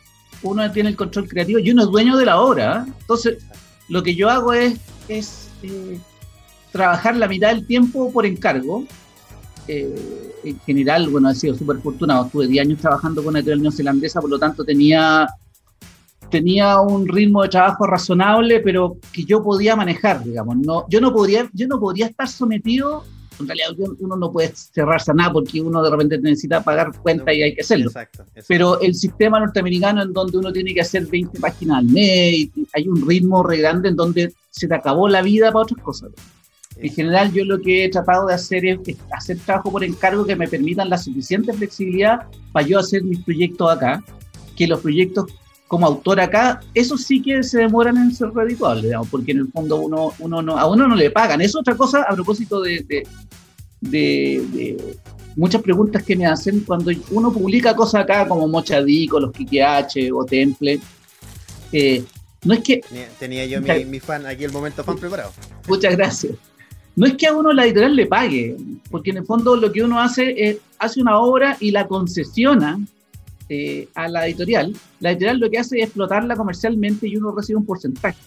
uno 0.41 0.71
tiene 0.71 0.89
el 0.89 0.95
control 0.95 1.27
creativo 1.27 1.59
y 1.59 1.71
uno 1.71 1.83
es 1.83 1.89
dueño 1.89 2.17
de 2.17 2.25
la 2.25 2.39
obra. 2.39 2.85
¿eh? 2.87 2.93
Entonces, 3.01 3.43
lo 3.87 4.01
que 4.03 4.15
yo 4.15 4.29
hago 4.29 4.53
es, 4.53 4.79
es 5.07 5.49
eh, 5.63 5.99
trabajar 6.71 7.15
la 7.15 7.27
mitad 7.27 7.49
del 7.49 7.65
tiempo 7.67 8.11
por 8.11 8.25
encargo 8.25 8.85
eh, 9.67 10.33
en 10.43 10.59
general, 10.61 11.09
bueno, 11.09 11.29
he 11.29 11.35
sido 11.35 11.55
súper 11.55 11.77
afortunado. 11.77 12.25
Estuve 12.25 12.47
10 12.47 12.65
años 12.65 12.79
trabajando 12.79 13.21
con 13.21 13.29
una 13.29 13.39
editorial 13.39 13.61
neozelandesa, 13.61 14.21
por 14.21 14.29
lo 14.29 14.39
tanto 14.39 14.63
tenía, 14.63 15.27
tenía 16.29 16.79
un 16.79 17.07
ritmo 17.07 17.43
de 17.43 17.49
trabajo 17.49 17.85
razonable, 17.85 18.59
pero 18.61 18.97
que 19.11 19.23
yo 19.23 19.43
podía 19.43 19.75
manejar, 19.75 20.23
digamos. 20.23 20.57
No, 20.57 20.85
yo, 20.89 21.01
no 21.01 21.13
podría, 21.13 21.49
yo 21.53 21.67
no 21.67 21.79
podría 21.79 22.07
estar 22.07 22.27
sometido, 22.27 23.03
en 23.39 23.47
realidad 23.47 23.69
uno 23.99 24.15
no 24.15 24.31
puede 24.31 24.51
cerrarse 24.55 25.11
a 25.11 25.13
nada 25.13 25.33
porque 25.33 25.61
uno 25.61 25.83
de 25.83 25.91
repente 25.91 26.17
necesita 26.19 26.63
pagar 26.63 26.91
cuenta 27.01 27.33
y 27.33 27.43
hay 27.43 27.55
que 27.55 27.61
hacerlo. 27.61 27.91
Pero 28.47 28.79
el 28.81 28.95
sistema 28.95 29.39
norteamericano 29.39 30.01
en 30.01 30.13
donde 30.13 30.37
uno 30.37 30.51
tiene 30.51 30.73
que 30.73 30.81
hacer 30.81 31.05
20 31.05 31.39
páginas 31.39 31.79
al 31.79 31.85
mes, 31.85 32.49
hay 32.73 32.87
un 32.87 33.07
ritmo 33.07 33.43
re 33.43 33.57
grande 33.57 33.89
en 33.89 33.95
donde 33.95 34.33
se 34.49 34.67
te 34.67 34.75
acabó 34.75 35.07
la 35.07 35.21
vida 35.21 35.51
para 35.51 35.63
otras 35.63 35.83
cosas. 35.83 36.11
En 36.79 36.93
general, 36.93 37.31
yo 37.33 37.43
lo 37.43 37.59
que 37.59 37.85
he 37.85 37.89
tratado 37.89 38.27
de 38.27 38.35
hacer 38.35 38.65
es, 38.65 38.79
hacer 39.11 39.37
trabajo 39.39 39.71
por 39.71 39.83
encargo 39.83 40.25
que 40.25 40.35
me 40.35 40.47
permitan 40.47 40.89
la 40.89 40.97
suficiente 40.97 41.53
flexibilidad 41.53 42.27
para 42.51 42.67
yo 42.67 42.79
hacer 42.79 43.03
mis 43.03 43.19
proyectos 43.19 43.71
acá, 43.71 44.03
que 44.55 44.67
los 44.67 44.81
proyectos 44.81 45.25
como 45.67 45.85
autor 45.85 46.19
acá, 46.21 46.61
eso 46.73 46.97
sí 46.97 47.21
que 47.21 47.43
se 47.43 47.59
demoran 47.59 47.97
en 47.97 48.13
ser 48.13 48.29
redituables, 48.29 48.85
digamos, 48.85 49.09
porque 49.09 49.31
en 49.31 49.39
el 49.39 49.47
fondo 49.51 49.77
uno, 49.77 50.13
uno 50.19 50.41
no, 50.41 50.57
a 50.57 50.69
uno 50.69 50.87
no 50.87 50.95
le 50.95 51.09
pagan. 51.09 51.41
Es 51.41 51.55
otra 51.55 51.75
cosa 51.75 52.03
a 52.03 52.13
propósito 52.13 52.61
de, 52.61 53.05
de, 53.81 54.77
muchas 55.35 55.61
preguntas 55.61 56.03
que 56.03 56.15
me 56.15 56.25
hacen 56.25 56.61
cuando 56.61 56.91
uno 57.11 57.33
publica 57.33 57.75
cosas 57.75 58.03
acá 58.03 58.27
como 58.27 58.47
Mochadico, 58.47 59.19
los 59.19 59.33
Kike 59.33 60.11
o 60.13 60.25
Temple. 60.25 60.79
Eh, 61.73 62.03
no 62.45 62.53
es 62.53 62.61
que. 62.61 62.81
Tenía, 63.19 63.45
yo 63.45 63.59
mi, 63.61 63.83
mi, 63.85 63.99
fan, 63.99 64.25
aquí 64.25 64.45
el 64.45 64.53
momento 64.53 64.83
fan 64.85 64.97
preparado. 64.97 65.33
Muchas 65.67 65.97
gracias 65.97 66.33
no 66.97 67.05
es 67.05 67.13
que 67.13 67.27
a 67.27 67.33
uno 67.33 67.53
la 67.53 67.65
editorial 67.65 67.95
le 67.95 68.07
pague, 68.07 68.57
porque 68.89 69.11
en 69.11 69.17
el 69.17 69.25
fondo 69.25 69.55
lo 69.55 69.71
que 69.71 69.83
uno 69.83 70.01
hace 70.01 70.33
es, 70.35 70.57
hace 70.79 70.99
una 70.99 71.19
obra 71.19 71.55
y 71.59 71.69
la 71.69 71.87
concesiona 71.87 72.79
eh, 73.49 73.87
a 73.93 74.07
la 74.07 74.25
editorial. 74.25 74.75
La 74.99 75.11
editorial 75.11 75.39
lo 75.39 75.49
que 75.51 75.59
hace 75.59 75.77
es 75.77 75.85
explotarla 75.85 76.35
comercialmente 76.35 77.07
y 77.07 77.15
uno 77.15 77.35
recibe 77.35 77.59
un 77.59 77.67
porcentaje. 77.67 78.17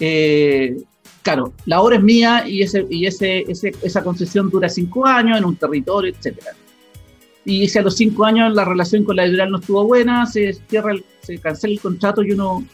Eh, 0.00 0.82
claro, 1.22 1.52
la 1.66 1.82
obra 1.82 1.96
es 1.96 2.02
mía 2.02 2.48
y, 2.48 2.62
ese, 2.62 2.86
y 2.88 3.04
ese, 3.04 3.44
esa 3.82 4.02
concesión 4.02 4.48
dura 4.48 4.70
cinco 4.70 5.06
años 5.06 5.36
en 5.36 5.44
un 5.44 5.56
territorio, 5.56 6.14
etc. 6.18 6.38
Y 7.44 7.68
si 7.68 7.78
a 7.78 7.82
los 7.82 7.94
cinco 7.94 8.24
años 8.24 8.54
la 8.54 8.64
relación 8.64 9.04
con 9.04 9.16
la 9.16 9.24
editorial 9.24 9.50
no 9.50 9.58
estuvo 9.58 9.84
buena, 9.84 10.24
se 10.24 10.54
cierra, 10.54 10.94
se 11.20 11.36
cancela 11.36 11.74
el 11.74 11.80
contrato 11.80 12.22
y 12.22 12.32
uno... 12.32 12.64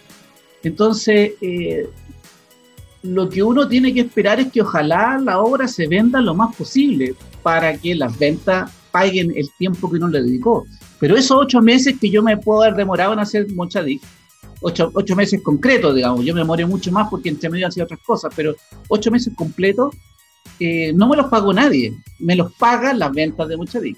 Entonces, 0.62 1.32
eh, 1.40 1.88
lo 3.02 3.28
que 3.28 3.42
uno 3.42 3.68
tiene 3.68 3.94
que 3.94 4.00
esperar 4.00 4.40
es 4.40 4.50
que 4.50 4.62
ojalá 4.62 5.18
la 5.18 5.40
obra 5.40 5.68
se 5.68 5.86
venda 5.86 6.20
lo 6.20 6.34
más 6.34 6.54
posible 6.56 7.14
para 7.42 7.76
que 7.76 7.94
las 7.94 8.18
ventas 8.18 8.70
paguen 8.90 9.32
el 9.36 9.48
tiempo 9.58 9.90
que 9.90 9.96
uno 9.96 10.08
le 10.08 10.22
dedicó. 10.22 10.66
Pero 10.98 11.16
esos 11.16 11.38
ocho 11.38 11.60
meses 11.60 11.96
que 12.00 12.10
yo 12.10 12.22
me 12.22 12.36
puedo 12.36 12.62
haber 12.62 12.74
demorado 12.74 13.12
en 13.12 13.20
hacer 13.20 13.46
Mochadic, 13.54 14.02
ocho, 14.60 14.90
ocho 14.94 15.14
meses 15.14 15.40
concretos, 15.42 15.94
digamos, 15.94 16.24
yo 16.24 16.34
me 16.34 16.40
demoré 16.40 16.66
mucho 16.66 16.90
más 16.90 17.08
porque 17.08 17.28
entre 17.28 17.48
medio 17.50 17.66
han 17.66 17.72
sido 17.72 17.84
otras 17.84 18.00
cosas, 18.04 18.32
pero 18.34 18.56
ocho 18.88 19.10
meses 19.10 19.32
completos 19.36 19.94
eh, 20.58 20.92
no 20.92 21.08
me 21.08 21.16
los 21.16 21.26
pagó 21.26 21.52
nadie, 21.52 21.96
me 22.18 22.34
los 22.34 22.52
pagan 22.54 22.98
las 22.98 23.12
ventas 23.12 23.48
de 23.48 23.56
Mochadic, 23.56 23.96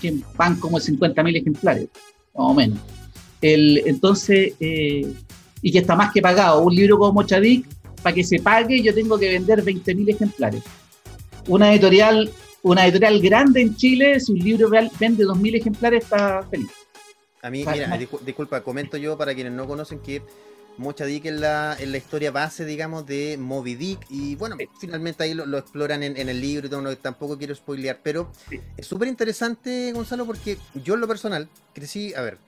que 0.00 0.16
van 0.36 0.58
como 0.58 0.78
50.000 0.78 1.36
ejemplares, 1.36 1.88
más 2.34 2.50
o 2.50 2.54
menos. 2.54 2.78
El, 3.40 3.82
entonces, 3.86 4.54
eh, 4.58 5.06
y 5.62 5.72
que 5.72 5.78
está 5.78 5.94
más 5.94 6.12
que 6.12 6.22
pagado. 6.22 6.62
Un 6.62 6.74
libro 6.74 6.98
como 6.98 7.12
Mochadic 7.12 7.66
para 8.02 8.14
que 8.14 8.24
se 8.24 8.38
pague 8.40 8.82
yo 8.82 8.94
tengo 8.94 9.18
que 9.18 9.30
vender 9.30 9.64
20.000 9.64 10.10
ejemplares. 10.10 10.62
Una 11.46 11.72
editorial, 11.72 12.30
una 12.62 12.84
editorial 12.84 13.20
grande 13.20 13.62
en 13.62 13.76
Chile, 13.76 14.20
si 14.20 14.32
un 14.32 14.38
libro 14.38 14.68
vende 14.70 15.24
2.000 15.24 15.56
ejemplares, 15.56 16.04
está 16.04 16.42
feliz. 16.50 16.70
A 17.42 17.50
mí, 17.50 17.64
mira, 17.64 17.96
disculpa, 18.24 18.62
comento 18.62 18.96
yo 18.96 19.16
para 19.16 19.34
quienes 19.34 19.52
no 19.52 19.66
conocen 19.66 20.00
que 20.00 20.22
Mocha 20.78 21.04
Dick 21.04 21.26
es 21.26 21.34
la, 21.34 21.76
la 21.84 21.96
historia 21.96 22.30
base, 22.30 22.64
digamos, 22.64 23.04
de 23.04 23.36
Moby 23.36 23.74
Dick. 23.74 24.06
Y 24.08 24.36
bueno, 24.36 24.56
finalmente 24.80 25.24
ahí 25.24 25.34
lo, 25.34 25.58
exploran 25.58 26.02
en, 26.02 26.16
el 26.16 26.40
libro 26.40 26.66
y 26.66 26.70
todo, 26.70 26.96
tampoco 26.96 27.36
quiero 27.36 27.54
spoilear. 27.54 28.00
Pero 28.02 28.30
es 28.76 28.86
súper 28.86 29.08
interesante, 29.08 29.92
Gonzalo, 29.92 30.24
porque 30.24 30.56
yo 30.74 30.94
en 30.94 31.00
lo 31.00 31.08
personal 31.08 31.48
crecí, 31.74 32.14
a 32.14 32.22
ver, 32.22 32.38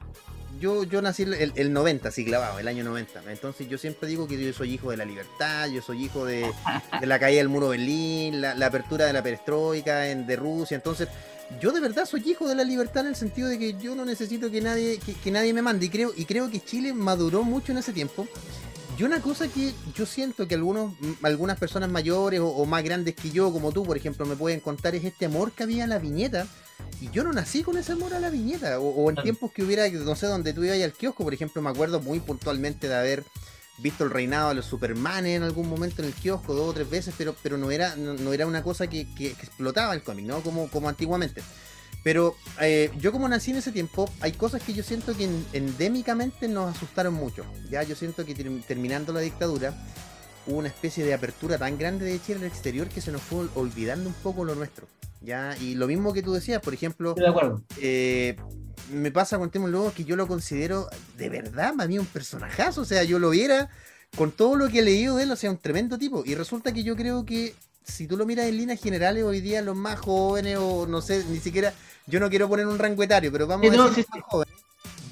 yo, 0.61 0.84
yo 0.84 1.02
nací 1.02 1.22
el, 1.22 1.52
el 1.56 1.72
90, 1.72 2.11
así 2.11 2.24
clavado, 2.24 2.58
el 2.58 2.68
año 2.68 2.84
90. 2.84 3.22
Entonces 3.28 3.68
yo 3.68 3.78
siempre 3.78 4.08
digo 4.08 4.28
que 4.28 4.38
yo 4.38 4.52
soy 4.52 4.74
hijo 4.74 4.90
de 4.90 4.98
la 4.98 5.04
libertad, 5.04 5.68
yo 5.68 5.82
soy 5.82 6.04
hijo 6.04 6.26
de, 6.26 6.52
la 7.02 7.18
caída 7.18 7.38
del 7.38 7.48
muro 7.48 7.70
de 7.70 7.78
Berlín, 7.78 8.40
la, 8.40 8.66
apertura 8.66 9.06
de 9.06 9.12
la 9.12 9.22
perestroika 9.22 10.08
en, 10.08 10.26
de 10.26 10.36
Rusia. 10.36 10.76
Entonces, 10.76 11.08
yo 11.58 11.72
de 11.72 11.80
verdad 11.80 12.04
soy 12.04 12.22
hijo 12.26 12.46
de 12.46 12.54
la 12.54 12.62
libertad 12.62 13.04
en 13.04 13.08
el 13.08 13.16
sentido 13.16 13.48
de 13.48 13.58
que 13.58 13.74
yo 13.74 13.94
no 13.94 14.04
necesito 14.04 14.50
que 14.50 14.61
nadie, 14.61 14.98
que, 14.98 15.30
nadie 15.30 15.52
me 15.52 15.62
mande. 15.62 15.86
Y 15.86 15.88
creo, 15.88 16.12
y 16.14 16.26
creo 16.26 16.50
que 16.50 16.61
Chile 16.61 16.92
maduró 16.92 17.42
mucho 17.42 17.72
en 17.72 17.78
ese 17.78 17.92
tiempo. 17.92 18.28
Y 18.98 19.02
una 19.02 19.20
cosa 19.22 19.48
que 19.48 19.72
yo 19.94 20.04
siento 20.04 20.46
que 20.46 20.56
algunos, 20.56 20.92
algunas 21.22 21.58
personas 21.58 21.88
mayores 21.88 22.40
o, 22.42 22.66
más 22.66 22.84
grandes 22.84 23.14
que 23.14 23.30
yo, 23.30 23.50
como 23.50 23.72
tú, 23.72 23.82
por 23.82 23.96
ejemplo, 23.96 24.26
me 24.26 24.36
pueden 24.36 24.61
contar 24.61 24.94
es 24.94 25.04
este 25.04 25.24
amor 25.24 25.52
que 25.52 25.62
había 25.62 25.84
a 25.84 25.86
la 25.86 25.98
viñeta. 25.98 26.46
Y 27.01 27.11
yo 27.11 27.24
no 27.24 27.32
nací 27.32 27.62
con 27.62 27.78
ese 27.78 27.92
amor 27.92 28.12
a 28.14 28.20
la 28.20 28.30
viñeta. 28.30 28.78
O, 28.78 29.09
en 29.11 29.16
tiempos 29.16 29.53
que 29.53 29.62
hubiera, 29.62 29.88
no 29.88 30.14
sé, 30.14 30.26
donde 30.26 30.53
tú 30.53 30.64
ibas 30.64 30.80
al 30.80 30.92
kiosco, 30.92 31.24
por 31.24 31.32
ejemplo, 31.32 31.62
me 31.62 31.70
acuerdo 31.70 32.01
muy 32.01 32.20
puntualmente 32.20 32.88
de 32.88 32.94
haber 32.94 33.24
visto 33.78 34.05
el 34.05 34.11
reinado 34.11 34.51
de 34.51 34.57
los 34.57 34.66
Supermanes 34.66 35.36
en 35.36 35.42
algún 35.42 35.68
momento 35.68 36.03
en 36.03 36.09
el 36.09 36.14
kiosco, 36.14 36.55
dos 36.55 36.68
o 36.68 36.72
tres 36.74 36.90
veces, 36.90 37.14
pero, 37.16 37.34
pero 37.42 37.57
no, 37.57 37.70
era, 37.70 37.96
no, 37.96 38.32
era 38.32 38.46
una 38.46 38.62
cosa 38.62 38.86
que, 38.86 39.12
que, 39.14 39.28
explotaba 39.28 39.94
el 39.94 40.03
cómic, 40.03 40.26
¿no? 40.26 40.42
Como, 40.42 40.68
como 40.68 40.88
antiguamente. 40.88 41.42
Pero 42.03 42.36
eh, 42.61 42.90
yo 42.98 43.12
como 43.12 43.28
nací 43.28 43.51
en 43.51 43.59
ese 43.59 43.72
tiempo, 43.72 44.11
hay 44.20 44.32
cosas 44.32 44.62
que 44.62 44.72
yo 44.72 44.82
siento 44.82 45.16
que 45.16 45.28
endémicamente 45.53 46.48
nos 46.48 46.76
asustaron 46.76 47.14
mucho. 47.14 47.44
Ya 47.70 47.82
yo 47.82 47.94
siento 47.94 48.24
que 48.24 48.34
terminando 48.66 49.12
la 49.12 49.20
dictadura 49.20 49.74
hubo 50.51 50.59
una 50.59 50.68
especie 50.68 51.05
de 51.05 51.14
apertura 51.14 51.59
tan 51.59 51.78
grande 51.78 52.05
de 52.05 52.20
Chile 52.20 52.40
al 52.40 52.46
exterior 52.46 52.88
que 52.88 53.01
se 53.01 53.12
nos 53.12 53.22
fue 53.22 53.46
olvidando 53.55 54.09
un 54.09 54.14
poco 54.14 54.44
lo 54.44 54.55
nuestro. 54.55 54.86
¿ya? 55.20 55.57
Y 55.61 55.74
lo 55.74 55.86
mismo 55.86 56.12
que 56.12 56.22
tú 56.22 56.32
decías, 56.32 56.61
por 56.61 56.74
ejemplo, 56.74 57.14
de 57.14 57.28
acuerdo. 57.28 57.62
Eh, 57.80 58.36
me 58.92 59.11
pasa 59.11 59.38
con 59.38 59.51
Temo 59.51 59.68
Luego 59.68 59.92
que 59.92 60.05
yo 60.05 60.16
lo 60.16 60.26
considero 60.26 60.88
de 61.16 61.28
verdad, 61.28 61.74
para 61.76 61.88
mí 61.88 61.98
un 61.98 62.07
personajazo. 62.07 62.82
O 62.82 62.84
sea, 62.84 63.05
yo 63.05 63.18
lo 63.18 63.30
viera 63.30 63.70
con 64.16 64.32
todo 64.32 64.57
lo 64.57 64.68
que 64.68 64.80
he 64.80 64.82
leído 64.82 65.16
de 65.16 65.24
él, 65.24 65.30
o 65.30 65.36
sea, 65.36 65.51
un 65.51 65.59
tremendo 65.59 65.98
tipo. 65.98 66.24
Y 66.26 66.34
resulta 66.34 66.72
que 66.72 66.82
yo 66.82 66.96
creo 66.96 67.24
que 67.24 67.55
si 67.84 68.07
tú 68.07 68.16
lo 68.16 68.26
miras 68.26 68.46
en 68.46 68.57
líneas 68.57 68.80
generales, 68.80 69.24
hoy 69.24 69.40
día 69.40 69.62
los 69.62 69.76
más 69.76 69.98
jóvenes, 70.01 70.59
o 70.59 70.86
no 70.86 71.01
sé, 71.01 71.24
ni 71.28 71.38
siquiera, 71.38 71.72
yo 72.07 72.20
no 72.20 72.28
quiero 72.28 72.48
poner 72.48 72.66
un 72.66 72.78
rango 72.78 73.03
etario, 73.03 73.30
pero 73.30 73.46
vamos 73.46 73.66
a 73.66 73.88
decir 73.88 74.07
más 74.11 74.22
jóvenes. 74.24 74.55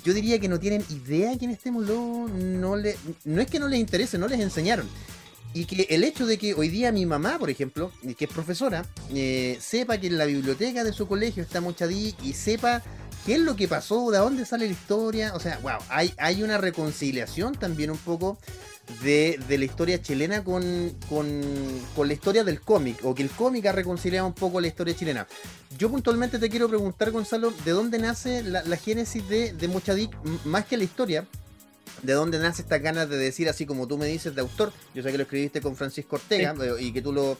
Yo 0.04 0.14
diría 0.14 0.38
que 0.38 0.48
no 0.48 0.58
tienen 0.58 0.84
idea 0.88 1.36
quién 1.36 1.50
es 1.50 1.58
Temuló, 1.58 2.28
no, 2.28 2.76
le, 2.76 2.96
no 3.24 3.40
es 3.42 3.48
que 3.48 3.58
no 3.58 3.68
les 3.68 3.80
interese, 3.80 4.16
no 4.16 4.28
les 4.28 4.40
enseñaron. 4.40 4.88
Y 5.58 5.64
que 5.64 5.88
el 5.90 6.04
hecho 6.04 6.24
de 6.24 6.38
que 6.38 6.54
hoy 6.54 6.68
día 6.68 6.92
mi 6.92 7.04
mamá, 7.04 7.36
por 7.36 7.50
ejemplo, 7.50 7.90
que 8.16 8.26
es 8.26 8.30
profesora, 8.30 8.86
eh, 9.12 9.58
sepa 9.60 9.98
que 9.98 10.06
en 10.06 10.16
la 10.16 10.24
biblioteca 10.24 10.84
de 10.84 10.92
su 10.92 11.08
colegio 11.08 11.42
está 11.42 11.60
Mochadí 11.60 12.14
y 12.22 12.34
sepa 12.34 12.80
qué 13.26 13.34
es 13.34 13.40
lo 13.40 13.56
que 13.56 13.66
pasó, 13.66 14.12
de 14.12 14.18
dónde 14.18 14.46
sale 14.46 14.66
la 14.66 14.72
historia, 14.72 15.34
o 15.34 15.40
sea, 15.40 15.58
wow, 15.58 15.80
hay, 15.88 16.14
hay 16.16 16.44
una 16.44 16.58
reconciliación 16.58 17.56
también 17.56 17.90
un 17.90 17.98
poco 17.98 18.38
de, 19.02 19.40
la 19.48 19.64
historia 19.64 20.00
chilena 20.00 20.44
con, 20.44 20.62
la 20.62 22.12
historia 22.12 22.44
del 22.44 22.60
cómic, 22.60 23.04
o 23.04 23.12
que 23.12 23.24
el 23.24 23.30
cómic 23.30 23.66
ha 23.66 23.72
reconciliado 23.72 24.28
un 24.28 24.34
poco 24.34 24.60
la 24.60 24.68
historia 24.68 24.94
chilena. 24.94 25.26
Yo 25.76 25.90
puntualmente 25.90 26.38
te 26.38 26.48
quiero 26.48 26.68
preguntar, 26.68 27.10
Gonzalo, 27.10 27.52
¿de 27.64 27.72
dónde 27.72 27.98
nace 27.98 28.44
la, 28.44 28.76
génesis 28.76 29.28
de, 29.28 29.54
de 29.54 29.66
Mochadic, 29.66 30.16
más 30.44 30.66
que 30.66 30.76
la 30.76 30.84
historia? 30.84 31.26
¿De 32.02 32.12
dónde 32.12 32.38
nace 32.38 32.62
esta 32.62 32.78
ganas 32.78 33.08
de 33.08 33.16
decir, 33.16 33.48
así 33.48 33.66
como 33.66 33.86
tú 33.86 33.98
me 33.98 34.06
dices, 34.06 34.34
de 34.34 34.40
autor? 34.40 34.72
Yo 34.94 35.02
sé 35.02 35.10
que 35.10 35.18
lo 35.18 35.24
escribiste 35.24 35.60
con 35.60 35.76
Francisco 35.76 36.16
Ortega 36.16 36.54
eh, 36.62 36.74
y 36.80 36.92
que 36.92 37.02
tú 37.02 37.12
lo, 37.12 37.36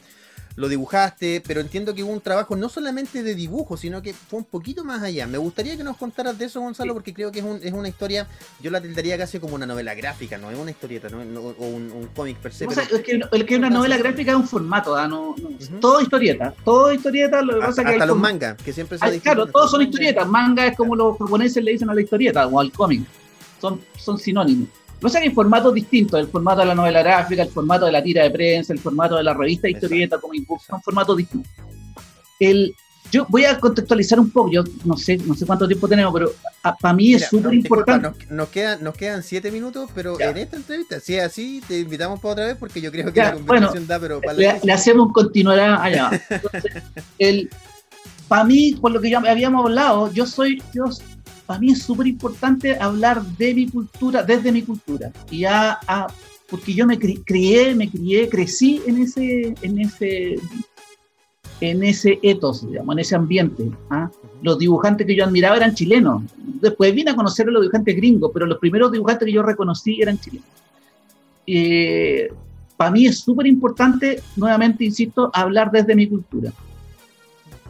lo 0.59 0.67
dibujaste, 0.67 1.41
pero 1.45 1.61
entiendo 1.61 1.95
que 1.95 2.03
hubo 2.03 2.11
un 2.11 2.19
trabajo 2.19 2.55
no 2.55 2.67
solamente 2.67 3.23
de 3.23 3.33
dibujo, 3.33 3.77
sino 3.77 4.01
que 4.01 4.13
fue 4.13 4.39
un 4.39 4.45
poquito 4.45 4.83
más 4.83 5.01
allá. 5.01 5.25
Me 5.25 5.37
gustaría 5.37 5.77
que 5.77 5.83
nos 5.83 5.95
contaras 5.95 6.37
de 6.37 6.45
eso, 6.45 6.59
Gonzalo, 6.59 6.93
porque 6.93 7.13
creo 7.13 7.31
que 7.31 7.39
es, 7.39 7.45
un, 7.45 7.59
es, 7.63 7.71
una 7.71 7.87
historia, 7.87 8.27
yo 8.61 8.69
la 8.69 8.81
tildaría 8.81 9.17
casi 9.17 9.39
como 9.39 9.55
una 9.55 9.65
novela 9.65 9.93
gráfica, 9.93 10.37
no 10.37 10.51
es 10.51 10.57
una 10.57 10.71
historieta, 10.71 11.07
no, 11.09 11.41
o 11.41 11.65
un, 11.65 12.09
cómic 12.13 12.37
per 12.37 12.51
se. 12.51 12.65
es 12.65 13.01
que, 13.01 13.21
el 13.31 13.45
que 13.45 13.55
una 13.55 13.69
novela 13.69 13.97
gráfica 13.97 14.31
es 14.31 14.37
un 14.37 14.47
formato, 14.47 14.95
¿ah? 14.95 15.07
no, 15.07 15.33
todo 15.79 16.01
historieta, 16.01 16.53
todo 16.65 16.91
historieta, 16.91 17.41
lo 17.41 17.59
que 17.59 17.65
pasa 17.65 17.83
que... 17.83 17.91
Hasta 17.91 18.05
los 18.05 18.17
mangas, 18.17 18.57
que 18.61 18.73
siempre 18.73 18.97
se 18.97 19.19
Claro, 19.21 19.47
todos 19.47 19.71
son 19.71 19.81
historietas, 19.81 20.27
manga 20.27 20.65
es 20.65 20.75
como 20.75 20.95
los 20.95 21.17
japoneses 21.17 21.63
le 21.63 21.71
dicen 21.71 21.89
a 21.89 21.93
la 21.93 22.01
historieta 22.01 22.47
o 22.47 22.59
al 22.59 22.71
cómic, 22.71 23.03
son, 23.59 23.81
son 23.97 24.17
sinónimos. 24.17 24.69
No 25.01 25.07
sé, 25.07 25.19
hay 25.19 25.29
formatos 25.29 25.73
distintos, 25.73 26.19
el 26.19 26.27
formato 26.27 26.59
de 26.59 26.67
la 26.67 26.75
novela 26.75 27.01
gráfica, 27.01 27.43
el 27.43 27.49
formato 27.49 27.85
de 27.85 27.91
la 27.91 28.03
tira 28.03 28.23
de 28.23 28.31
prensa, 28.31 28.73
el 28.73 28.79
formato 28.79 29.15
de 29.15 29.23
la 29.23 29.33
revista 29.33 29.69
historieta, 29.69 30.17
como 30.19 30.33
book, 30.45 30.61
son 30.61 30.81
formatos 30.81 31.15
distintos. 31.15 31.51
El, 32.37 32.75
yo 33.09 33.25
voy 33.29 33.45
a 33.45 33.57
contextualizar 33.59 34.19
un 34.19 34.29
poco, 34.29 34.51
yo 34.51 34.63
no 34.83 34.97
sé, 34.97 35.17
no 35.17 35.33
sé 35.35 35.45
cuánto 35.45 35.67
tiempo 35.67 35.87
tenemos, 35.87 36.13
pero 36.13 36.31
para 36.81 36.93
mí 36.93 37.13
es 37.13 37.27
súper 37.27 37.53
importante. 37.53 38.25
Nos, 38.29 38.49
quedan, 38.49 38.83
nos 38.83 38.93
quedan 38.93 39.23
siete 39.23 39.51
minutos, 39.51 39.89
pero 39.95 40.19
en 40.19 40.37
esta 40.37 40.57
entrevista, 40.57 40.99
si 40.99 41.15
es 41.15 41.23
así, 41.23 41.61
te 41.65 41.79
invitamos 41.79 42.19
para 42.19 42.33
otra 42.33 42.45
vez 42.47 42.57
porque 42.57 42.81
yo 42.81 42.91
creo 42.91 43.11
que 43.13 43.21
la 43.21 43.33
conversación 43.33 43.87
da, 43.87 43.99
pero 43.99 44.19
para 44.19 44.33
le, 44.33 44.59
le, 44.61 44.71
hacemos 44.73 45.13
continuará 45.13 45.81
allá. 45.81 46.09
Entonces, 46.29 46.83
el, 47.17 47.49
para 48.29 48.43
mí, 48.43 48.77
por 48.79 48.91
lo 48.91 49.01
que 49.01 49.09
ya 49.09 49.17
habíamos 49.17 49.65
hablado, 49.65 50.13
yo 50.13 50.25
soy, 50.25 50.61
yo 50.73 50.85
para 51.47 51.59
mí 51.59 51.71
es 51.71 51.81
súper 51.81 52.05
importante 52.05 52.77
hablar 52.79 53.23
de 53.23 53.55
mi 53.55 53.67
cultura, 53.67 54.21
desde 54.21 54.51
mi 54.51 54.61
cultura. 54.61 55.11
Y 55.31 55.45
a, 55.45 55.79
porque 56.47 56.75
yo 56.75 56.85
me 56.85 56.99
crié, 56.99 57.73
me 57.73 57.89
crié, 57.89 58.29
crecí 58.29 58.81
en 58.85 59.01
ese, 59.01 59.55
en 59.63 59.79
ese, 59.79 60.35
en 61.59 61.83
ese 61.83 62.19
ethos, 62.21 62.69
digamos, 62.69 62.93
en 62.93 62.99
ese 62.99 63.15
ambiente. 63.15 63.71
¿ah? 63.89 64.11
Los 64.43 64.59
dibujantes 64.59 65.07
que 65.07 65.15
yo 65.15 65.25
admiraba 65.25 65.57
eran 65.57 65.73
chilenos. 65.73 66.21
Después 66.37 66.93
vine 66.93 67.09
a 67.11 67.15
conocer 67.15 67.47
a 67.47 67.51
los 67.51 67.63
dibujantes 67.63 67.95
gringos, 67.95 68.29
pero 68.31 68.45
los 68.45 68.59
primeros 68.59 68.91
dibujantes 68.91 69.25
que 69.25 69.33
yo 69.33 69.41
reconocí 69.41 69.99
eran 69.99 70.19
chilenos. 70.19 70.47
Eh, 71.47 72.31
para 72.77 72.91
mí 72.91 73.07
es 73.07 73.21
súper 73.21 73.47
importante, 73.47 74.21
nuevamente 74.35 74.85
insisto, 74.85 75.31
hablar 75.33 75.71
desde 75.71 75.95
mi 75.95 76.07
cultura. 76.07 76.53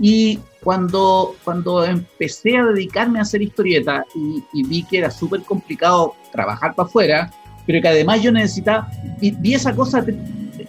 Y 0.01 0.39
cuando, 0.64 1.36
cuando 1.43 1.86
empecé 1.86 2.57
a 2.57 2.66
dedicarme 2.66 3.20
a 3.20 3.24
hacer 3.24 3.41
historieta 3.41 4.05
y, 4.16 4.64
vi 4.64 4.84
que 4.84 4.99
era 4.99 5.12
súper 5.12 5.41
complicado 5.43 6.16
trabajar 6.32 6.76
para 6.76 6.88
afuera, 6.88 7.34
pero 7.66 7.82
que 7.82 7.88
además 7.88 8.22
yo 8.22 8.32
necesitaba, 8.32 8.89
y 9.22 9.32
vi 9.32 9.53
esa 9.53 9.76
cosa 9.76 10.03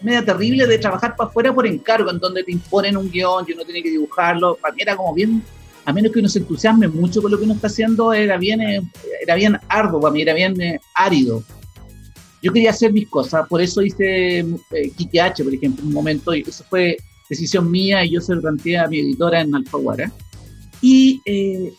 media 0.03 0.25
terrible 0.25 0.67
de 0.67 0.79
trabajar 0.79 1.17
para 1.17 1.29
afuera 1.29 1.53
por 1.53 1.67
encargo, 1.67 2.11
en 2.11 2.19
donde 2.19 2.45
te 2.45 2.53
imponen 2.53 2.97
un 2.97 3.11
guion 3.11 3.45
y 3.49 3.53
uno 3.53 3.65
tiene 3.65 3.83
que 3.83 3.91
dibujarlo, 3.91 4.57
para 4.57 4.75
mí 4.75 4.83
era 4.83 4.97
como 4.97 5.13
bien, 5.13 5.43
a 5.85 5.93
menos 5.93 6.13
que 6.13 6.21
uno 6.21 6.29
se 6.29 6.39
entusiasme 6.39 6.89
mucho 6.89 7.21
con 7.21 7.31
lo 7.31 7.39
que 7.39 7.45
uno 7.45 7.55
está 7.55 7.67
haciendo, 7.67 8.13
era 8.13 8.37
bien, 8.37 8.61
eh, 8.61 8.81
era 9.23 9.35
bien 9.35 9.59
arduo 9.69 10.01
para 10.01 10.13
mí, 10.13 10.23
era 10.23 10.35
bien 10.35 10.61
eh, 10.61 10.79
árido. 10.95 11.43
Yo 12.43 12.53
quería 12.53 12.71
hacer 12.71 12.93
mis 12.93 13.09
cosas, 13.09 13.47
por 13.49 13.61
eso 13.61 13.83
hice 13.83 14.39
eh, 14.39 14.91
Kiki 14.97 15.19
H, 15.19 15.45
por 15.45 15.53
ejemplo, 15.53 15.85
un 15.85 15.93
momento, 15.93 16.35
y 16.35 16.43
eso 16.47 16.65
fue 16.71 16.97
decisión 17.31 17.71
mía 17.71 18.05
y 18.05 18.11
yo 18.11 18.21
se 18.21 18.35
lo 18.35 18.43
planteé 18.43 18.79
a 18.79 18.89
mi 18.89 18.99
editora 18.99 19.41
en 19.41 19.55
Alfaguara. 19.55 20.13
Y, 20.83 21.23
eh, 21.25 21.73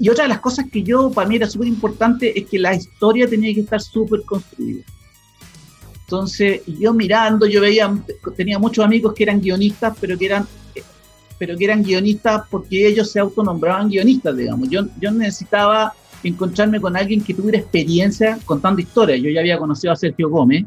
y 0.00 0.08
otra 0.08 0.24
de 0.24 0.28
las 0.30 0.40
cosas 0.40 0.66
que 0.72 0.82
yo, 0.82 1.10
para 1.10 1.28
mí 1.28 1.36
era 1.36 1.48
súper 1.48 1.68
importante, 1.68 2.36
es 2.38 2.46
que 2.46 2.58
la 2.58 2.74
historia 2.74 3.28
tenía 3.28 3.54
que 3.54 3.60
estar 3.60 3.80
súper 3.80 4.22
construida. 4.22 4.82
Entonces, 6.00 6.62
yo 6.66 6.94
mirando, 6.94 7.46
yo 7.46 7.60
veía, 7.60 7.94
tenía 8.34 8.58
muchos 8.58 8.84
amigos 8.84 9.12
que 9.12 9.24
eran 9.24 9.40
guionistas, 9.40 9.94
pero 10.00 10.16
que 10.16 10.26
eran, 10.26 10.46
pero 11.38 11.56
que 11.56 11.64
eran 11.64 11.82
guionistas 11.82 12.44
porque 12.50 12.88
ellos 12.88 13.10
se 13.10 13.20
autonombraban 13.20 13.90
guionistas, 13.90 14.34
digamos. 14.34 14.70
Yo, 14.70 14.86
yo 14.98 15.10
necesitaba 15.10 15.92
encontrarme 16.22 16.80
con 16.80 16.96
alguien 16.96 17.22
que 17.22 17.34
tuviera 17.34 17.58
experiencia 17.58 18.38
contando 18.46 18.80
historias. 18.80 19.20
Yo 19.20 19.30
ya 19.30 19.40
había 19.40 19.58
conocido 19.58 19.92
a 19.92 19.96
Sergio 19.96 20.30
Gómez 20.30 20.64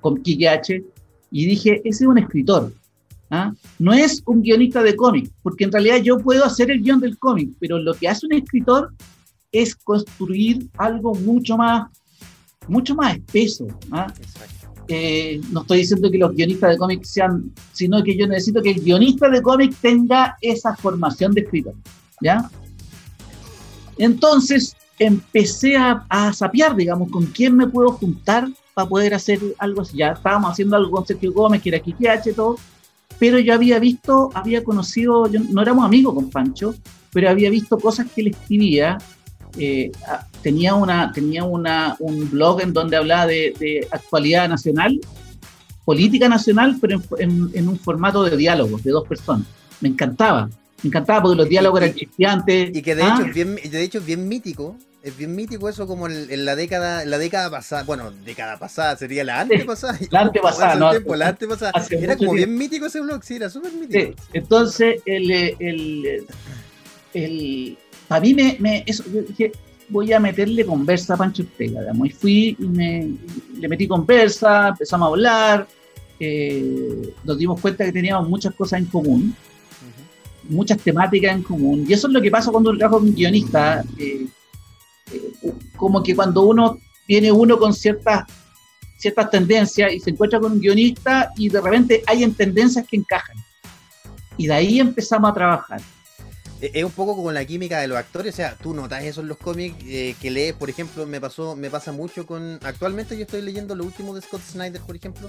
con 0.00 0.22
Quique 0.22 0.48
H 0.48 0.82
y 1.30 1.46
dije, 1.46 1.82
ese 1.84 2.04
es 2.04 2.08
un 2.08 2.18
escritor. 2.18 2.72
¿Ah? 3.32 3.52
No 3.78 3.92
es 3.92 4.22
un 4.26 4.42
guionista 4.42 4.82
de 4.82 4.94
cómic, 4.94 5.32
porque 5.42 5.64
en 5.64 5.72
realidad 5.72 5.96
yo 6.02 6.18
puedo 6.18 6.44
hacer 6.44 6.70
el 6.70 6.82
guion 6.82 7.00
del 7.00 7.18
cómic, 7.18 7.50
pero 7.58 7.78
lo 7.78 7.94
que 7.94 8.08
hace 8.08 8.26
un 8.26 8.34
escritor 8.34 8.92
es 9.50 9.74
construir 9.74 10.68
algo 10.76 11.14
mucho 11.14 11.56
más, 11.56 11.90
mucho 12.68 12.94
más 12.94 13.16
espeso. 13.16 13.66
¿ah? 13.90 14.12
Eh, 14.86 15.40
no 15.50 15.62
estoy 15.62 15.78
diciendo 15.78 16.10
que 16.10 16.18
los 16.18 16.34
guionistas 16.34 16.70
de 16.70 16.76
cómic 16.76 17.04
sean, 17.04 17.50
sino 17.72 18.02
que 18.02 18.16
yo 18.16 18.26
necesito 18.26 18.62
que 18.62 18.70
el 18.70 18.80
guionista 18.80 19.28
de 19.28 19.42
cómic 19.42 19.74
tenga 19.80 20.36
esa 20.40 20.76
formación 20.76 21.32
de 21.32 21.40
escritor. 21.40 21.74
¿ya? 22.20 22.50
Entonces 23.96 24.76
empecé 24.98 25.76
a, 25.76 26.04
a 26.10 26.32
sapear, 26.34 26.76
digamos, 26.76 27.10
con 27.10 27.26
quién 27.26 27.56
me 27.56 27.66
puedo 27.66 27.92
juntar 27.92 28.48
para 28.74 28.88
poder 28.88 29.14
hacer 29.14 29.40
algo 29.58 29.82
así. 29.82 29.96
Ya 29.96 30.12
estábamos 30.12 30.52
haciendo 30.52 30.76
algo 30.76 30.90
con 30.90 31.06
Sergio 31.06 31.32
Gómez, 31.32 31.62
que 31.62 31.70
era 31.70 31.78
Kiki 31.78 32.06
H, 32.06 32.32
todo, 32.34 32.56
pero 33.22 33.38
yo 33.38 33.54
había 33.54 33.78
visto, 33.78 34.30
había 34.34 34.64
conocido, 34.64 35.30
no 35.50 35.62
éramos 35.62 35.84
amigos 35.84 36.12
con 36.12 36.28
Pancho, 36.28 36.74
pero 37.12 37.30
había 37.30 37.50
visto 37.50 37.78
cosas 37.78 38.08
que 38.12 38.22
él 38.22 38.26
escribía. 38.26 38.98
Eh, 39.56 39.92
tenía 40.42 40.74
una, 40.74 41.12
tenía 41.12 41.44
una, 41.44 41.94
un 42.00 42.28
blog 42.28 42.62
en 42.62 42.72
donde 42.72 42.96
hablaba 42.96 43.28
de, 43.28 43.86
actualidad 43.92 44.48
nacional, 44.48 44.98
política 45.84 46.28
nacional, 46.28 46.78
pero 46.80 47.00
en, 47.16 47.68
un 47.68 47.78
formato 47.78 48.24
de 48.24 48.36
diálogos 48.36 48.82
de 48.82 48.90
dos 48.90 49.06
personas. 49.06 49.46
Me 49.80 49.90
encantaba, 49.90 50.50
me 50.82 50.88
encantaba 50.88 51.22
porque 51.22 51.36
los 51.36 51.48
diálogos 51.48 51.80
eran 51.80 51.92
cristiantes. 51.92 52.70
Y 52.74 52.82
que 52.82 52.96
de, 52.96 53.02
hecho, 53.02 53.18
¿ah? 53.20 53.24
es 53.28 53.34
bien, 53.36 53.54
de 53.54 53.82
hecho 53.84 53.98
es 53.98 54.04
bien 54.04 54.26
mítico 54.26 54.76
Es 55.02 55.16
bien 55.16 55.34
mítico 55.34 55.68
eso 55.68 55.86
como 55.88 56.06
en, 56.06 56.44
la 56.44 56.54
década, 56.54 57.04
la 57.04 57.18
década 57.18 57.50
pasada, 57.50 57.82
bueno, 57.82 58.12
década 58.24 58.58
pasada 58.58 58.96
sería 58.96 59.24
la 59.24 59.40
antepasada. 59.40 59.98
la 60.10 60.20
antepasada, 60.20 60.76
no. 60.76 60.90
Tiempo, 60.90 61.16
la 61.16 61.28
antepasada. 61.28 61.72
Era 61.90 62.16
como 62.16 62.34
bien 62.34 62.56
mítico 62.56 62.86
ese 62.86 63.00
blog, 63.00 63.24
sí, 63.24 63.34
era 63.34 63.50
súper 63.50 63.72
mítico. 63.72 64.14
entonces, 64.32 65.02
el, 65.04 65.30
el, 65.58 66.26
el, 67.14 67.78
para 68.06 68.20
mí 68.20 68.32
me, 68.32 68.56
me 68.60 68.84
eso, 68.86 69.02
yo 69.12 69.22
dije, 69.22 69.50
voy 69.88 70.12
a 70.12 70.20
meterle 70.20 70.64
conversa 70.64 71.14
a 71.14 71.16
Pancho 71.16 71.42
Ortega, 71.42 71.80
digamos, 71.80 72.06
y 72.06 72.10
fui 72.10 72.56
y 72.58 72.64
me, 72.64 73.10
le 73.58 73.68
metí 73.68 73.88
conversa, 73.88 74.68
empezamos 74.68 75.06
a 75.06 75.08
hablar, 75.10 75.66
eh, 76.20 77.12
nos 77.24 77.38
dimos 77.38 77.60
cuenta 77.60 77.84
que 77.84 77.92
teníamos 77.92 78.28
muchas 78.28 78.54
cosas 78.54 78.80
en 78.80 78.86
común, 78.86 79.34
muchas 80.48 80.78
temáticas 80.78 81.36
en 81.36 81.42
común, 81.42 81.84
y 81.88 81.92
eso 81.92 82.06
es 82.06 82.12
lo 82.12 82.22
que 82.22 82.30
pasa 82.30 82.50
cuando 82.50 82.76
trabajo 82.76 83.00
con 83.00 83.12
guionista, 83.14 83.84
eh, 83.98 84.04
eh, 84.04 84.26
como 85.76 86.02
que 86.02 86.14
cuando 86.14 86.42
uno 86.42 86.78
viene 87.06 87.32
uno 87.32 87.58
con 87.58 87.72
ciertas 87.74 88.24
ciertas 89.02 89.30
tendencias 89.30 89.92
y 89.92 89.98
se 89.98 90.10
encuentra 90.10 90.38
con 90.38 90.52
un 90.52 90.60
guionista 90.60 91.32
y 91.36 91.48
de 91.48 91.60
repente 91.60 92.04
hay 92.06 92.22
en 92.22 92.34
tendencias 92.34 92.86
que 92.86 92.96
encajan. 92.96 93.36
Y 94.36 94.46
de 94.46 94.54
ahí 94.54 94.78
empezamos 94.78 95.28
a 95.28 95.34
trabajar. 95.34 95.80
E-, 96.62 96.70
es 96.74 96.84
un 96.84 96.92
poco 96.92 97.16
como 97.16 97.32
la 97.32 97.44
química 97.44 97.80
de 97.80 97.88
los 97.88 97.98
actores, 97.98 98.34
o 98.34 98.36
sea, 98.36 98.54
tú 98.54 98.72
notas 98.72 99.02
eso 99.02 99.20
en 99.20 99.28
los 99.28 99.36
cómics 99.36 99.76
eh, 99.84 100.14
que 100.20 100.30
lees, 100.30 100.54
por 100.54 100.70
ejemplo, 100.70 101.06
me 101.06 101.20
pasó, 101.20 101.56
me 101.56 101.68
pasa 101.68 101.92
mucho 101.92 102.24
con. 102.24 102.58
Actualmente 102.62 103.16
yo 103.16 103.22
estoy 103.22 103.42
leyendo 103.42 103.74
lo 103.74 103.84
último 103.84 104.14
de 104.14 104.22
Scott 104.22 104.40
Snyder, 104.40 104.80
por 104.80 104.94
ejemplo, 104.94 105.28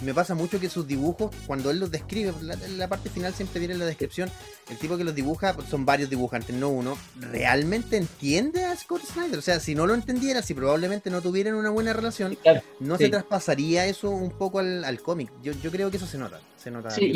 y 0.00 0.04
me 0.04 0.14
pasa 0.14 0.34
mucho 0.34 0.58
que 0.58 0.70
sus 0.70 0.86
dibujos, 0.86 1.30
cuando 1.46 1.70
él 1.70 1.78
los 1.78 1.90
describe, 1.90 2.32
la, 2.40 2.56
la 2.56 2.88
parte 2.88 3.10
final 3.10 3.34
siempre 3.34 3.60
viene 3.60 3.74
en 3.74 3.80
la 3.80 3.86
descripción, 3.86 4.30
el 4.70 4.78
tipo 4.78 4.96
que 4.96 5.04
los 5.04 5.14
dibuja, 5.14 5.52
pues, 5.54 5.68
son 5.68 5.84
varios 5.84 6.08
dibujantes, 6.08 6.56
no 6.56 6.70
uno, 6.70 6.96
realmente 7.20 7.98
entiende 7.98 8.64
a 8.64 8.74
Scott 8.74 9.02
Snyder. 9.04 9.38
O 9.38 9.42
sea, 9.42 9.60
si 9.60 9.74
no 9.74 9.86
lo 9.86 9.94
entendiera, 9.94 10.40
si 10.40 10.54
probablemente 10.54 11.10
no 11.10 11.20
tuvieran 11.20 11.54
una 11.54 11.70
buena 11.70 11.92
relación, 11.92 12.38
no 12.80 12.96
se 12.96 13.10
traspasaría 13.10 13.86
eso 13.86 14.10
un 14.10 14.30
poco 14.30 14.60
al, 14.60 15.00
cómic. 15.02 15.30
Yo, 15.42 15.52
yo 15.52 15.70
creo 15.70 15.90
que 15.90 15.98
eso 15.98 16.06
se 16.06 16.16
nota. 16.16 16.40
Se 16.64 16.70
nota 16.70 16.88
sí, 16.88 17.12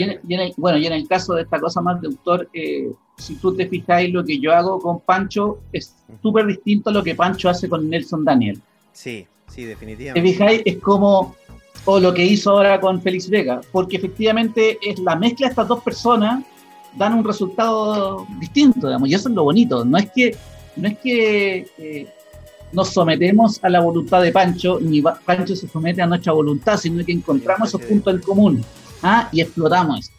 bueno, 0.59 0.77
y 0.77 0.87
en 0.87 0.93
el 0.93 1.09
caso 1.09 1.33
de 1.33 1.41
esta 1.41 1.59
cosa 1.59 1.81
más 1.81 1.99
de 2.03 2.09
autor, 2.09 2.51
eh, 2.53 2.93
si 3.17 3.37
tú 3.37 3.57
te 3.57 3.67
fijáis, 3.67 4.13
lo 4.13 4.23
que 4.23 4.39
yo 4.39 4.53
hago 4.53 4.79
con 4.79 5.01
Pancho 5.01 5.61
es 5.73 5.95
súper 6.21 6.45
distinto 6.49 6.91
a 6.91 6.93
lo 6.93 7.03
que 7.03 7.15
Pancho 7.15 7.49
hace 7.49 7.67
con 7.67 7.89
Nelson 7.89 8.27
Daniel. 8.27 8.61
Sí, 8.93 9.27
sí, 9.47 9.65
definitivamente. 9.65 10.21
Te 10.21 10.35
fijáis, 10.35 10.63
es 10.67 10.77
como, 10.77 11.35
o 11.87 11.99
lo 11.99 12.13
que 12.13 12.27
hizo 12.27 12.51
ahora 12.51 12.79
con 12.79 13.01
Félix 13.01 13.31
Vega, 13.31 13.63
porque 13.73 13.97
efectivamente 13.97 14.79
es 14.83 14.99
la 14.99 15.17
mezcla 15.17 15.47
de 15.47 15.53
estas 15.53 15.67
dos 15.67 15.83
personas 15.83 16.45
dan 16.95 17.15
un 17.15 17.25
resultado 17.25 18.27
distinto, 18.39 18.89
digamos, 18.89 19.09
y 19.09 19.15
eso 19.15 19.31
es 19.31 19.35
lo 19.35 19.45
bonito. 19.45 19.83
No 19.83 19.97
es 19.97 20.11
que, 20.15 20.37
no 20.77 20.89
es 20.89 20.99
que 20.99 21.67
eh, 21.79 22.07
nos 22.73 22.91
sometemos 22.91 23.65
a 23.65 23.71
la 23.71 23.81
voluntad 23.81 24.21
de 24.21 24.31
Pancho, 24.31 24.79
ni 24.79 25.01
Pancho 25.01 25.57
se 25.57 25.69
somete 25.69 26.03
a 26.03 26.07
nuestra 26.07 26.35
voluntad, 26.35 26.77
sino 26.77 27.03
que 27.03 27.13
encontramos 27.13 27.69
esos 27.71 27.81
puntos 27.81 28.15
en 28.15 28.21
común 28.21 28.63
¿ah? 29.03 29.29
y 29.33 29.41
explotamos 29.41 30.01
eso. 30.01 30.13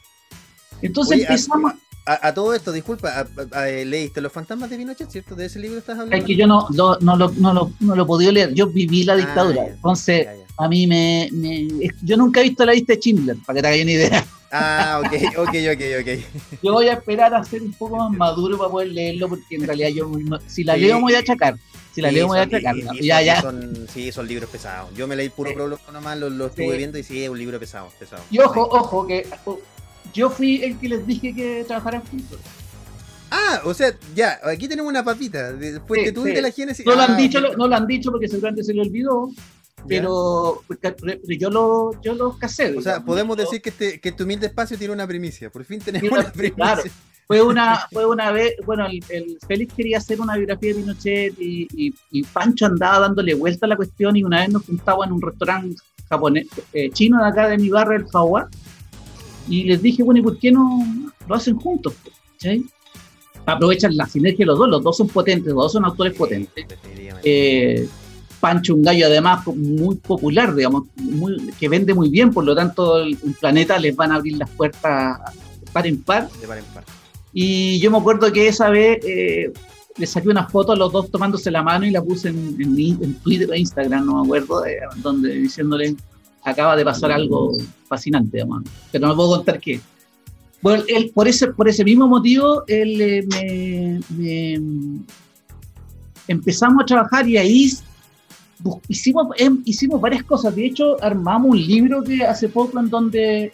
Entonces 0.82 1.22
empezamos. 1.22 1.74
A, 2.06 2.34
todo 2.34 2.56
esto, 2.56 2.72
disculpa, 2.72 3.28
leíste 3.86 4.20
Los 4.20 4.32
fantasmas 4.32 4.72
de 4.72 4.78
Pinochet, 4.78 5.12
¿cierto? 5.12 5.36
¿De 5.36 5.46
ese 5.46 5.60
libro 5.60 5.78
estás 5.78 6.00
hablando? 6.00 6.16
Es 6.16 6.24
que 6.24 6.36
yo 6.36 6.48
no, 6.48 6.66
no, 6.72 6.98
no, 7.02 7.16
lo, 7.16 7.30
no, 7.34 7.54
lo, 7.54 7.72
no 7.80 7.96
lo 7.96 8.02
he 8.02 8.06
podido 8.08 8.32
leer, 8.32 8.52
yo 8.56 8.66
viví 8.66 9.04
la 9.04 9.14
ah, 9.14 9.18
dictadura, 9.18 9.68
entonces 9.68 10.28
a 10.60 10.68
mí 10.68 10.88
me, 10.88 11.30
me, 11.32 11.68
Yo 12.02 12.18
nunca 12.18 12.42
he 12.42 12.44
visto 12.44 12.66
la 12.66 12.74
lista 12.74 12.94
de 12.94 13.00
Schindler, 13.00 13.38
para 13.46 13.58
que 13.58 13.62
te 13.62 13.68
hagas 13.68 13.82
una 13.82 13.92
idea. 13.92 14.26
Ah, 14.52 15.02
ok, 15.06 15.14
ok, 15.38 15.56
ok, 15.74 15.84
ok. 16.02 16.60
Yo 16.62 16.74
voy 16.74 16.88
a 16.88 16.94
esperar 16.94 17.34
a 17.34 17.44
ser 17.44 17.62
un 17.62 17.72
poco 17.74 17.96
más 17.98 18.12
maduro 18.12 18.58
para 18.58 18.70
poder 18.70 18.90
leerlo, 18.90 19.30
porque 19.30 19.56
en 19.56 19.66
realidad 19.66 19.90
yo, 19.90 20.12
si 20.48 20.64
la 20.64 20.76
leo 20.76 20.98
me 20.98 21.04
voy 21.04 21.14
a 21.14 21.20
achacar. 21.20 21.56
Si 21.94 22.02
la 22.02 22.12
leo 22.12 22.28
me 22.28 22.34
voy 22.34 22.40
a 22.40 22.44
achacar. 22.44 22.76
ya, 23.02 23.22
ya. 23.22 23.42
Son, 23.42 23.88
sí, 23.92 24.12
son 24.12 24.28
libros 24.28 24.50
pesados. 24.50 24.94
Yo 24.96 25.08
me 25.08 25.16
leí 25.16 25.30
puro 25.30 25.54
prólogo 25.54 25.82
nomás, 25.92 26.18
lo, 26.18 26.46
estuve 26.46 26.78
viendo 26.78 26.98
y 26.98 27.04
sí, 27.04 27.24
es 27.24 27.30
un 27.30 27.38
libro 27.38 27.60
pesado, 27.60 27.92
pesado. 28.00 28.24
Y 28.30 28.40
ojo, 28.40 28.62
ojo, 28.62 29.08
que 29.08 29.28
yo 30.14 30.30
fui 30.30 30.64
el 30.64 30.78
que 30.80 30.90
les 30.90 31.06
dije 31.06 31.34
que 31.34 31.64
trabajaran 31.66 32.04
juntos. 32.06 32.40
Ah, 33.32 33.62
o 33.64 33.74
sea, 33.74 33.96
ya, 34.16 34.40
aquí 34.44 34.68
tenemos 34.68 34.90
una 34.90 35.04
papita. 35.04 35.54
Después 35.54 36.04
que 36.04 36.12
tú 36.12 36.26
sí. 36.26 36.34
la 36.34 36.52
Génesis. 36.52 36.86
No, 36.86 36.96
lo 36.96 37.02
han 37.02 37.12
ah, 37.12 37.18
dicho, 37.18 37.40
no 37.40 37.68
lo 37.68 37.76
han 37.76 37.86
dicho 37.86 38.12
porque 38.12 38.28
seguramente 38.28 38.64
se 38.64 38.74
le 38.74 38.82
olvidó 38.82 39.30
pero, 39.88 40.64
yo 41.28 41.50
lo 41.50 42.02
yo 42.02 42.14
lo 42.14 42.38
casé. 42.38 42.78
O 42.78 42.82
sea, 42.82 43.04
podemos 43.04 43.38
decir 43.38 43.62
que 43.62 43.70
este, 43.70 44.00
que 44.00 44.12
tu 44.12 44.24
humilde 44.24 44.48
espacio 44.48 44.78
tiene 44.78 44.94
una 44.94 45.08
primicia. 45.08 45.50
Por 45.50 45.64
fin 45.64 45.80
tenemos 45.80 46.12
una 46.12 46.32
primicia. 46.32 46.56
Claro. 46.56 46.84
Fue 47.30 47.44
una, 47.44 47.86
fue 47.92 48.08
una 48.08 48.32
vez, 48.32 48.56
bueno, 48.66 48.88
el, 48.88 49.38
Félix 49.48 49.76
quería 49.76 50.00
hacer 50.00 50.20
una 50.20 50.36
biografía 50.36 50.74
de 50.74 50.80
Pinochet 50.80 51.40
y, 51.40 51.94
y, 52.10 52.24
Pancho 52.24 52.66
andaba 52.66 53.02
dándole 53.02 53.36
vuelta 53.36 53.68
a 53.68 53.70
la 53.70 53.76
cuestión 53.76 54.16
y 54.16 54.24
una 54.24 54.40
vez 54.40 54.50
nos 54.50 54.66
juntamos 54.66 55.06
en 55.06 55.14
un 55.14 55.22
restaurante 55.22 55.76
japonés, 56.10 56.48
eh, 56.74 56.90
chino 56.90 57.22
de 57.22 57.30
acá 57.30 57.48
de 57.48 57.60
mi 57.60 57.70
barrio, 57.70 58.00
el 58.00 58.08
Jaguar, 58.08 58.48
y 59.48 59.66
les 59.66 59.80
dije, 59.80 60.02
bueno, 60.02 60.22
¿y 60.22 60.24
por 60.24 60.40
qué 60.40 60.52
no 60.52 60.84
lo 61.28 61.36
hacen 61.36 61.56
juntos? 61.58 61.94
¿sí? 62.38 62.66
Aprovechan 63.46 63.96
la 63.96 64.08
sinergia 64.08 64.40
de 64.40 64.48
los 64.48 64.58
dos, 64.58 64.68
los 64.68 64.82
dos 64.82 64.98
son 64.98 65.08
potentes, 65.10 65.54
los 65.54 65.66
dos 65.66 65.74
son 65.74 65.86
autores 65.86 66.16
potentes. 66.16 66.66
Eh, 67.24 67.88
Pancho, 68.40 68.74
un 68.74 68.82
gallo 68.82 69.06
además 69.06 69.46
muy 69.46 69.98
popular, 69.98 70.56
digamos, 70.56 70.86
muy, 70.96 71.54
que 71.60 71.70
vende 71.70 71.94
muy 71.94 72.10
bien, 72.10 72.34
por 72.34 72.44
lo 72.44 72.56
tanto 72.56 72.98
el, 72.98 73.16
planeta 73.40 73.78
les 73.78 73.96
van 73.96 74.14
a 74.14 74.16
abrir 74.16 74.36
las 74.36 74.50
puertas 74.50 75.20
par 75.72 75.86
en 75.86 76.02
par. 76.02 76.28
De 76.28 76.48
par 76.48 76.58
en 76.58 76.66
par. 76.74 76.99
Y 77.34 77.80
yo 77.80 77.92
me 77.92 77.98
acuerdo 77.98 78.32
que 78.32 78.48
esa 78.48 78.70
vez 78.70 79.00
eh, 79.06 79.52
le 79.98 80.06
saqué 80.06 80.30
una 80.30 80.48
foto 80.48 80.72
a 80.72 80.76
los 80.76 80.92
dos 80.92 81.12
tomándose 81.12 81.52
la 81.52 81.64
mano 81.64 81.86
y 81.86 81.92
la 81.92 82.02
puse 82.02 82.30
en, 82.30 82.56
en, 82.60 83.16
Twitter 83.16 83.50
o 83.50 83.54
Instagram, 83.54 84.06
no 84.06 84.22
me 84.22 84.26
acuerdo, 84.26 84.64
donde 84.98 85.34
diciéndole 85.36 85.96
acaba 86.44 86.76
de 86.76 86.86
pasar 86.86 87.12
algo 87.12 87.56
fascinante, 87.88 88.38
digamos, 88.38 88.64
pero 88.92 89.08
no 89.08 89.16
puedo 89.16 89.38
contar 89.38 89.60
qué. 89.60 89.80
Bueno, 90.62 90.84
él, 90.88 91.12
por, 91.14 91.28
ese, 91.28 91.48
por 91.48 91.70
ese 91.70 91.84
mismo 91.84 92.08
motivo, 92.08 92.64
él 92.68 93.02
eh, 93.02 94.00
me, 94.18 94.60
empezamos 96.28 96.84
a 96.84 96.86
trabajar 96.86 97.28
y 97.28 97.38
ahí 97.38 97.72
hicimos, 98.90 99.28
em, 99.38 99.62
hicimos 99.66 100.02
varias 100.02 100.24
cosas. 100.24 100.56
De 100.56 100.66
hecho, 100.66 101.02
armamos 101.02 101.52
un 101.52 101.66
libro 101.66 102.04
que 102.04 102.24
hace 102.24 102.50
poco 102.50 102.78
en 102.80 102.90
donde, 102.90 103.54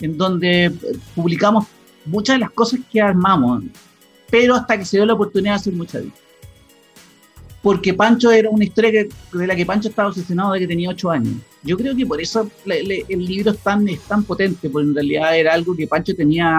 en, 0.00 0.18
donde 0.18 0.70
publicamos 1.14 1.66
muchas 2.04 2.36
de 2.36 2.40
las 2.40 2.50
cosas 2.50 2.80
que 2.90 3.00
armamos, 3.00 3.64
pero 4.30 4.54
hasta 4.54 4.78
que 4.78 4.84
se 4.84 4.96
dio 4.96 5.06
la 5.06 5.14
oportunidad 5.14 5.52
de 5.52 5.56
hacer 5.56 5.72
muchas 5.72 6.04
Porque 7.62 7.94
Pancho 7.94 8.30
era 8.30 8.50
una 8.50 8.64
historia 8.64 9.06
de 9.32 9.46
la 9.46 9.54
que 9.54 9.66
Pancho 9.66 9.88
estaba 9.88 10.08
obsesionado 10.08 10.52
de 10.52 10.60
que 10.60 10.66
tenía 10.66 10.90
ocho 10.90 11.10
años. 11.10 11.34
Yo 11.62 11.76
creo 11.76 11.94
que 11.94 12.06
por 12.06 12.20
eso 12.20 12.50
el 12.66 13.24
libro 13.24 13.52
es 13.52 13.58
tan, 13.58 13.88
es 13.88 14.00
tan 14.00 14.24
potente, 14.24 14.68
porque 14.68 14.88
en 14.88 14.94
realidad 14.94 15.38
era 15.38 15.54
algo 15.54 15.76
que 15.76 15.86
Pancho 15.86 16.14
tenía 16.14 16.58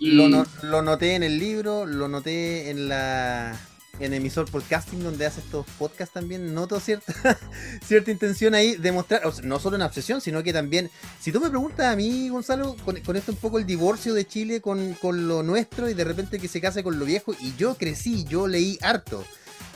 Lo, 0.00 0.44
lo 0.62 0.82
noté 0.82 1.14
en 1.14 1.22
el 1.22 1.38
libro, 1.38 1.86
lo 1.86 2.08
noté 2.08 2.70
en 2.70 2.88
la 2.88 3.58
en 4.00 4.12
emisor 4.12 4.50
podcasting 4.50 5.02
donde 5.02 5.26
hace 5.26 5.40
estos 5.40 5.66
podcasts 5.78 6.12
también 6.12 6.54
noto 6.54 6.80
cierta, 6.80 7.12
cierta 7.84 8.10
intención 8.10 8.54
ahí 8.54 8.76
de 8.76 8.92
mostrar, 8.92 9.22
no 9.42 9.58
solo 9.58 9.76
una 9.76 9.86
obsesión, 9.86 10.20
sino 10.20 10.42
que 10.42 10.52
también, 10.52 10.90
si 11.20 11.32
tú 11.32 11.40
me 11.40 11.48
preguntas 11.50 11.86
a 11.86 11.96
mí, 11.96 12.28
Gonzalo, 12.28 12.76
con, 12.84 12.96
esto 12.96 13.32
un 13.32 13.38
poco 13.38 13.58
el 13.58 13.66
divorcio 13.66 14.14
de 14.14 14.26
Chile 14.26 14.60
con, 14.60 14.94
con, 14.94 15.28
lo 15.28 15.42
nuestro 15.42 15.88
y 15.88 15.94
de 15.94 16.04
repente 16.04 16.38
que 16.38 16.48
se 16.48 16.60
case 16.60 16.82
con 16.82 16.98
lo 16.98 17.04
viejo, 17.04 17.34
y 17.40 17.54
yo 17.56 17.76
crecí, 17.76 18.24
yo 18.24 18.46
leí 18.46 18.78
harto 18.82 19.24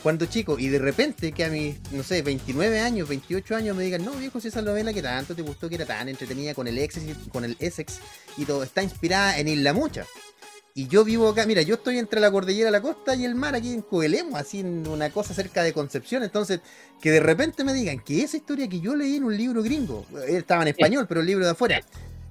cuando 0.02 0.24
chico, 0.26 0.58
y 0.58 0.68
de 0.68 0.78
repente 0.78 1.32
que 1.32 1.44
a 1.44 1.50
mis, 1.50 1.76
no 1.92 2.02
sé, 2.02 2.22
29 2.22 2.80
años, 2.80 3.08
28 3.08 3.54
años 3.54 3.76
me 3.76 3.84
digan, 3.84 4.04
no 4.04 4.12
viejo, 4.12 4.40
si 4.40 4.48
esa 4.48 4.62
novela 4.62 4.92
que 4.94 5.02
tanto 5.02 5.34
te 5.34 5.42
gustó, 5.42 5.68
que 5.68 5.74
era 5.74 5.84
tan 5.84 6.08
entretenida 6.08 6.54
con 6.54 6.66
el 6.66 6.78
Essex, 6.78 7.28
con 7.30 7.44
el 7.44 7.56
Essex 7.58 7.98
y 8.38 8.46
todo, 8.46 8.62
está 8.62 8.82
inspirada 8.82 9.38
en 9.38 9.48
Isla 9.48 9.74
Mucha. 9.74 10.06
Y 10.74 10.86
yo 10.86 11.04
vivo 11.04 11.28
acá, 11.28 11.46
mira, 11.46 11.62
yo 11.62 11.74
estoy 11.74 11.98
entre 11.98 12.20
la 12.20 12.30
cordillera, 12.30 12.70
la 12.70 12.80
costa 12.80 13.14
y 13.14 13.24
el 13.24 13.34
mar, 13.34 13.54
aquí 13.54 13.72
en 13.72 13.82
Coelemo, 13.82 14.36
así 14.36 14.60
en 14.60 14.86
una 14.86 15.10
cosa 15.10 15.34
cerca 15.34 15.62
de 15.62 15.72
Concepción. 15.72 16.22
Entonces, 16.22 16.60
que 17.00 17.10
de 17.10 17.20
repente 17.20 17.64
me 17.64 17.74
digan 17.74 17.98
que 18.00 18.22
esa 18.22 18.36
historia 18.36 18.68
que 18.68 18.80
yo 18.80 18.94
leí 18.94 19.16
en 19.16 19.24
un 19.24 19.36
libro 19.36 19.62
gringo, 19.62 20.06
eh, 20.28 20.36
estaba 20.36 20.62
en 20.62 20.68
español, 20.68 21.06
pero 21.08 21.20
el 21.20 21.26
libro 21.26 21.44
de 21.44 21.50
afuera, 21.50 21.80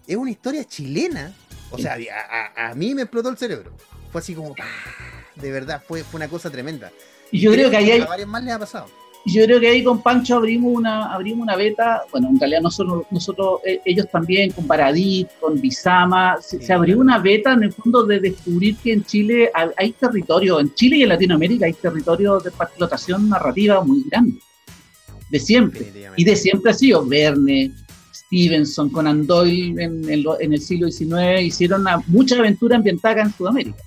es 0.08 0.16
una 0.16 0.32
historia 0.32 0.64
chilena. 0.64 1.34
O 1.72 1.78
sea, 1.78 1.98
a, 2.56 2.74
mí 2.76 2.96
me 2.96 3.04
explotó 3.04 3.30
el 3.30 3.38
cerebro. 3.38 3.74
Fue 4.12 4.22
así 4.22 4.34
como, 4.34 4.56
de 5.36 5.52
verdad, 5.52 5.84
fue, 5.86 6.04
fue 6.04 6.18
una 6.18 6.28
cosa 6.28 6.50
tremenda. 6.50 6.92
Y 7.32 7.42
yo 7.42 7.52
creo, 7.52 7.70
que 7.70 7.78
ahí 7.78 7.92
hay... 7.92 8.02
A 8.02 8.06
varios 8.06 8.28
más 8.28 8.44
les 8.44 8.54
ha 8.54 8.60
pasado 8.60 8.88
yo 9.26 9.46
creo 9.46 9.60
que 9.60 9.68
ahí 9.68 9.84
con 9.84 10.02
Pancho 10.02 10.38
abrimos 10.38 10.74
una, 10.74 11.14
abrimos 11.14 11.44
una 11.44 11.56
beta, 11.56 12.04
bueno, 12.12 12.30
en 12.30 12.40
realidad 12.40 12.62
nosotros, 12.62 13.06
nosotros 13.12 13.60
eh, 13.66 13.82
ellos 13.86 14.08
también, 14.12 14.52
con 14.52 14.66
Paradis, 14.66 15.28
con 15.40 15.60
Bizama, 15.60 16.38
se, 16.42 16.72
abrió 16.74 17.00
una 17.00 17.20
beta 17.20 17.54
en 17.54 17.64
el 17.64 17.74
fondo 17.74 18.06
de 18.06 18.20
descubrir 18.20 18.78
que 18.78 18.94
en 18.94 19.04
Chile 19.04 19.52
hay, 19.78 19.92
territorio, 19.92 20.60
en 20.60 20.74
Chile 20.74 20.98
y 20.98 21.04
en 21.04 21.10
Latinoamérica 21.10 21.66
hay 21.66 21.74
territorio 21.74 22.40
de 22.40 22.50
explotación 22.50 23.30
narrativa 23.30 23.84
muy 23.84 24.04
grande, 24.10 24.40
de 25.30 25.40
siempre. 25.40 25.92
Y 26.16 26.24
de 26.24 26.36
siempre 26.36 26.72
ha 26.72 26.74
sido. 26.74 27.06
Verne, 27.06 27.72
Stevenson, 28.14 28.90
Conan 28.90 29.26
Doyle 29.28 29.82
en, 29.82 30.10
en, 30.10 30.54
el 30.54 30.62
siglo 30.62 30.90
XIX 30.90 31.42
hicieron 31.42 31.82
una, 31.82 32.02
mucha 32.08 32.38
aventura 32.38 32.78
ambientada 32.78 33.22
en 33.22 33.34
Sudamérica. 33.34 33.84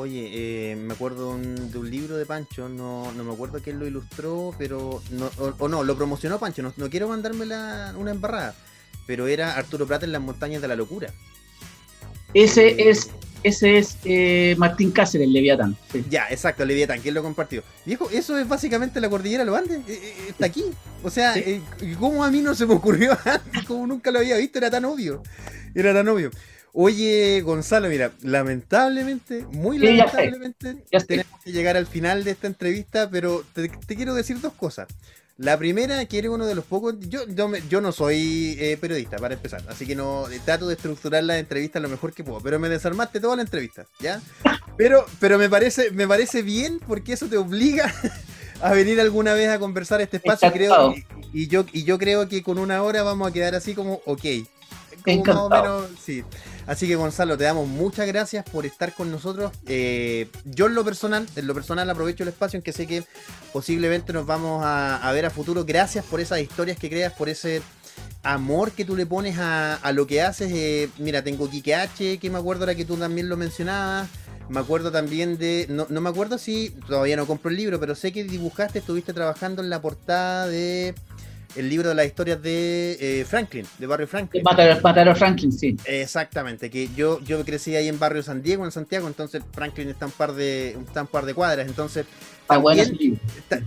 Oye, 0.00 0.30
eh, 0.72 0.76
me 0.76 0.94
acuerdo 0.94 1.28
un- 1.32 1.70
de 1.70 1.76
un 1.78 1.90
libro 1.90 2.16
de 2.16 2.24
Pancho, 2.24 2.70
no, 2.70 3.12
no 3.12 3.22
me 3.22 3.34
acuerdo 3.34 3.60
quién 3.62 3.78
lo 3.78 3.86
ilustró, 3.86 4.54
pero. 4.56 5.02
No, 5.10 5.30
o, 5.36 5.52
o 5.58 5.68
no, 5.68 5.84
lo 5.84 5.94
promocionó 5.94 6.38
Pancho, 6.38 6.62
no, 6.62 6.72
no 6.78 6.88
quiero 6.88 7.06
mandarme 7.06 7.44
la- 7.44 7.92
una 7.98 8.10
embarrada, 8.12 8.54
pero 9.06 9.26
era 9.26 9.56
Arturo 9.56 9.86
Prat 9.86 10.02
en 10.04 10.12
las 10.12 10.22
montañas 10.22 10.62
de 10.62 10.68
la 10.68 10.74
locura. 10.76 11.12
Ese 12.32 12.88
es, 12.88 13.10
ese 13.42 13.76
es 13.76 13.98
eh, 14.04 14.54
Martín 14.56 14.90
Cáceres, 14.90 15.28
Leviatán. 15.28 15.76
sí. 15.92 16.02
Ya, 16.08 16.28
exacto, 16.30 16.64
Leviatán, 16.64 17.00
¿quién 17.02 17.12
lo 17.12 17.22
compartió? 17.22 17.62
Viejo, 17.84 18.08
eso 18.10 18.38
es 18.38 18.48
básicamente 18.48 19.02
la 19.02 19.10
cordillera 19.10 19.44
de 19.44 19.50
los 19.50 19.58
Andes, 19.58 19.80
eh, 19.86 20.00
eh, 20.02 20.14
está 20.30 20.46
aquí. 20.46 20.64
O 21.02 21.10
sea, 21.10 21.34
Sí. 21.34 21.42
eh, 21.44 21.60
¿cómo 21.98 22.24
a 22.24 22.30
mí 22.30 22.40
no 22.40 22.54
se 22.54 22.64
me 22.64 22.72
ocurrió 22.72 23.18
antes? 23.26 23.64
Como 23.66 23.86
nunca 23.86 24.10
lo 24.10 24.20
había 24.20 24.38
visto, 24.38 24.56
era 24.56 24.70
tan 24.70 24.86
obvio. 24.86 25.22
Era 25.74 25.92
tan 25.92 26.08
obvio. 26.08 26.30
Oye, 26.72 27.40
Gonzalo, 27.42 27.88
mira, 27.88 28.12
lamentablemente, 28.22 29.44
muy 29.50 29.78
Sí, 29.78 29.84
lamentablemente, 29.86 30.76
Ya 30.92 31.00
tenemos 31.00 31.40
que 31.44 31.52
llegar 31.52 31.76
al 31.76 31.86
final 31.86 32.22
de 32.24 32.30
esta 32.32 32.46
entrevista, 32.46 33.10
pero 33.10 33.44
te, 33.54 33.68
te 33.68 33.96
quiero 33.96 34.14
decir 34.14 34.40
dos 34.40 34.52
cosas. 34.52 34.88
La 35.36 35.56
primera, 35.56 36.04
que 36.04 36.18
eres 36.18 36.30
uno 36.30 36.44
de 36.46 36.54
los 36.54 36.66
pocos. 36.66 36.96
Yo, 37.08 37.26
yo, 37.26 37.48
me- 37.48 37.62
yo 37.68 37.80
no 37.80 37.92
soy 37.92 38.56
eh, 38.60 38.76
periodista, 38.78 39.16
para 39.16 39.34
empezar. 39.34 39.62
Así 39.68 39.86
que 39.86 39.96
no 39.96 40.28
eh, 40.28 40.38
trato 40.44 40.68
de 40.68 40.74
estructurar 40.74 41.24
la 41.24 41.38
entrevista 41.38 41.80
lo 41.80 41.88
mejor 41.88 42.12
que 42.12 42.22
puedo. 42.22 42.40
Pero 42.40 42.58
me 42.58 42.68
desarmaste 42.68 43.20
toda 43.20 43.36
la 43.36 43.42
entrevista, 43.42 43.86
¿ya? 44.00 44.20
Pero, 44.76 45.04
pero 45.18 45.36
me 45.38 45.50
parece, 45.50 45.90
me 45.90 46.08
parece 46.08 46.40
bien 46.42 46.78
porque 46.86 47.12
eso 47.12 47.26
te 47.26 47.36
obliga 47.36 47.92
a 48.62 48.72
venir 48.72 48.98
alguna 49.00 49.34
vez 49.34 49.48
a 49.50 49.58
conversar 49.58 50.00
este 50.00 50.18
espacio. 50.18 50.50
Creo, 50.52 50.94
y, 50.94 51.04
y 51.32 51.48
yo, 51.48 51.66
y 51.72 51.84
yo 51.84 51.98
creo 51.98 52.28
que 52.28 52.42
con 52.42 52.58
una 52.58 52.82
hora 52.82 53.02
vamos 53.02 53.28
a 53.28 53.32
quedar 53.32 53.54
así 53.54 53.74
como, 53.74 54.00
ok. 54.06 54.24
Como 55.04 55.24
más 55.24 55.36
o 55.36 55.48
menos, 55.50 55.88
sí. 56.02 56.24
Así 56.70 56.86
que 56.86 56.94
Gonzalo, 56.94 57.36
te 57.36 57.42
damos 57.42 57.66
muchas 57.66 58.06
gracias 58.06 58.44
por 58.44 58.64
estar 58.64 58.94
con 58.94 59.10
nosotros. 59.10 59.50
Eh, 59.66 60.28
yo 60.44 60.68
en 60.68 60.76
lo 60.76 60.84
personal, 60.84 61.26
en 61.34 61.48
lo 61.48 61.52
personal 61.52 61.90
aprovecho 61.90 62.22
el 62.22 62.28
espacio 62.28 62.58
en 62.58 62.62
que 62.62 62.72
sé 62.72 62.86
que 62.86 63.02
posiblemente 63.52 64.12
nos 64.12 64.24
vamos 64.24 64.62
a, 64.64 65.10
ver 65.12 65.26
a 65.26 65.30
futuro. 65.30 65.64
Gracias 65.64 66.04
por 66.04 66.20
esas 66.20 66.38
historias 66.38 66.78
que 66.78 66.88
creas, 66.88 67.12
por 67.12 67.28
ese 67.28 67.60
amor 68.22 68.70
que 68.70 68.84
tú 68.84 68.94
le 68.94 69.04
pones 69.04 69.36
a, 69.38 69.74
a 69.74 69.90
lo 69.90 70.06
que 70.06 70.22
haces. 70.22 70.52
Eh, 70.52 70.88
mira, 70.98 71.24
tengo 71.24 71.50
Kike 71.50 71.74
H, 71.74 72.18
que 72.18 72.30
me 72.30 72.38
acuerdo 72.38 72.62
ahora 72.62 72.76
que 72.76 72.84
tú 72.84 72.96
también 72.96 73.28
lo 73.28 73.36
mencionabas. 73.36 74.08
Me 74.48 74.60
acuerdo 74.60 74.92
también 74.92 75.38
de. 75.38 75.66
No, 75.68 75.88
no 75.90 76.00
me 76.00 76.08
acuerdo 76.08 76.38
si. 76.38 76.70
Todavía 76.86 77.16
no 77.16 77.26
compro 77.26 77.50
el 77.50 77.56
libro, 77.56 77.80
pero 77.80 77.96
sé 77.96 78.12
que 78.12 78.22
dibujaste, 78.22 78.78
estuviste 78.78 79.12
trabajando 79.12 79.60
en 79.60 79.70
la 79.70 79.82
portada 79.82 80.46
de. 80.46 80.94
El 81.56 81.68
libro 81.68 81.88
de 81.88 81.94
las 81.96 82.06
historias 82.06 82.40
de 82.42 82.96
eh, 83.00 83.24
Franklin, 83.24 83.66
de 83.78 83.86
Barrio 83.86 84.06
Franklin. 84.06 84.42
A 85.12 85.16
Franklin, 85.16 85.52
sí. 85.52 85.76
Exactamente, 85.84 86.70
que 86.70 86.88
yo, 86.94 87.20
yo 87.20 87.44
crecí 87.44 87.74
ahí 87.74 87.88
en 87.88 87.98
barrio 87.98 88.22
San 88.22 88.40
Diego, 88.42 88.64
en 88.64 88.70
Santiago, 88.70 89.08
entonces 89.08 89.42
Franklin 89.52 89.88
está 89.88 90.06
un 90.06 90.12
par 90.12 90.32
de, 90.34 90.70
está 90.86 91.02
un 91.02 91.08
par 91.08 91.26
de 91.26 91.34
cuadras, 91.34 91.66
entonces 91.66 92.06
también, 92.46 93.18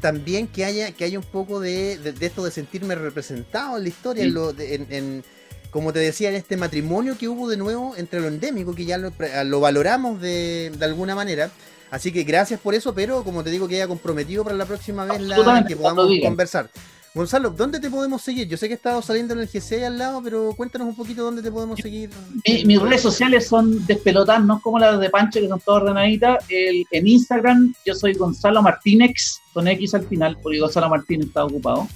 también 0.01 0.47
que 0.47 0.63
haya, 0.65 0.91
que 0.91 1.03
haya 1.03 1.19
un 1.19 1.25
poco 1.25 1.59
de, 1.59 1.97
de- 1.97 2.13
de 2.13 2.25
esto 2.25 2.43
de 2.45 2.51
sentirme 2.51 2.95
representado 2.95 3.77
en 3.77 3.83
la 3.83 3.89
historia, 3.89 4.23
Sí. 4.23 4.29
en 4.29 4.33
lo- 4.33 4.53
de- 4.53 4.75
en- 4.75 4.87
en- 4.89 5.23
como 5.69 5.91
te 5.91 5.99
decía, 5.99 6.29
en 6.29 6.35
este 6.35 6.55
matrimonio 6.55 7.17
que 7.17 7.27
hubo 7.27 7.49
de 7.49 7.57
nuevo 7.57 7.95
entre 7.97 8.19
lo 8.21 8.27
endémico, 8.27 8.75
que 8.75 8.85
ya 8.85 8.97
lo, 8.97 9.11
valoramos 9.59 10.21
de, 10.21 10.71
de 10.77 10.85
alguna 10.85 11.15
manera. 11.15 11.49
Así 11.91 12.11
que 12.11 12.23
gracias 12.23 12.59
por 12.59 12.75
eso, 12.75 12.93
pero 12.93 13.23
como 13.23 13.43
te 13.43 13.49
digo, 13.51 13.67
que 13.67 13.75
haya 13.75 13.87
comprometido 13.87 14.43
para 14.43 14.55
la 14.55 14.65
próxima 14.65 15.03
vez 15.05 15.21
la, 15.21 15.35
que 15.67 15.75
podamos 15.75 16.05
conversar. 16.23 16.69
Gonzalo, 17.15 17.51
¿dónde 17.51 17.79
te 17.79 17.91
podemos 17.91 18.23
seguir? 18.23 18.47
Yo 18.47 18.57
sé 18.57 18.67
que 18.67 18.73
he 18.73 18.75
estado 18.75 18.99
saliendo 19.03 19.35
en 19.35 19.41
el 19.41 19.47
GC 19.47 19.85
al 19.85 19.99
lado, 19.99 20.19
pero 20.23 20.51
cuéntanos 20.57 20.87
un 20.87 20.95
poquito 20.95 21.23
dónde 21.23 21.43
te 21.43 21.51
podemos 21.51 21.79
seguir. 21.79 22.09
Mi- 22.47 22.65
mis 22.65 22.81
redes 22.81 23.01
sociales 23.01 23.47
son 23.47 23.85
despelotadas, 23.85 24.43
no 24.43 24.59
como 24.59 24.79
las 24.79 24.99
de 24.99 25.11
Pancho, 25.11 25.39
que 25.39 25.47
son 25.47 25.59
todas 25.59 25.83
ordenaditas. 25.83 26.43
El- 26.49 26.85
en 26.89 27.07
Instagram 27.07 27.73
yo 27.85 27.93
soy 27.93 28.13
Gonzalo 28.15 28.63
Martínez, 28.63 29.39
con 29.53 29.67
X 29.67 29.93
al 29.93 30.07
final, 30.07 30.37
porque 30.41 30.59
Gonzalo 30.59 30.89
Martínez 30.89 31.27
está 31.27 31.45
ocupado. 31.45 31.87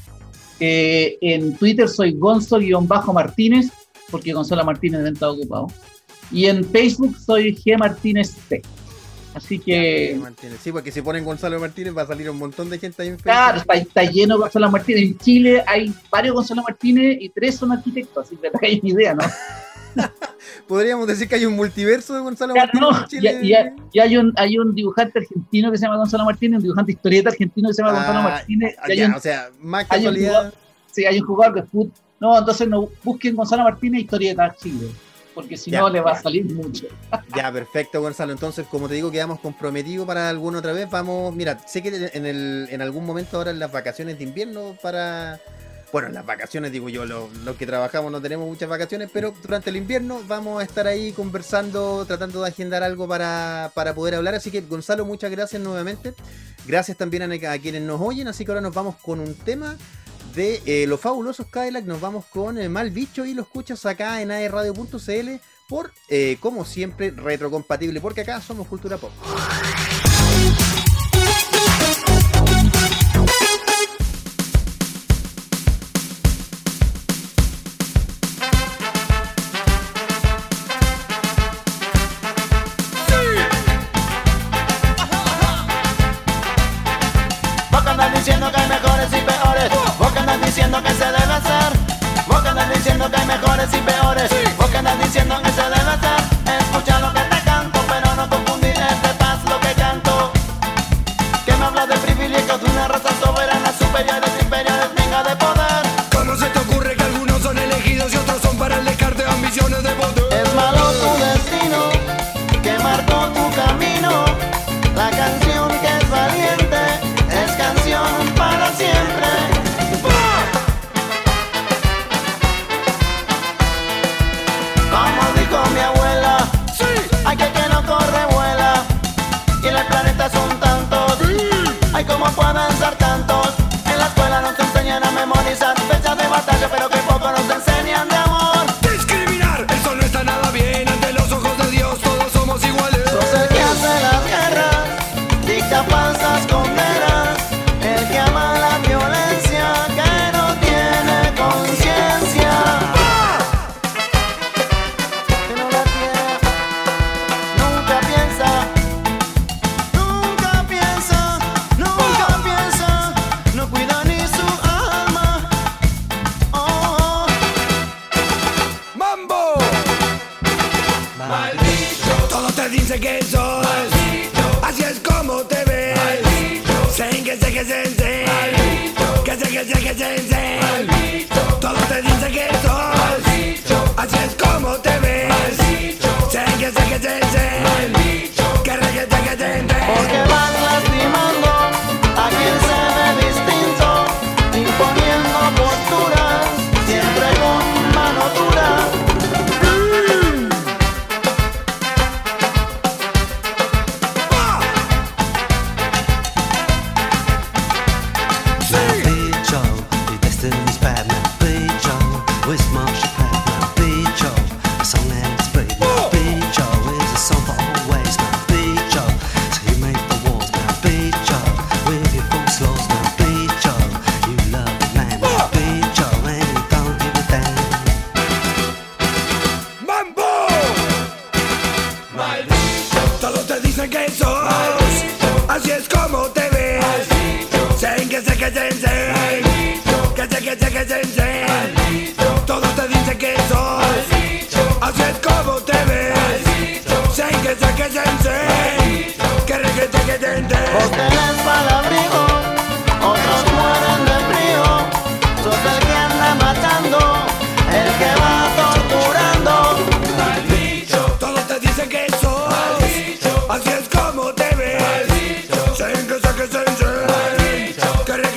Eh, 0.60 1.18
en 1.22 1.56
Twitter 1.58 1.88
soy 1.90 2.14
Gonzo-Martínez, 2.14 3.70
porque 4.12 4.34
Gonzalo 4.34 4.64
Martínez 4.66 5.02
estar 5.06 5.30
ocupado. 5.30 5.68
Y 6.32 6.46
en 6.46 6.64
Facebook 6.64 7.16
soy 7.18 7.56
G 7.56 7.78
Martínez 7.78 8.36
T. 8.50 8.62
Así 9.38 9.60
que, 9.60 10.18
Martínez. 10.22 10.60
Sí, 10.64 10.72
porque 10.72 10.92
si 10.92 11.02
ponen 11.02 11.24
Gonzalo 11.24 11.60
Martínez 11.60 11.96
va 11.98 12.02
a 12.04 12.08
salir 12.08 12.30
un 12.30 12.38
montón 12.38 12.70
de 12.70 12.80
gente 12.80 13.02
ahí 13.04 13.10
en 13.10 13.18
claro, 13.18 13.60
está, 13.60 13.74
está 13.76 14.04
lleno 14.04 14.36
de 14.36 14.42
Gonzalo 14.42 14.70
Martínez. 14.72 15.04
En 15.04 15.18
Chile 15.20 15.64
hay 15.68 15.94
varios 16.12 16.36
Gonzalo 16.36 16.64
Martínez 16.64 17.18
y 17.22 17.30
tres 17.30 17.56
son 17.56 17.72
arquitectos, 17.72 18.26
así 18.26 18.36
que 18.36 18.50
te 18.50 18.58
hagáis 18.58 18.82
una 18.84 18.92
idea, 18.92 19.14
¿no? 19.14 19.24
Podríamos 20.68 21.08
decir 21.08 21.28
que 21.28 21.36
hay 21.36 21.46
un 21.46 21.56
multiverso 21.56 22.14
de 22.14 22.22
Gonzalo 22.22 22.54
Claro, 22.54 22.70
Martínez 22.74 22.92
no, 22.92 23.02
en 23.02 23.08
Chile. 23.08 23.40
y, 23.42 23.54
hay- 23.54 23.70
y 23.94 24.00
hay, 24.00 24.18
un, 24.18 24.34
hay 24.36 24.58
un 24.58 24.76
dibujante 24.76 25.20
argentino 25.20 25.72
que 25.72 25.78
se 25.78 25.86
llama 25.86 25.98
Gonzalo 25.98 26.26
Martínez, 26.26 26.58
un 26.58 26.64
dibujante 26.64 26.92
historieta 26.92 27.30
argentino 27.30 27.70
que 27.70 27.74
se 27.74 27.82
llama 27.82 27.94
Gonzalo 27.96 28.20
Ah, 28.20 28.24
Martínez, 28.24 28.76
ah, 28.78 28.84
hay 28.88 28.98
ya, 28.98 29.08
un, 29.08 29.14
o 29.14 29.20
sea, 29.20 29.50
más 29.60 29.86
hay 29.90 30.00
un 30.00 30.06
casualidad. 30.06 30.30
jugador- 30.32 30.54
sí, 30.92 31.06
hay 31.06 31.20
un 31.20 31.26
jugador 31.28 31.56
de 31.56 31.64
fútbol. 31.64 31.92
No, 32.20 32.38
entonces 32.38 32.68
no 32.68 32.90
busquen 33.04 33.36
Gonzalo 33.36 33.64
Martínez 33.64 34.02
historieta 34.02 34.56
Chile, 34.60 34.88
porque 35.38 35.56
si 35.56 35.70
Ya, 35.70 35.82
no 35.82 35.90
le 35.90 36.00
va 36.02 36.14
ya. 36.14 36.20
a 36.20 36.22
salir 36.24 36.46
mucho. 36.52 36.88
Ya, 37.36 37.52
perfecto, 37.52 38.02
Gonzalo. 38.02 38.32
Entonces, 38.32 38.66
como 38.66 38.88
te 38.88 38.96
digo, 38.96 39.12
quedamos 39.12 39.40
comprometidos 39.40 40.08
para 40.08 40.30
alguna 40.30 40.58
otra 40.58 40.74
vez. 40.74 40.90
Vamos, 40.90 41.36
mira, 41.36 41.60
sé 41.68 41.84
que 41.84 42.10
en, 42.12 42.26
el, 42.26 42.68
en 42.72 42.82
algún 42.82 43.06
momento 43.06 43.38
ahora 43.38 43.52
en 43.52 43.60
las 43.60 43.72
vacaciones 43.72 44.18
de 44.18 44.24
invierno 44.24 44.76
para... 44.82 45.40
Bueno, 45.92 46.08
en 46.08 46.16
las 46.16 46.26
vacaciones, 46.26 46.72
digo 46.72 46.90
yo, 46.90 47.06
los, 47.06 47.32
los 47.46 47.56
que 47.56 47.68
trabajamos 47.68 48.12
no 48.12 48.20
tenemos 48.20 48.48
muchas 48.48 48.68
vacaciones, 48.68 49.10
pero 49.14 49.32
durante 49.44 49.70
el 49.70 49.76
invierno 49.78 50.22
vamos 50.28 50.60
a 50.60 50.66
estar 50.66 50.88
ahí 50.88 51.12
conversando, 51.12 52.04
tratando 52.08 52.42
de 52.42 52.48
agendar 52.50 52.82
algo 52.82 53.08
para, 53.08 53.72
para 53.76 53.94
poder 53.94 54.16
hablar. 54.16 54.34
Así 54.34 54.50
que, 54.50 54.62
Gonzalo, 54.62 55.06
muchas 55.06 55.30
gracias 55.30 55.62
nuevamente. 55.62 56.14
Gracias 56.66 56.98
también 56.98 57.22
a, 57.32 57.52
a 57.54 57.60
quienes 57.60 57.84
nos 57.84 58.02
oyen. 58.02 58.28
Así 58.28 58.44
que 58.44 58.52
ahora 58.52 58.62
nos 58.62 58.74
vamos 58.74 58.96
con 58.98 59.20
un 59.20 59.36
tema 59.36 59.78
de 60.38 60.62
eh, 60.66 60.86
los 60.88 61.02
fabulosos 61.02 61.48
Cadillac. 61.48 61.84
Nos 61.84 62.00
vamos 62.00 62.26
con 62.26 62.58
eh, 62.58 62.70
Mal 62.70 62.92
Bicho 62.92 63.26
y 63.26 63.34
lo 63.34 63.42
escuchas 63.42 63.86
acá 63.86 64.22
en 64.22 64.32
aerradio.cl 64.32 65.42
por, 65.68 65.92
eh, 66.08 66.38
como 66.40 66.64
siempre, 66.64 67.12
retrocompatible, 67.12 68.00
porque 68.00 68.22
acá 68.22 68.40
somos 68.40 68.68
Cultura 68.68 68.98
Pop. 68.98 69.12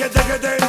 Digga, 0.01 0.27
get, 0.27 0.41
digga. 0.41 0.60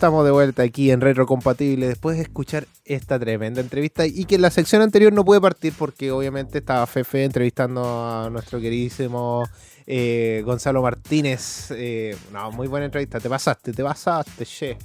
Estamos 0.00 0.24
de 0.24 0.30
vuelta 0.30 0.62
aquí 0.62 0.90
en 0.90 1.02
Retro 1.02 1.26
Compatible 1.26 1.86
después 1.86 2.16
de 2.16 2.22
escuchar 2.22 2.66
esta 2.86 3.18
tremenda 3.18 3.60
entrevista 3.60 4.06
y 4.06 4.24
que 4.24 4.36
en 4.36 4.40
la 4.40 4.50
sección 4.50 4.80
anterior 4.80 5.12
no 5.12 5.26
pude 5.26 5.42
partir 5.42 5.74
porque 5.76 6.10
obviamente 6.10 6.56
estaba 6.56 6.86
Fefe 6.86 7.22
entrevistando 7.22 7.82
a 7.84 8.30
nuestro 8.30 8.58
queridísimo 8.60 9.46
eh, 9.86 10.40
Gonzalo 10.42 10.80
Martínez. 10.80 11.70
Eh, 11.72 12.16
no, 12.32 12.50
muy 12.50 12.66
buena 12.66 12.86
entrevista, 12.86 13.20
te 13.20 13.28
pasaste, 13.28 13.74
te 13.74 13.84
pasaste, 13.84 14.46
che. 14.46 14.78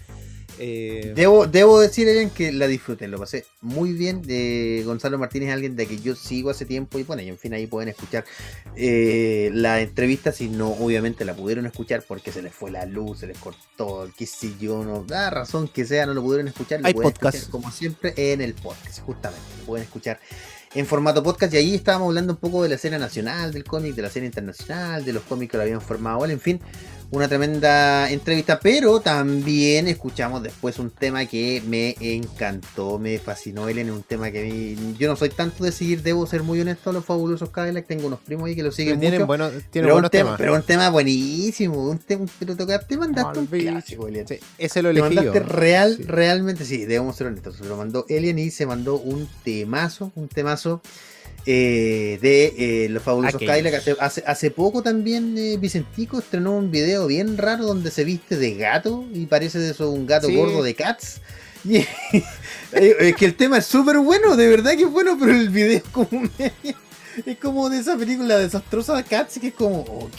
Eh, 0.60 1.14
Debo, 1.16 1.48
debo 1.48 1.80
decir, 1.80 2.08
Elian, 2.08 2.30
que 2.30 2.52
la 2.52 2.68
disfruté, 2.68 3.08
lo 3.08 3.20
pasé 3.20 3.46
muy 3.62 3.94
bien. 3.94 4.22
Eh, 4.28 4.84
Gonzalo 4.86 5.18
Martínez 5.18 5.52
alguien 5.52 5.76
de 5.76 5.86
que 5.86 6.00
yo 6.00 6.16
sigo 6.16 6.50
hace 6.50 6.66
tiempo 6.66 6.98
y 7.00 7.04
bueno, 7.04 7.22
y 7.22 7.30
en 7.30 7.38
fin, 7.38 7.54
ahí 7.54 7.68
pueden 7.68 7.90
escuchar 7.90 8.26
eh, 8.76 9.50
la 9.54 9.82
entrevista 9.82 10.32
si 10.32 10.48
no, 10.48 10.70
obviamente 10.70 11.26
la 11.26 11.36
pudieron 11.36 11.66
escuchar 11.66 12.04
porque 12.08 12.32
se 12.32 12.42
les 12.42 12.54
fue 12.54 12.72
la 12.72 12.86
luz, 12.86 13.20
se 13.20 13.28
les 13.28 13.38
cortó, 13.38 14.10
qué 14.18 14.26
sé 14.26 14.54
yo, 14.60 14.84
no 14.84 15.04
da 15.04 15.30
razón 15.30 15.68
que 15.68 15.86
sea, 15.86 16.06
no 16.06 16.14
lo 16.14 16.22
pudieron 16.22 16.48
escuchar. 16.48 16.82
Lo 16.82 16.88
Hay 16.88 16.94
pueden 16.94 17.12
podcast. 17.12 17.36
escuchar, 17.36 17.52
como 17.52 17.72
siempre 17.72 18.14
en 18.16 18.42
el 18.42 18.54
podcast, 18.54 19.00
justamente, 19.02 19.46
lo 19.60 19.66
pueden 19.66 19.86
escuchar 19.86 20.20
en 20.74 20.86
formato 20.86 21.24
podcast 21.24 21.54
y 21.54 21.58
ahí 21.58 21.76
estábamos 21.76 22.10
hablando 22.10 22.34
un 22.34 22.40
poco 22.40 22.62
de 22.62 22.68
la 22.70 22.76
escena 22.76 22.98
nacional 23.00 23.54
del 23.54 23.64
cómic, 23.64 23.96
de 23.96 24.02
la 24.02 24.10
escena 24.10 24.26
internacional, 24.26 25.06
de 25.06 25.14
los 25.14 25.24
cómics 25.24 25.52
que 25.52 25.58
lo 25.58 25.64
habían 25.64 25.80
formado, 25.82 26.26
en 26.26 26.40
fin, 26.40 26.60
una 27.12 27.28
tremenda 27.28 28.10
entrevista, 28.10 28.60
pero 28.60 29.00
también 29.00 29.88
escuchamos 29.88 30.44
después 30.44 30.80
un 30.80 30.90
tema 30.90 31.26
que 31.26 31.62
me 31.68 31.96
encantó, 32.00 33.00
me 33.00 33.20
fascinó, 33.20 33.70
Ellen, 33.70 33.92
un 33.92 34.04
tema 34.04 34.32
que 34.32 34.76
a 34.76 34.98
yo 34.98 35.08
no 35.08 35.16
soy 35.16 35.30
tanto 35.30 35.64
de 35.64 35.72
seguir, 35.72 36.02
debo 36.02 36.26
ser 36.28 36.44
muy 36.44 36.60
honesto, 36.60 36.92
los 36.92 37.06
fabulosos 37.06 37.50
Cadillac, 37.52 37.86
tengo 37.88 38.08
unos 38.08 38.20
primos 38.20 38.48
ahí 38.48 38.56
que 38.56 38.64
lo 38.64 38.72
siguen 38.72 39.00
tienen 39.00 39.22
mucho, 39.22 39.28
pero, 39.72 39.88
un 39.88 39.94
buenos 39.94 40.12
tema, 40.12 40.24
temas. 40.30 40.38
pero 40.38 40.56
un 40.56 40.64
tema 40.64 40.90
buenísimo, 40.90 41.90
un 41.90 42.00
tema, 42.00 42.26
pero 42.40 42.56
toca- 42.56 42.80
te 42.80 42.98
mandaste 42.98 43.40
un 43.40 43.48
clásico, 43.48 44.08
Elian. 44.08 44.28
Sí, 44.28 44.40
ese 44.58 44.82
lo 44.82 44.92
Te 44.94 45.00
elegí 45.00 45.16
yo. 45.16 45.24
mandaste 45.24 45.40
real, 45.54 45.96
Sí. 45.98 46.04
realmente, 46.04 46.66
sí, 46.66 46.80
debemos 46.86 47.16
ser 47.16 47.28
honestos. 47.28 47.56
Se 47.58 47.66
lo 47.66 47.78
mandó 47.78 48.06
Elian 48.10 48.40
y 48.40 48.52
se 48.52 48.66
mandó 48.66 48.96
un 48.98 49.28
temazo, 49.44 50.12
un 50.16 50.28
temazo 50.28 50.82
eh, 51.46 52.18
de 52.22 52.86
eh, 52.86 52.90
los 52.90 53.04
fabulosos 53.04 53.36
Aquellos. 53.36 53.52
Cadillac. 53.52 53.76
Hace, 53.76 53.96
hace, 54.00 54.24
hace 54.26 54.52
poco 54.52 54.82
también 54.82 55.38
eh, 55.38 55.58
Vicentico 55.58 56.20
estrenó 56.20 56.58
un 56.58 56.72
video 56.72 57.06
bien 57.06 57.38
raro 57.38 57.66
donde 57.66 57.92
se 57.92 58.04
viste 58.04 58.36
de 58.38 58.56
gato 58.56 59.06
y 59.14 59.28
parece 59.28 59.60
de 59.60 59.72
eso 59.72 59.92
un 59.92 60.08
gato 60.08 60.28
Sí. 60.28 60.36
gordo 60.36 60.64
de 60.64 60.76
Cats. 60.76 61.22
Y, 61.68 61.78
es 62.72 63.16
que 63.16 63.26
el 63.26 63.36
tema 63.36 63.58
es 63.58 63.66
súper 63.66 63.98
bueno, 63.98 64.36
de 64.36 64.48
verdad 64.48 64.76
que 64.76 64.84
es 64.84 64.92
bueno, 64.92 65.18
pero 65.20 65.32
el 65.32 65.50
video 65.50 65.78
es 65.78 65.84
como 65.92 66.10
es 67.26 67.38
como 67.38 67.70
de 67.70 67.80
esa 67.80 67.98
película 67.98 68.38
desastrosa 68.38 68.96
de 68.96 69.04
Cats 69.04 69.40
que 69.40 69.48
es 69.48 69.54
como, 69.54 69.80
ok, 69.80 70.14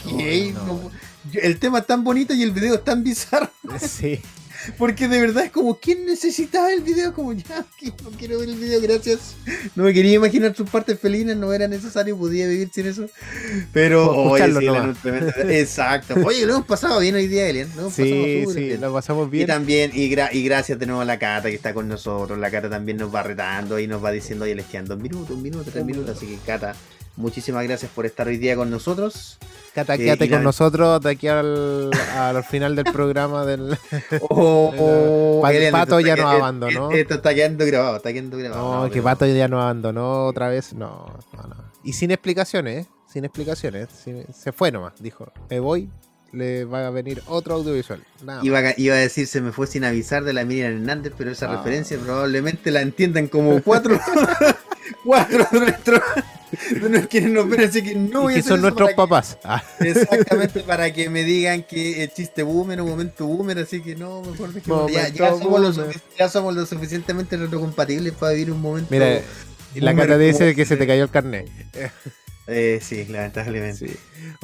no. 0.53 0.91
el 1.33 1.59
tema 1.59 1.79
es 1.79 1.85
tan 1.85 2.03
bonito 2.03 2.33
y 2.33 2.43
el 2.43 2.51
video 2.51 2.75
es 2.75 2.83
tan 2.83 3.03
bizarro. 3.03 3.49
Sí. 3.79 4.19
Porque 4.77 5.07
de 5.07 5.21
verdad 5.21 5.45
es 5.45 5.51
como, 5.51 5.79
¿quién 5.79 6.05
necesitaba 6.05 6.71
el 6.73 6.81
video? 6.81 7.13
Como, 7.13 7.33
ya, 7.33 7.65
no 8.03 8.09
quiero 8.17 8.39
ver 8.39 8.49
el 8.49 8.55
video, 8.55 8.81
gracias. 8.81 9.35
No 9.75 9.83
me 9.83 9.93
quería 9.93 10.13
imaginar 10.13 10.55
sus 10.55 10.69
partes 10.69 10.99
felinas, 10.99 11.37
no 11.37 11.53
era 11.53 11.67
necesario, 11.67 12.17
podía 12.17 12.47
vivir 12.47 12.69
sin 12.73 12.87
eso. 12.87 13.07
Pero, 13.73 14.11
oye, 14.11 14.45
sí, 14.47 14.51
tremendo- 15.01 15.31
Exacto. 15.49 16.15
Oye, 16.25 16.45
lo 16.45 16.55
hemos 16.55 16.65
pasado 16.67 16.99
bien 16.99 17.15
hoy 17.15 17.27
día, 17.27 17.47
Elian. 17.49 17.69
Lo 17.75 17.81
hemos 17.81 17.93
pasado 17.93 18.07
Sí, 18.07 18.41
súper 18.43 18.55
sí, 18.55 18.63
bien. 18.69 18.81
lo 18.81 18.93
pasamos 18.93 19.27
Y 19.27 19.31
bien. 19.31 19.47
también, 19.47 19.91
y, 19.93 20.09
gra- 20.09 20.29
y 20.33 20.43
gracias 20.43 20.79
de 20.79 20.85
nuevo 20.85 21.01
a 21.01 21.05
la 21.05 21.19
Cata 21.19 21.49
que 21.49 21.55
está 21.55 21.73
con 21.73 21.87
nosotros. 21.87 22.37
La 22.39 22.51
Cata 22.51 22.69
también 22.69 22.97
nos 22.97 23.13
va 23.13 23.23
retando 23.23 23.79
y 23.79 23.87
nos 23.87 24.03
va 24.03 24.11
diciendo, 24.11 24.45
oye, 24.45 24.55
les 24.55 24.65
quedan 24.65 24.85
dos 24.85 24.99
minutos, 24.99 25.31
un 25.31 25.41
minuto, 25.41 25.69
tres 25.71 25.85
minutos. 25.85 26.17
Así 26.17 26.25
que, 26.27 26.37
Cata, 26.45 26.75
muchísimas 27.15 27.63
gracias 27.63 27.91
por 27.93 28.05
estar 28.05 28.27
hoy 28.27 28.37
día 28.37 28.55
con 28.55 28.69
nosotros. 28.69 29.37
Cata, 29.77 29.95
quédate 29.95 30.27
con 30.27 30.39
la- 30.39 30.43
nosotros 30.45 31.01
de 31.03 31.11
aquí 31.11 31.27
al, 31.27 31.91
al 32.15 32.43
final 32.43 32.75
del 32.75 32.85
programa 32.85 33.45
del... 33.45 33.77
Oh, 34.29 35.39
Pa- 35.41 35.53
Elian, 35.53 35.71
Pato 35.71 35.99
esto 35.99 36.07
ya 36.07 36.15
nos 36.15 36.33
abandonó. 36.33 36.89
Esto 36.91 37.13
está 37.13 37.35
quedando 37.35 37.63
grabado, 37.63 37.97
está 37.97 38.11
quedando 38.11 38.37
grabado. 38.37 38.61
No, 38.73 38.83
No, 38.85 38.89
que 38.89 39.01
Pato 39.03 39.27
ya 39.27 39.47
nos 39.47 39.61
abandonó 39.61 40.25
otra 40.25 40.49
vez. 40.49 40.73
No, 40.73 41.05
no, 41.33 41.43
no. 41.43 41.55
Y 41.83 41.93
sin 41.93 42.09
explicaciones, 42.09 42.85
¿eh? 42.87 42.89
Sin 43.07 43.23
explicaciones. 43.25 43.89
sin- 44.03 44.25
se 44.33 44.51
fue 44.51 44.71
nomás. 44.71 44.93
Dijo, 44.99 45.31
me 45.49 45.59
voy, 45.59 45.89
le 46.31 46.65
va 46.65 46.87
a 46.87 46.89
venir 46.89 47.21
otro 47.27 47.53
audiovisual. 47.53 48.03
Nada 48.23 48.43
Iba 48.43 48.59
a, 48.59 48.73
iba 48.77 48.95
a 48.95 48.97
decir 48.97 49.27
se 49.27 49.41
me 49.41 49.51
fue 49.51 49.67
sin 49.67 49.83
avisar 49.83 50.23
de 50.23 50.33
la 50.33 50.43
Miriam 50.43 50.73
Hernández, 50.73 51.13
pero 51.15 51.29
esa 51.29 51.45
Ah. 51.51 51.57
referencia 51.57 51.99
probablemente 51.99 52.71
la 52.71 52.81
entiendan 52.81 53.27
como 53.27 53.61
cuatro, 53.61 53.99
cuatro 55.05 55.45
nuestros 55.51 56.01
no 56.81 56.89
nos 56.89 57.07
quieren 57.07 57.49
ver, 57.49 57.61
así 57.61 57.81
que 57.83 57.95
no 57.95 58.21
voy 58.23 58.33
y 58.33 58.35
a 58.35 58.35
que 58.35 58.39
hacer 58.41 58.51
son 58.53 58.61
nuestros 58.61 58.89
que- 58.89 58.95
papás. 58.95 59.37
Ah, 59.43 59.63
Exactamente, 59.79 60.61
para 60.61 60.91
que 60.93 61.09
me 61.09 61.23
digan 61.23 61.63
que 61.63 62.03
es 62.03 62.13
chiste 62.13 62.43
boomer 62.43 62.79
o 62.81 62.85
momento 62.85 63.25
boomer, 63.27 63.59
así 63.59 63.81
que 63.81 63.95
no, 63.95 64.21
mejor 64.21 64.53
dejémoslo. 64.53 64.89
ya, 64.89 65.09
ya, 65.09 65.29
somos 65.37 65.79
ya 66.17 66.29
somos 66.29 66.55
lo 66.55 66.65
suficientemente 66.65 67.37
retrocompatibles 67.37 68.13
para 68.13 68.33
vivir 68.33 68.51
un 68.51 68.61
momento. 68.61 68.87
Mira, 68.91 69.21
y 69.75 69.79
la 69.81 69.95
cara 69.95 70.17
dice 70.17 70.55
que 70.55 70.65
se 70.65 70.77
te 70.77 70.87
cayó 70.87 71.03
el 71.03 71.09
carnet. 71.09 71.49
Eh, 72.47 72.79
sí, 72.81 73.05
lamentablemente. 73.09 73.87
Sí. 73.87 73.93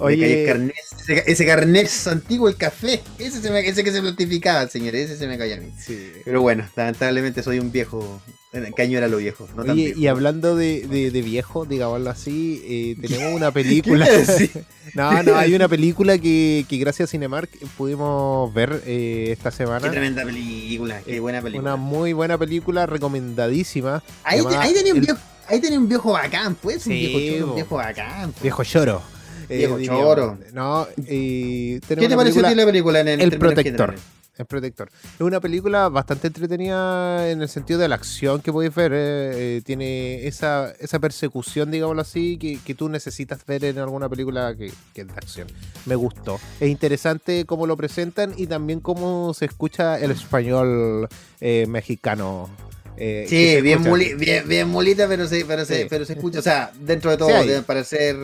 Me 0.05 0.17
cayó 0.17 0.35
el 0.35 0.41
Oye, 0.41 0.45
carnet, 0.45 0.75
ese, 1.01 1.23
ese 1.25 1.45
carnet 1.45 1.89
antiguo, 2.07 2.49
el 2.49 2.57
café, 2.57 3.01
ese, 3.17 3.41
se 3.41 3.49
me- 3.49 3.67
ese 3.67 3.83
que 3.83 3.91
se 3.91 4.01
plastificaba, 4.01 4.67
señores, 4.67 5.09
ese 5.09 5.17
se 5.19 5.27
me 5.27 5.37
cayó 5.37 5.55
a 5.55 5.57
mí. 5.57 5.71
sí. 5.77 6.11
Pero 6.25 6.41
bueno, 6.41 6.67
lamentablemente 6.75 7.41
soy 7.43 7.59
un 7.59 7.71
viejo, 7.71 8.21
eh, 8.51 8.71
caño 8.75 8.97
era 8.97 9.07
lo 9.07 9.17
viejo, 9.17 9.47
no 9.55 9.63
tan 9.63 9.71
Oye, 9.75 9.85
viejo. 9.85 9.99
y 9.99 10.07
hablando 10.07 10.55
de, 10.55 10.85
de, 10.87 11.11
de 11.11 11.21
viejo, 11.21 11.65
digámoslo 11.65 12.09
así, 12.09 12.61
eh, 12.65 12.95
tenemos 13.07 13.33
una 13.33 13.47
¿Qué 13.47 13.53
película. 13.53 14.05
no, 14.95 15.23
no, 15.23 15.35
hay 15.37 15.55
una 15.55 15.67
película 15.69 16.17
que, 16.17 16.65
que 16.67 16.77
gracias 16.77 17.09
a 17.09 17.11
Cinemark 17.11 17.49
pudimos 17.77 18.53
ver 18.53 18.81
eh, 18.85 19.29
esta 19.31 19.49
Qué 19.49 19.57
semana. 19.57 19.89
tremenda 19.91 20.23
película, 20.23 21.01
qué 21.05 21.19
buena 21.21 21.41
película. 21.41 21.73
Una 21.73 21.81
muy 21.81 22.13
buena 22.13 22.37
película, 22.37 22.85
recomendadísima. 22.85 24.03
Ahí, 24.23 24.41
ahí 24.59 24.73
tenía 24.73 24.91
un 24.93 24.99
El 24.99 25.05
viejo, 25.05 25.19
ahí 25.47 25.59
tenía 25.59 25.79
un 25.79 25.87
viejo 25.89 26.11
bacán, 26.13 26.55
pues, 26.55 26.85
un 26.87 26.93
Sí, 26.93 26.99
viejo 27.07 27.19
choro, 27.39 27.49
un 27.49 27.55
viejo 27.55 27.75
bacán. 27.75 28.31
pues. 28.31 28.41
Viejo 28.43 28.63
Lloro. 28.63 29.01
eh, 29.49 29.57
Viejo 29.57 29.81
choro. 29.81 30.37
No, 30.53 30.87
y 31.07 31.79
¿Qué 31.81 31.95
te 31.95 32.15
pareció 32.15 32.45
a 32.45 32.49
ti 32.49 32.55
la 32.55 32.65
película 32.65 32.99
en, 33.01 33.07
El 33.07 33.29
términos 33.29 33.53
Protector. 33.53 33.95
El 34.35 34.45
Protector. 34.47 34.89
Es 35.13 35.21
una 35.21 35.39
película 35.39 35.89
bastante 35.89 36.25
entretenida 36.25 37.29
en 37.29 37.43
el 37.43 37.47
sentido 37.49 37.79
de 37.79 37.87
la 37.87 37.93
acción 37.93 38.41
que 38.41 38.51
podéis 38.51 38.73
ver. 38.73 38.91
eh, 38.91 38.97
eh, 39.57 39.61
tiene 39.63 40.25
esa, 40.25 40.71
esa 40.79 40.97
persecución, 40.97 41.69
digámoslo 41.69 42.01
así, 42.01 42.37
que, 42.37 42.57
que 42.65 42.73
tú 42.73 42.89
necesitas 42.89 43.45
ver 43.45 43.63
en 43.65 43.77
alguna 43.77 44.09
película 44.09 44.55
que, 44.57 44.71
que 44.95 45.01
es 45.01 45.07
de 45.07 45.13
acción. 45.13 45.47
Me 45.85 45.93
gustó. 45.93 46.39
Es 46.59 46.67
interesante 46.67 47.45
cómo 47.45 47.67
lo 47.67 47.77
presentan 47.77 48.33
y 48.35 48.47
también 48.47 48.79
cómo 48.79 49.35
se 49.35 49.45
escucha 49.45 49.99
el 49.99 50.09
español 50.09 51.07
eh, 51.39 51.65
mexicano. 51.67 52.49
Eh, 52.97 53.25
Sí, 53.27 53.61
bien, 53.61 53.83
moli- 53.83 54.15
bien, 54.17 54.47
bien 54.47 54.67
molita, 54.67 55.07
pero 55.07 55.27
se, 55.27 55.45
pero, 55.45 55.65
se, 55.65 55.83
Sí. 55.83 55.87
pero 55.89 56.05
se 56.05 56.13
escucha. 56.13 56.39
O 56.39 56.41
sea, 56.41 56.71
dentro 56.79 57.11
de 57.11 57.17
todo, 57.17 57.41
Sí, 57.41 57.47
debe 57.47 57.61
parecer. 57.63 58.15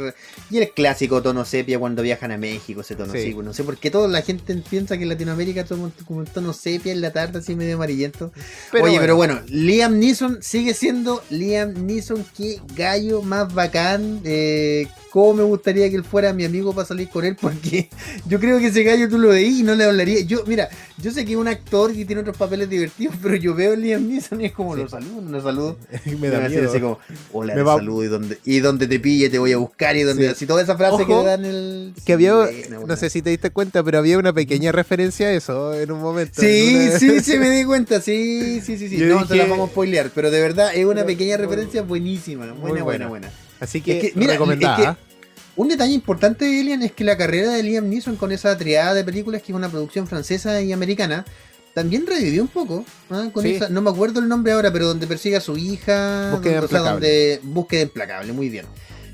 Y 0.52 0.58
el 0.60 0.70
clásico 0.72 1.22
tono 1.22 1.46
sepia 1.46 1.80
cuando 1.80 2.02
viajan 2.02 2.32
a 2.32 2.38
México, 2.38 2.82
ese 2.82 2.96
tono 2.96 3.14
Sí. 3.14 3.34
No 3.44 3.54
sé 3.54 3.64
por 3.64 3.78
qué 3.78 3.90
toda 3.92 4.08
la 4.08 4.22
gente 4.22 4.56
piensa 4.70 4.98
que 4.98 5.04
en 5.04 5.10
Latinoamérica 5.10 5.66
somos 5.66 5.92
como 6.06 6.20
un 6.20 6.26
tono 6.26 6.54
sepia 6.54 6.92
en 6.92 7.02
la 7.02 7.12
tarde, 7.12 7.40
así 7.40 7.56
medio 7.56 7.76
amarillento. 7.76 8.32
Pero 8.72 8.84
Oye, 8.84 8.94
bueno. 8.94 9.02
pero 9.02 9.16
bueno, 9.16 9.42
Liam 9.48 9.98
Neeson 10.00 10.40
sigue 10.42 10.74
siendo 10.74 11.24
Liam 11.30 11.86
Neeson, 11.86 12.26
qué 12.38 12.60
gallo 12.76 13.22
más 13.22 13.54
bacán. 13.54 14.22
Eh, 14.24 14.88
cómo 15.12 15.34
me 15.34 15.44
gustaría 15.44 15.90
que 15.90 15.96
él 15.96 16.04
fuera 16.04 16.34
mi 16.34 16.46
amigo 16.46 16.74
para 16.74 16.88
salir 16.88 17.10
con 17.10 17.26
él, 17.26 17.36
porque 17.40 17.90
yo 18.28 18.40
creo 18.40 18.60
que 18.60 18.68
ese 18.68 18.84
gallo 18.84 19.10
tú 19.10 19.18
lo 19.18 19.30
veí 19.30 19.62
y 19.62 19.64
no 19.64 19.74
le 19.76 19.84
hablaría. 19.86 20.22
Yo, 20.22 20.44
mira, 20.46 20.70
yo 20.98 21.12
sé 21.12 21.26
que 21.26 21.32
es 21.32 21.38
un 21.38 21.48
actor 21.48 21.92
y 21.96 22.06
tiene 22.06 22.22
otros 22.22 22.38
papeles 22.38 22.70
divertidos, 22.70 23.16
pero 23.22 23.36
yo 23.36 23.56
veo 23.56 23.74
a 23.74 23.76
Liam 23.76 24.08
Neeson 24.08 24.40
y 24.42 24.46
es 24.46 24.52
como 24.52 24.76
Sí. 24.76 24.84
lo 24.84 24.90
saludo, 24.90 25.22
no 25.22 25.32
lo 25.32 25.42
saludo. 25.42 25.78
me 26.20 26.30
da 26.30 26.48
miedo. 26.48 26.70
así 26.70 26.80
como, 26.80 27.00
hola, 27.34 27.56
Me 27.56 27.64
va- 27.64 27.76
saludo 27.78 28.04
y 28.04 28.08
donde, 28.08 28.38
y 28.46 28.60
donde 28.60 28.88
te 28.88 29.00
pille 29.00 29.30
te 29.30 29.40
voy 29.40 29.52
a 29.54 29.58
buscar 29.58 29.96
y 29.98 30.04
donde 30.04 30.26
Sí. 30.26 30.30
así 30.32 30.46
toda 30.46 30.62
esa 30.62 30.78
frase 30.78 31.04
Ojo, 31.04 31.22
que 31.22 31.28
dan 31.28 31.46
el. 31.46 31.94
Que 32.06 32.14
había, 32.14 32.36
buena, 32.36 32.80
no 32.86 32.96
sé 32.96 33.10
si 33.10 33.22
te 33.22 33.30
diste 33.32 33.50
cuenta, 33.50 33.84
pero 33.84 33.98
había 33.98 34.18
una 34.18 34.34
pequeña 34.34 34.72
referencia 34.72 35.28
a 35.28 35.32
eso 35.34 35.74
en 35.74 35.92
un 35.92 36.02
momento. 36.02 36.42
Sí, 36.42 36.76
una- 36.88 37.00
sí, 37.00 37.20
sí, 37.24 37.38
me 37.40 37.50
di 37.50 37.64
cuenta, 37.66 38.00
sí, 38.02 38.62
sí, 38.64 38.78
sí, 38.78 38.90
sí. 38.90 38.98
Yo 38.98 39.08
no, 39.08 39.26
te 39.26 39.36
la 39.36 39.44
dije- 39.44 39.50
vamos 39.52 39.70
a 39.70 39.72
spoilear, 39.72 40.12
pero 40.14 40.30
de 40.30 40.40
verdad 40.40 40.72
es 40.76 40.86
una 40.86 41.04
pequeña 41.06 41.38
referencia 41.38 41.82
buenísima, 41.82 42.46
buena, 42.54 42.84
buena, 42.84 42.84
buena. 42.84 43.08
buena. 43.08 43.32
Así 43.60 43.82
que, 43.82 43.98
Es 43.98 44.14
que, 44.14 44.20
mira, 44.20 44.34
recomendada. 44.34 44.92
es 44.92 44.98
que- 44.98 45.10
Un 45.56 45.68
detalle 45.68 45.92
importante 45.94 46.46
de 46.46 46.60
Alien 46.62 46.84
es 46.84 46.94
que 46.94 47.04
la 47.04 47.18
carrera 47.18 47.50
de 47.52 47.62
Liam 47.64 47.90
Neeson 47.90 48.16
con 48.16 48.32
esa 48.32 48.58
triada 48.58 48.94
de 48.94 49.04
películas, 49.04 49.42
que 49.42 49.52
es 49.52 49.56
una 49.56 49.68
producción 49.70 50.08
francesa 50.08 50.62
y 50.62 50.72
americana, 50.72 51.26
también 51.74 52.08
revivió 52.08 52.42
un 52.44 52.48
poco. 52.48 52.86
¿ah? 53.10 53.28
Con 53.34 53.44
Sí. 53.44 53.56
esa- 53.56 53.68
no 53.68 53.82
me 53.82 53.90
acuerdo 53.90 54.22
el 54.22 54.30
nombre 54.30 54.54
ahora, 54.54 54.72
pero 54.72 54.88
donde 54.88 55.06
persigue 55.06 55.36
a 55.36 55.42
su 55.42 55.58
hija. 55.58 56.30
Búsqueda 56.32 56.54
donde, 56.62 56.66
o 56.66 56.70
sea, 56.70 56.78
implacable. 56.80 56.92
donde 56.92 57.40
búsqueda 57.44 57.82
implacable, 57.82 58.32
muy 58.32 58.48
bien. 58.48 58.66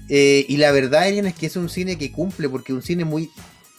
Eh, 0.07 0.45
y 0.47 0.57
la 0.57 0.71
verdad, 0.71 1.03
Alien, 1.03 1.25
es 1.25 1.33
que 1.33 1.47
es 1.47 1.55
un 1.55 1.67
cine 1.67 1.97
que 1.97 2.11
cumple, 2.11 2.47
porque 2.47 2.73
es 2.73 2.75
un 2.75 2.83
cine 2.83 3.05
muy 3.05 3.31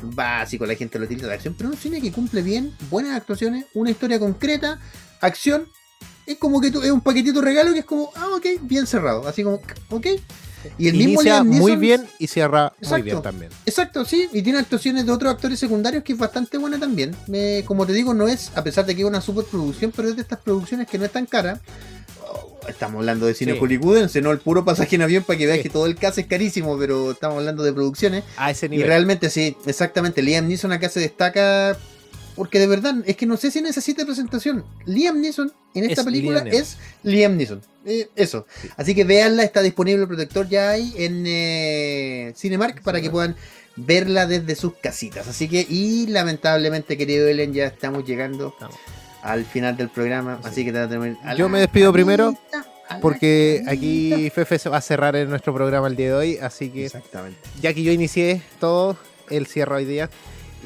básico, 0.02 0.66
la 0.66 0.74
gente 0.74 0.98
lo 0.98 1.06
tilda 1.06 1.28
de 1.28 1.34
acción, 1.34 1.54
pero 1.56 1.70
es 1.70 1.76
un 1.76 1.80
cine 1.80 2.00
que 2.00 2.10
cumple 2.10 2.42
bien, 2.42 2.72
buenas 2.90 3.14
actuaciones, 3.16 3.66
una 3.74 3.90
historia 3.92 4.18
concreta, 4.18 4.80
acción. 5.20 5.68
Es 6.26 6.36
como 6.38 6.60
que 6.60 6.72
tú, 6.72 6.82
es 6.82 6.90
un 6.90 7.00
paquetito 7.00 7.40
regalo 7.40 7.72
que 7.72 7.78
es 7.78 7.84
como, 7.84 8.10
ah, 8.16 8.26
ok, 8.36 8.44
bien 8.62 8.86
cerrado. 8.88 9.26
Así 9.28 9.44
como, 9.44 9.60
ok. 9.90 10.06
Y 10.78 10.88
el 10.88 10.94
mismo 10.96 11.14
Inicia 11.22 11.42
Liam 11.42 11.46
muy 11.48 11.72
Neeson- 11.72 11.78
bien 11.80 12.06
y 12.18 12.26
cierra 12.26 12.72
muy 12.78 12.84
Exacto. 12.84 13.04
bien 13.04 13.22
también. 13.22 13.50
Exacto, 13.66 14.04
sí, 14.04 14.28
y 14.32 14.42
tiene 14.42 14.58
actuaciones 14.58 15.06
de 15.06 15.12
otros 15.12 15.32
actores 15.32 15.58
secundarios 15.58 16.02
que 16.04 16.12
es 16.12 16.18
bastante 16.18 16.58
buena 16.58 16.78
también. 16.78 17.14
Me- 17.28 17.64
como 17.66 17.86
te 17.86 17.92
digo, 17.92 18.14
no 18.14 18.28
es, 18.28 18.52
a 18.54 18.62
pesar 18.64 18.86
de 18.86 18.94
que 18.94 19.02
es 19.02 19.08
una 19.08 19.20
superproducción, 19.20 19.92
pero 19.94 20.08
es 20.08 20.16
de 20.16 20.22
estas 20.22 20.38
producciones 20.40 20.86
que 20.88 20.98
no 20.98 21.04
es 21.04 21.12
tan 21.12 21.26
cara. 21.26 21.60
Oh, 22.28 22.58
estamos 22.68 22.98
hablando 23.00 23.26
de 23.26 23.34
cine 23.34 23.52
Sí. 23.52 23.58
hollywoodense, 23.60 24.20
no 24.20 24.32
el 24.32 24.38
puro 24.38 24.64
pasaje 24.64 24.96
en 24.96 25.02
avión 25.02 25.22
para 25.22 25.38
que 25.38 25.46
veas 25.46 25.58
Sí. 25.58 25.62
que 25.64 25.70
todo 25.70 25.86
el 25.86 25.94
caso 25.96 26.20
es 26.20 26.26
carísimo, 26.26 26.76
pero 26.78 27.12
estamos 27.12 27.38
hablando 27.38 27.62
de 27.62 27.72
producciones. 27.72 28.24
A 28.36 28.50
ese 28.50 28.66
Y 28.66 28.70
nivel. 28.70 28.86
realmente 28.88 29.30
sí, 29.30 29.56
exactamente, 29.66 30.22
Liam 30.22 30.48
Neeson 30.48 30.72
acá 30.72 30.88
se 30.88 30.98
destaca 31.00 31.76
porque 32.34 32.58
de 32.58 32.66
verdad 32.66 32.96
es 33.06 33.16
que 33.16 33.24
no 33.26 33.36
sé 33.36 33.50
si 33.50 33.62
necesita 33.62 34.04
presentación. 34.04 34.64
Liam 34.84 35.20
Neeson 35.20 35.52
en 35.74 35.84
esta 35.84 36.00
Es 36.02 36.04
película 36.04 36.42
Liam 36.42 36.54
es 36.54 36.76
Liam 37.02 37.36
Neeson. 37.36 37.62
Eh, 37.87 38.09
eso. 38.16 38.47
Así 38.76 38.95
que 38.95 39.05
véanla, 39.05 39.45
está 39.45 39.62
disponible 39.62 40.03
el 40.03 40.09
protector 40.09 40.49
ya 40.49 40.70
hay 40.70 40.93
en 40.97 41.24
eh, 41.26 42.32
Cinemark 42.37 42.82
para 42.82 43.01
que 43.01 43.11
puedan 43.11 43.37
verla 43.76 44.26
desde 44.26 44.57
sus 44.57 44.74
casitas. 44.74 45.28
Así 45.28 45.49
que, 45.49 45.64
y 45.68 46.09
lamentablemente, 46.09 46.97
querido 46.97 47.28
Ellen, 47.28 47.55
ya 47.55 47.66
estamos 47.66 48.05
llegando 48.05 48.49
Estamos. 48.49 48.76
al 49.22 49.45
final 49.45 49.76
del 49.76 49.89
programa. 49.89 50.41
Así 50.43 50.64
que 50.64 50.72
te 50.72 50.84
va 50.84 50.84
a 51.24 51.30
a 51.30 51.34
Yo 51.37 51.49
me 51.49 51.61
despido 51.61 51.93
primero, 51.93 52.34
Porque 53.01 53.62
aquí 53.66 54.30
Fefe 54.30 54.59
se 54.59 54.68
va 54.68 54.78
a 54.78 54.80
cerrar 54.80 55.14
en 55.16 55.28
nuestro 55.28 55.55
programa 55.55 55.87
el 55.87 55.97
día 55.97 56.09
de 56.09 56.14
hoy. 56.14 56.39
Así 56.39 56.70
que 56.70 56.87
Exactamente. 56.87 57.39
ya 57.61 57.72
que 57.72 57.82
yo 57.82 57.93
inicié 57.93 58.43
todo, 58.59 58.97
él 59.30 59.47
cierra 59.47 59.76
hoy 59.76 59.84
día. 59.84 60.11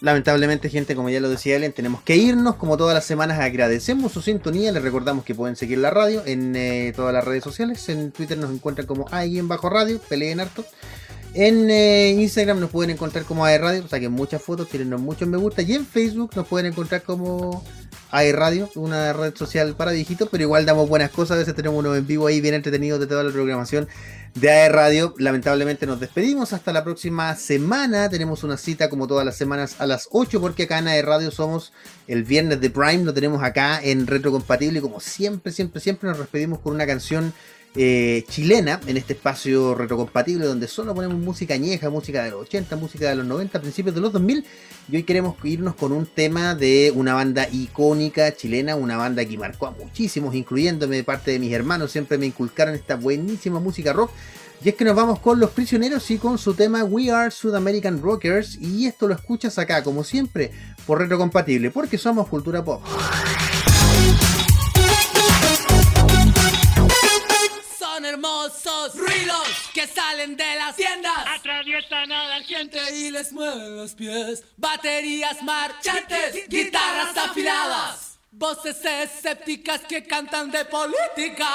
Lamentablemente, 0.00 0.70
gente, 0.70 0.96
como 0.96 1.10
ya 1.10 1.20
lo 1.20 1.28
decía 1.28 1.56
Ellen, 1.56 1.72
tenemos 1.72 2.00
que 2.02 2.16
irnos. 2.16 2.56
Como 2.56 2.78
todas 2.78 2.94
las 2.94 3.04
semanas, 3.04 3.38
agradecemos 3.38 4.12
su 4.12 4.22
sintonía. 4.22 4.72
Les 4.72 4.82
recordamos 4.82 5.24
que 5.24 5.34
pueden 5.34 5.56
seguir 5.56 5.78
la 5.78 5.90
radio 5.90 6.22
en 6.24 6.56
eh, 6.56 6.92
todas 6.96 7.12
las 7.12 7.22
redes 7.22 7.44
sociales. 7.44 7.86
En 7.90 8.10
Twitter 8.10 8.38
nos 8.38 8.50
encuentran 8.50 8.86
como 8.86 9.06
en 9.12 9.48
bajo 9.48 9.68
radio, 9.68 10.00
peleen 10.08 10.40
harto. 10.40 10.64
En 11.34 11.70
eh, 11.70 12.10
Instagram 12.10 12.58
nos 12.58 12.70
pueden 12.70 12.90
encontrar 12.90 13.24
como 13.24 13.44
AE 13.44 13.58
Radio, 13.58 13.86
saquen 13.86 14.10
muchas 14.10 14.42
fotos, 14.42 14.68
tienen 14.68 14.88
muchos 15.00 15.28
me 15.28 15.36
gusta. 15.36 15.62
Y 15.62 15.74
en 15.74 15.86
Facebook 15.86 16.32
nos 16.34 16.48
pueden 16.48 16.72
encontrar 16.72 17.02
como 17.02 17.62
AE 18.10 18.32
Radio, 18.32 18.68
una 18.74 19.12
red 19.12 19.36
social 19.36 19.76
para 19.76 19.92
viejitos, 19.92 20.28
pero 20.30 20.42
igual 20.42 20.66
damos 20.66 20.88
buenas 20.88 21.10
cosas. 21.10 21.36
A 21.36 21.38
veces 21.38 21.54
tenemos 21.54 21.78
unos 21.78 21.96
en 21.96 22.06
vivo 22.06 22.26
ahí 22.26 22.40
bien 22.40 22.54
entretenidos 22.54 22.98
de 23.00 23.06
toda 23.06 23.22
la 23.22 23.30
programación 23.30 23.86
de 24.34 24.50
AE 24.50 24.68
Radio. 24.68 25.14
Lamentablemente 25.18 25.86
nos 25.86 26.00
despedimos 26.00 26.52
hasta 26.52 26.72
la 26.72 26.84
próxima 26.84 27.34
semana. 27.34 28.08
Tenemos 28.08 28.44
una 28.44 28.56
cita 28.56 28.88
como 28.88 29.06
todas 29.06 29.24
las 29.24 29.36
semanas 29.36 29.76
a 29.78 29.86
las 29.86 30.08
8 30.10 30.40
porque 30.40 30.64
acá 30.64 30.78
en 30.78 30.88
AE 30.88 31.02
Radio 31.02 31.30
somos 31.30 31.72
el 32.06 32.24
viernes 32.24 32.60
de 32.60 32.70
Prime. 32.70 33.04
Lo 33.04 33.14
tenemos 33.14 33.42
acá 33.42 33.80
en 33.82 34.06
Retrocompatible 34.06 34.78
y 34.78 34.82
como 34.82 35.00
siempre, 35.00 35.52
siempre, 35.52 35.80
siempre 35.80 36.08
nos 36.08 36.18
despedimos 36.18 36.60
con 36.60 36.74
una 36.74 36.86
canción 36.86 37.32
eh, 37.76 38.24
chilena 38.28 38.80
en 38.86 38.96
este 38.96 39.12
espacio 39.12 39.74
retrocompatible 39.76 40.44
donde 40.44 40.66
solo 40.66 40.94
ponemos 40.94 41.18
música 41.18 41.54
añeja, 41.54 41.88
música 41.88 42.24
de 42.24 42.30
los 42.30 42.42
80, 42.42 42.76
música 42.76 43.08
de 43.08 43.14
los 43.14 43.26
90, 43.26 43.60
principios 43.60 43.94
de 43.94 44.00
los 44.00 44.12
2000 44.12 44.44
y 44.90 44.96
hoy 44.96 45.02
queremos 45.04 45.36
irnos 45.44 45.76
con 45.76 45.92
un 45.92 46.06
tema 46.06 46.54
de 46.54 46.92
una 46.94 47.14
banda 47.14 47.46
icónica 47.52 48.34
chilena, 48.34 48.74
una 48.74 48.96
banda 48.96 49.24
que 49.24 49.38
marcó 49.38 49.66
a 49.66 49.70
muchísimos, 49.70 50.34
incluyéndome 50.34 50.96
de 50.96 51.04
parte 51.04 51.30
de 51.30 51.38
mis 51.38 51.52
hermanos, 51.52 51.92
siempre 51.92 52.18
me 52.18 52.26
inculcaron 52.26 52.74
esta 52.74 52.96
buenísima 52.96 53.60
música 53.60 53.92
rock. 53.92 54.10
Y 54.62 54.68
es 54.68 54.74
que 54.74 54.84
nos 54.84 54.94
vamos 54.94 55.20
con 55.20 55.40
Los 55.40 55.50
Prisioneros 55.50 56.10
y 56.10 56.18
con 56.18 56.36
su 56.36 56.52
tema 56.52 56.84
We 56.84 57.10
Are 57.10 57.30
South 57.30 57.54
American 57.54 58.02
Rockers. 58.02 58.58
Y 58.60 58.84
esto 58.84 59.08
lo 59.08 59.14
escuchas 59.14 59.58
acá, 59.58 59.82
como 59.82 60.04
siempre, 60.04 60.50
por 60.86 60.98
Retrocompatible, 60.98 61.70
porque 61.70 61.96
somos 61.96 62.28
cultura 62.28 62.62
pop. 62.62 62.82
Ruidos 68.94 69.48
que 69.72 69.86
salen 69.86 70.36
de 70.36 70.56
las 70.56 70.76
tiendas. 70.76 71.12
Atraviesan 71.26 72.10
a 72.10 72.28
la 72.28 72.42
gente 72.42 72.78
y 72.96 73.10
les 73.10 73.32
mueven 73.32 73.76
los 73.76 73.94
pies. 73.94 74.42
Baterías 74.56 75.42
marchantes, 75.42 76.48
guitarras 76.48 77.16
afiladas. 77.16 78.18
Voces 78.32 78.84
escépticas 78.84 79.82
que 79.82 80.04
cantan 80.04 80.50
de 80.50 80.64
política. 80.64 81.46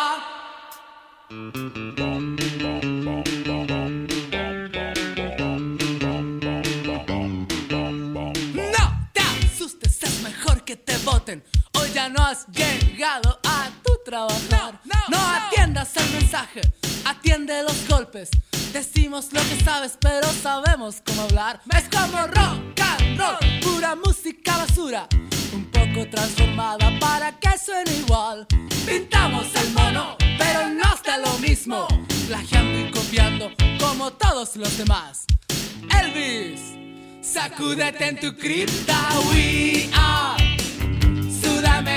No 8.53 9.09
te 9.13 9.21
asustes, 9.21 10.03
es 10.03 10.21
mejor 10.21 10.63
que 10.63 10.75
te 10.75 10.97
voten. 10.99 11.43
Hoy 11.77 11.91
ya 11.93 12.09
no 12.09 12.23
has 12.23 12.47
llegado 12.47 13.39
a 13.43 13.69
tu 13.83 13.91
trabajar. 14.05 14.79
No, 15.09 15.17
atiendas 15.17 15.95
el 15.97 16.09
mensaje, 16.11 16.61
atiende 17.05 17.63
los 17.63 17.87
golpes. 17.87 18.29
Decimos 18.71 19.31
lo 19.31 19.41
que 19.41 19.63
sabes, 19.63 19.97
pero 19.99 20.27
sabemos 20.41 21.01
cómo 21.05 21.23
hablar. 21.23 21.61
Es 21.77 21.85
como 21.89 22.27
rock 22.27 22.79
and 22.81 23.19
roll, 23.19 23.37
pura 23.61 23.95
música 23.95 24.57
basura. 24.57 25.07
Un 25.53 25.65
poco 25.71 26.09
transformada 26.09 26.91
para 26.99 27.37
que 27.39 27.57
suene 27.57 27.91
igual. 27.91 28.45
Pintamos 28.85 29.47
el 29.55 29.71
mono, 29.71 30.17
pero 30.37 30.69
no 30.69 30.93
está 30.93 31.17
lo 31.17 31.37
mismo. 31.39 31.87
Plagiando 32.27 32.79
y 32.79 32.91
copiando 32.91 33.51
como 33.79 34.11
todos 34.13 34.55
los 34.55 34.77
demás. 34.77 35.25
Elvis, 36.01 36.59
sacúdete 37.21 38.07
en 38.07 38.19
tu 38.19 38.35
cripta. 38.35 39.09
We 39.31 39.89
are 39.93 40.35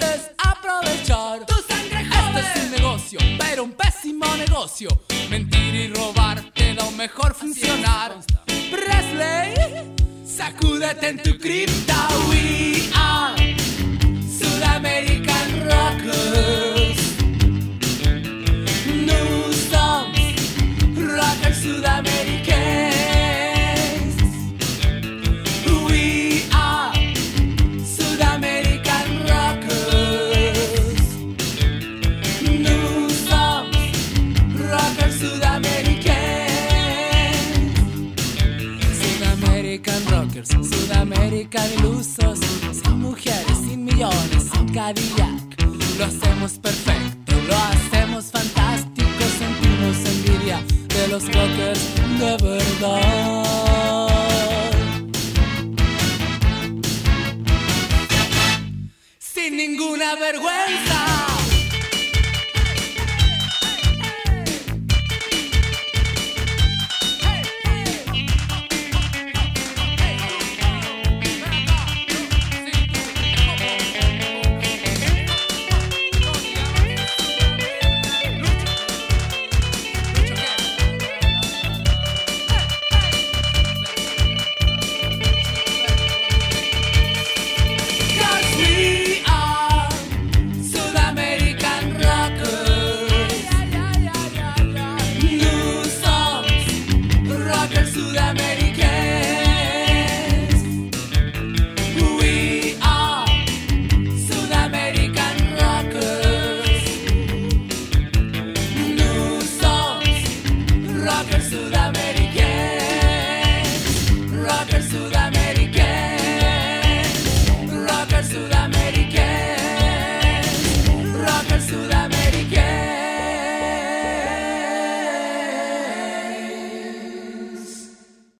es 0.00 0.30
aprovechar. 0.38 1.44
Tu 1.46 1.54
sangre 1.54 2.02
Esto 2.02 2.38
es 2.38 2.64
un 2.64 2.70
negocio, 2.70 3.18
pero 3.38 3.64
un 3.64 3.72
pésimo 3.72 4.26
negocio. 4.36 4.88
Mentir 5.30 5.74
y 5.74 5.88
robar 5.88 6.42
te 6.54 6.74
da 6.74 6.84
un 6.84 6.96
mejor 6.96 7.34
funcionar. 7.34 8.16
Presley, 8.46 9.54
sacúdete 10.26 11.08
en 11.08 11.22
tu 11.22 11.38
cripta. 11.38 12.08
We 12.28 12.90
are 12.94 13.56
Sudamerican 14.38 15.68
Rockers. 15.68 16.73
ilusos, 41.72 42.38
sin 42.72 43.00
mujeres, 43.00 43.58
sin 43.66 43.84
millones, 43.84 44.50
sin 44.52 44.68
Cadillac. 44.72 45.40
Lo 45.98 46.04
hacemos 46.04 46.58
perfecto, 46.58 47.32
lo 47.48 47.56
hacemos 47.56 48.24
fantástico, 48.30 49.22
sentimos 49.38 49.96
envidia 50.06 50.62
de 50.88 51.08
los 51.08 51.24
rockers 51.26 51.80
de 52.18 52.36
verdad. 52.42 53.44
Sin 59.18 59.56
ninguna 59.56 60.14
vergüenza. 60.16 60.83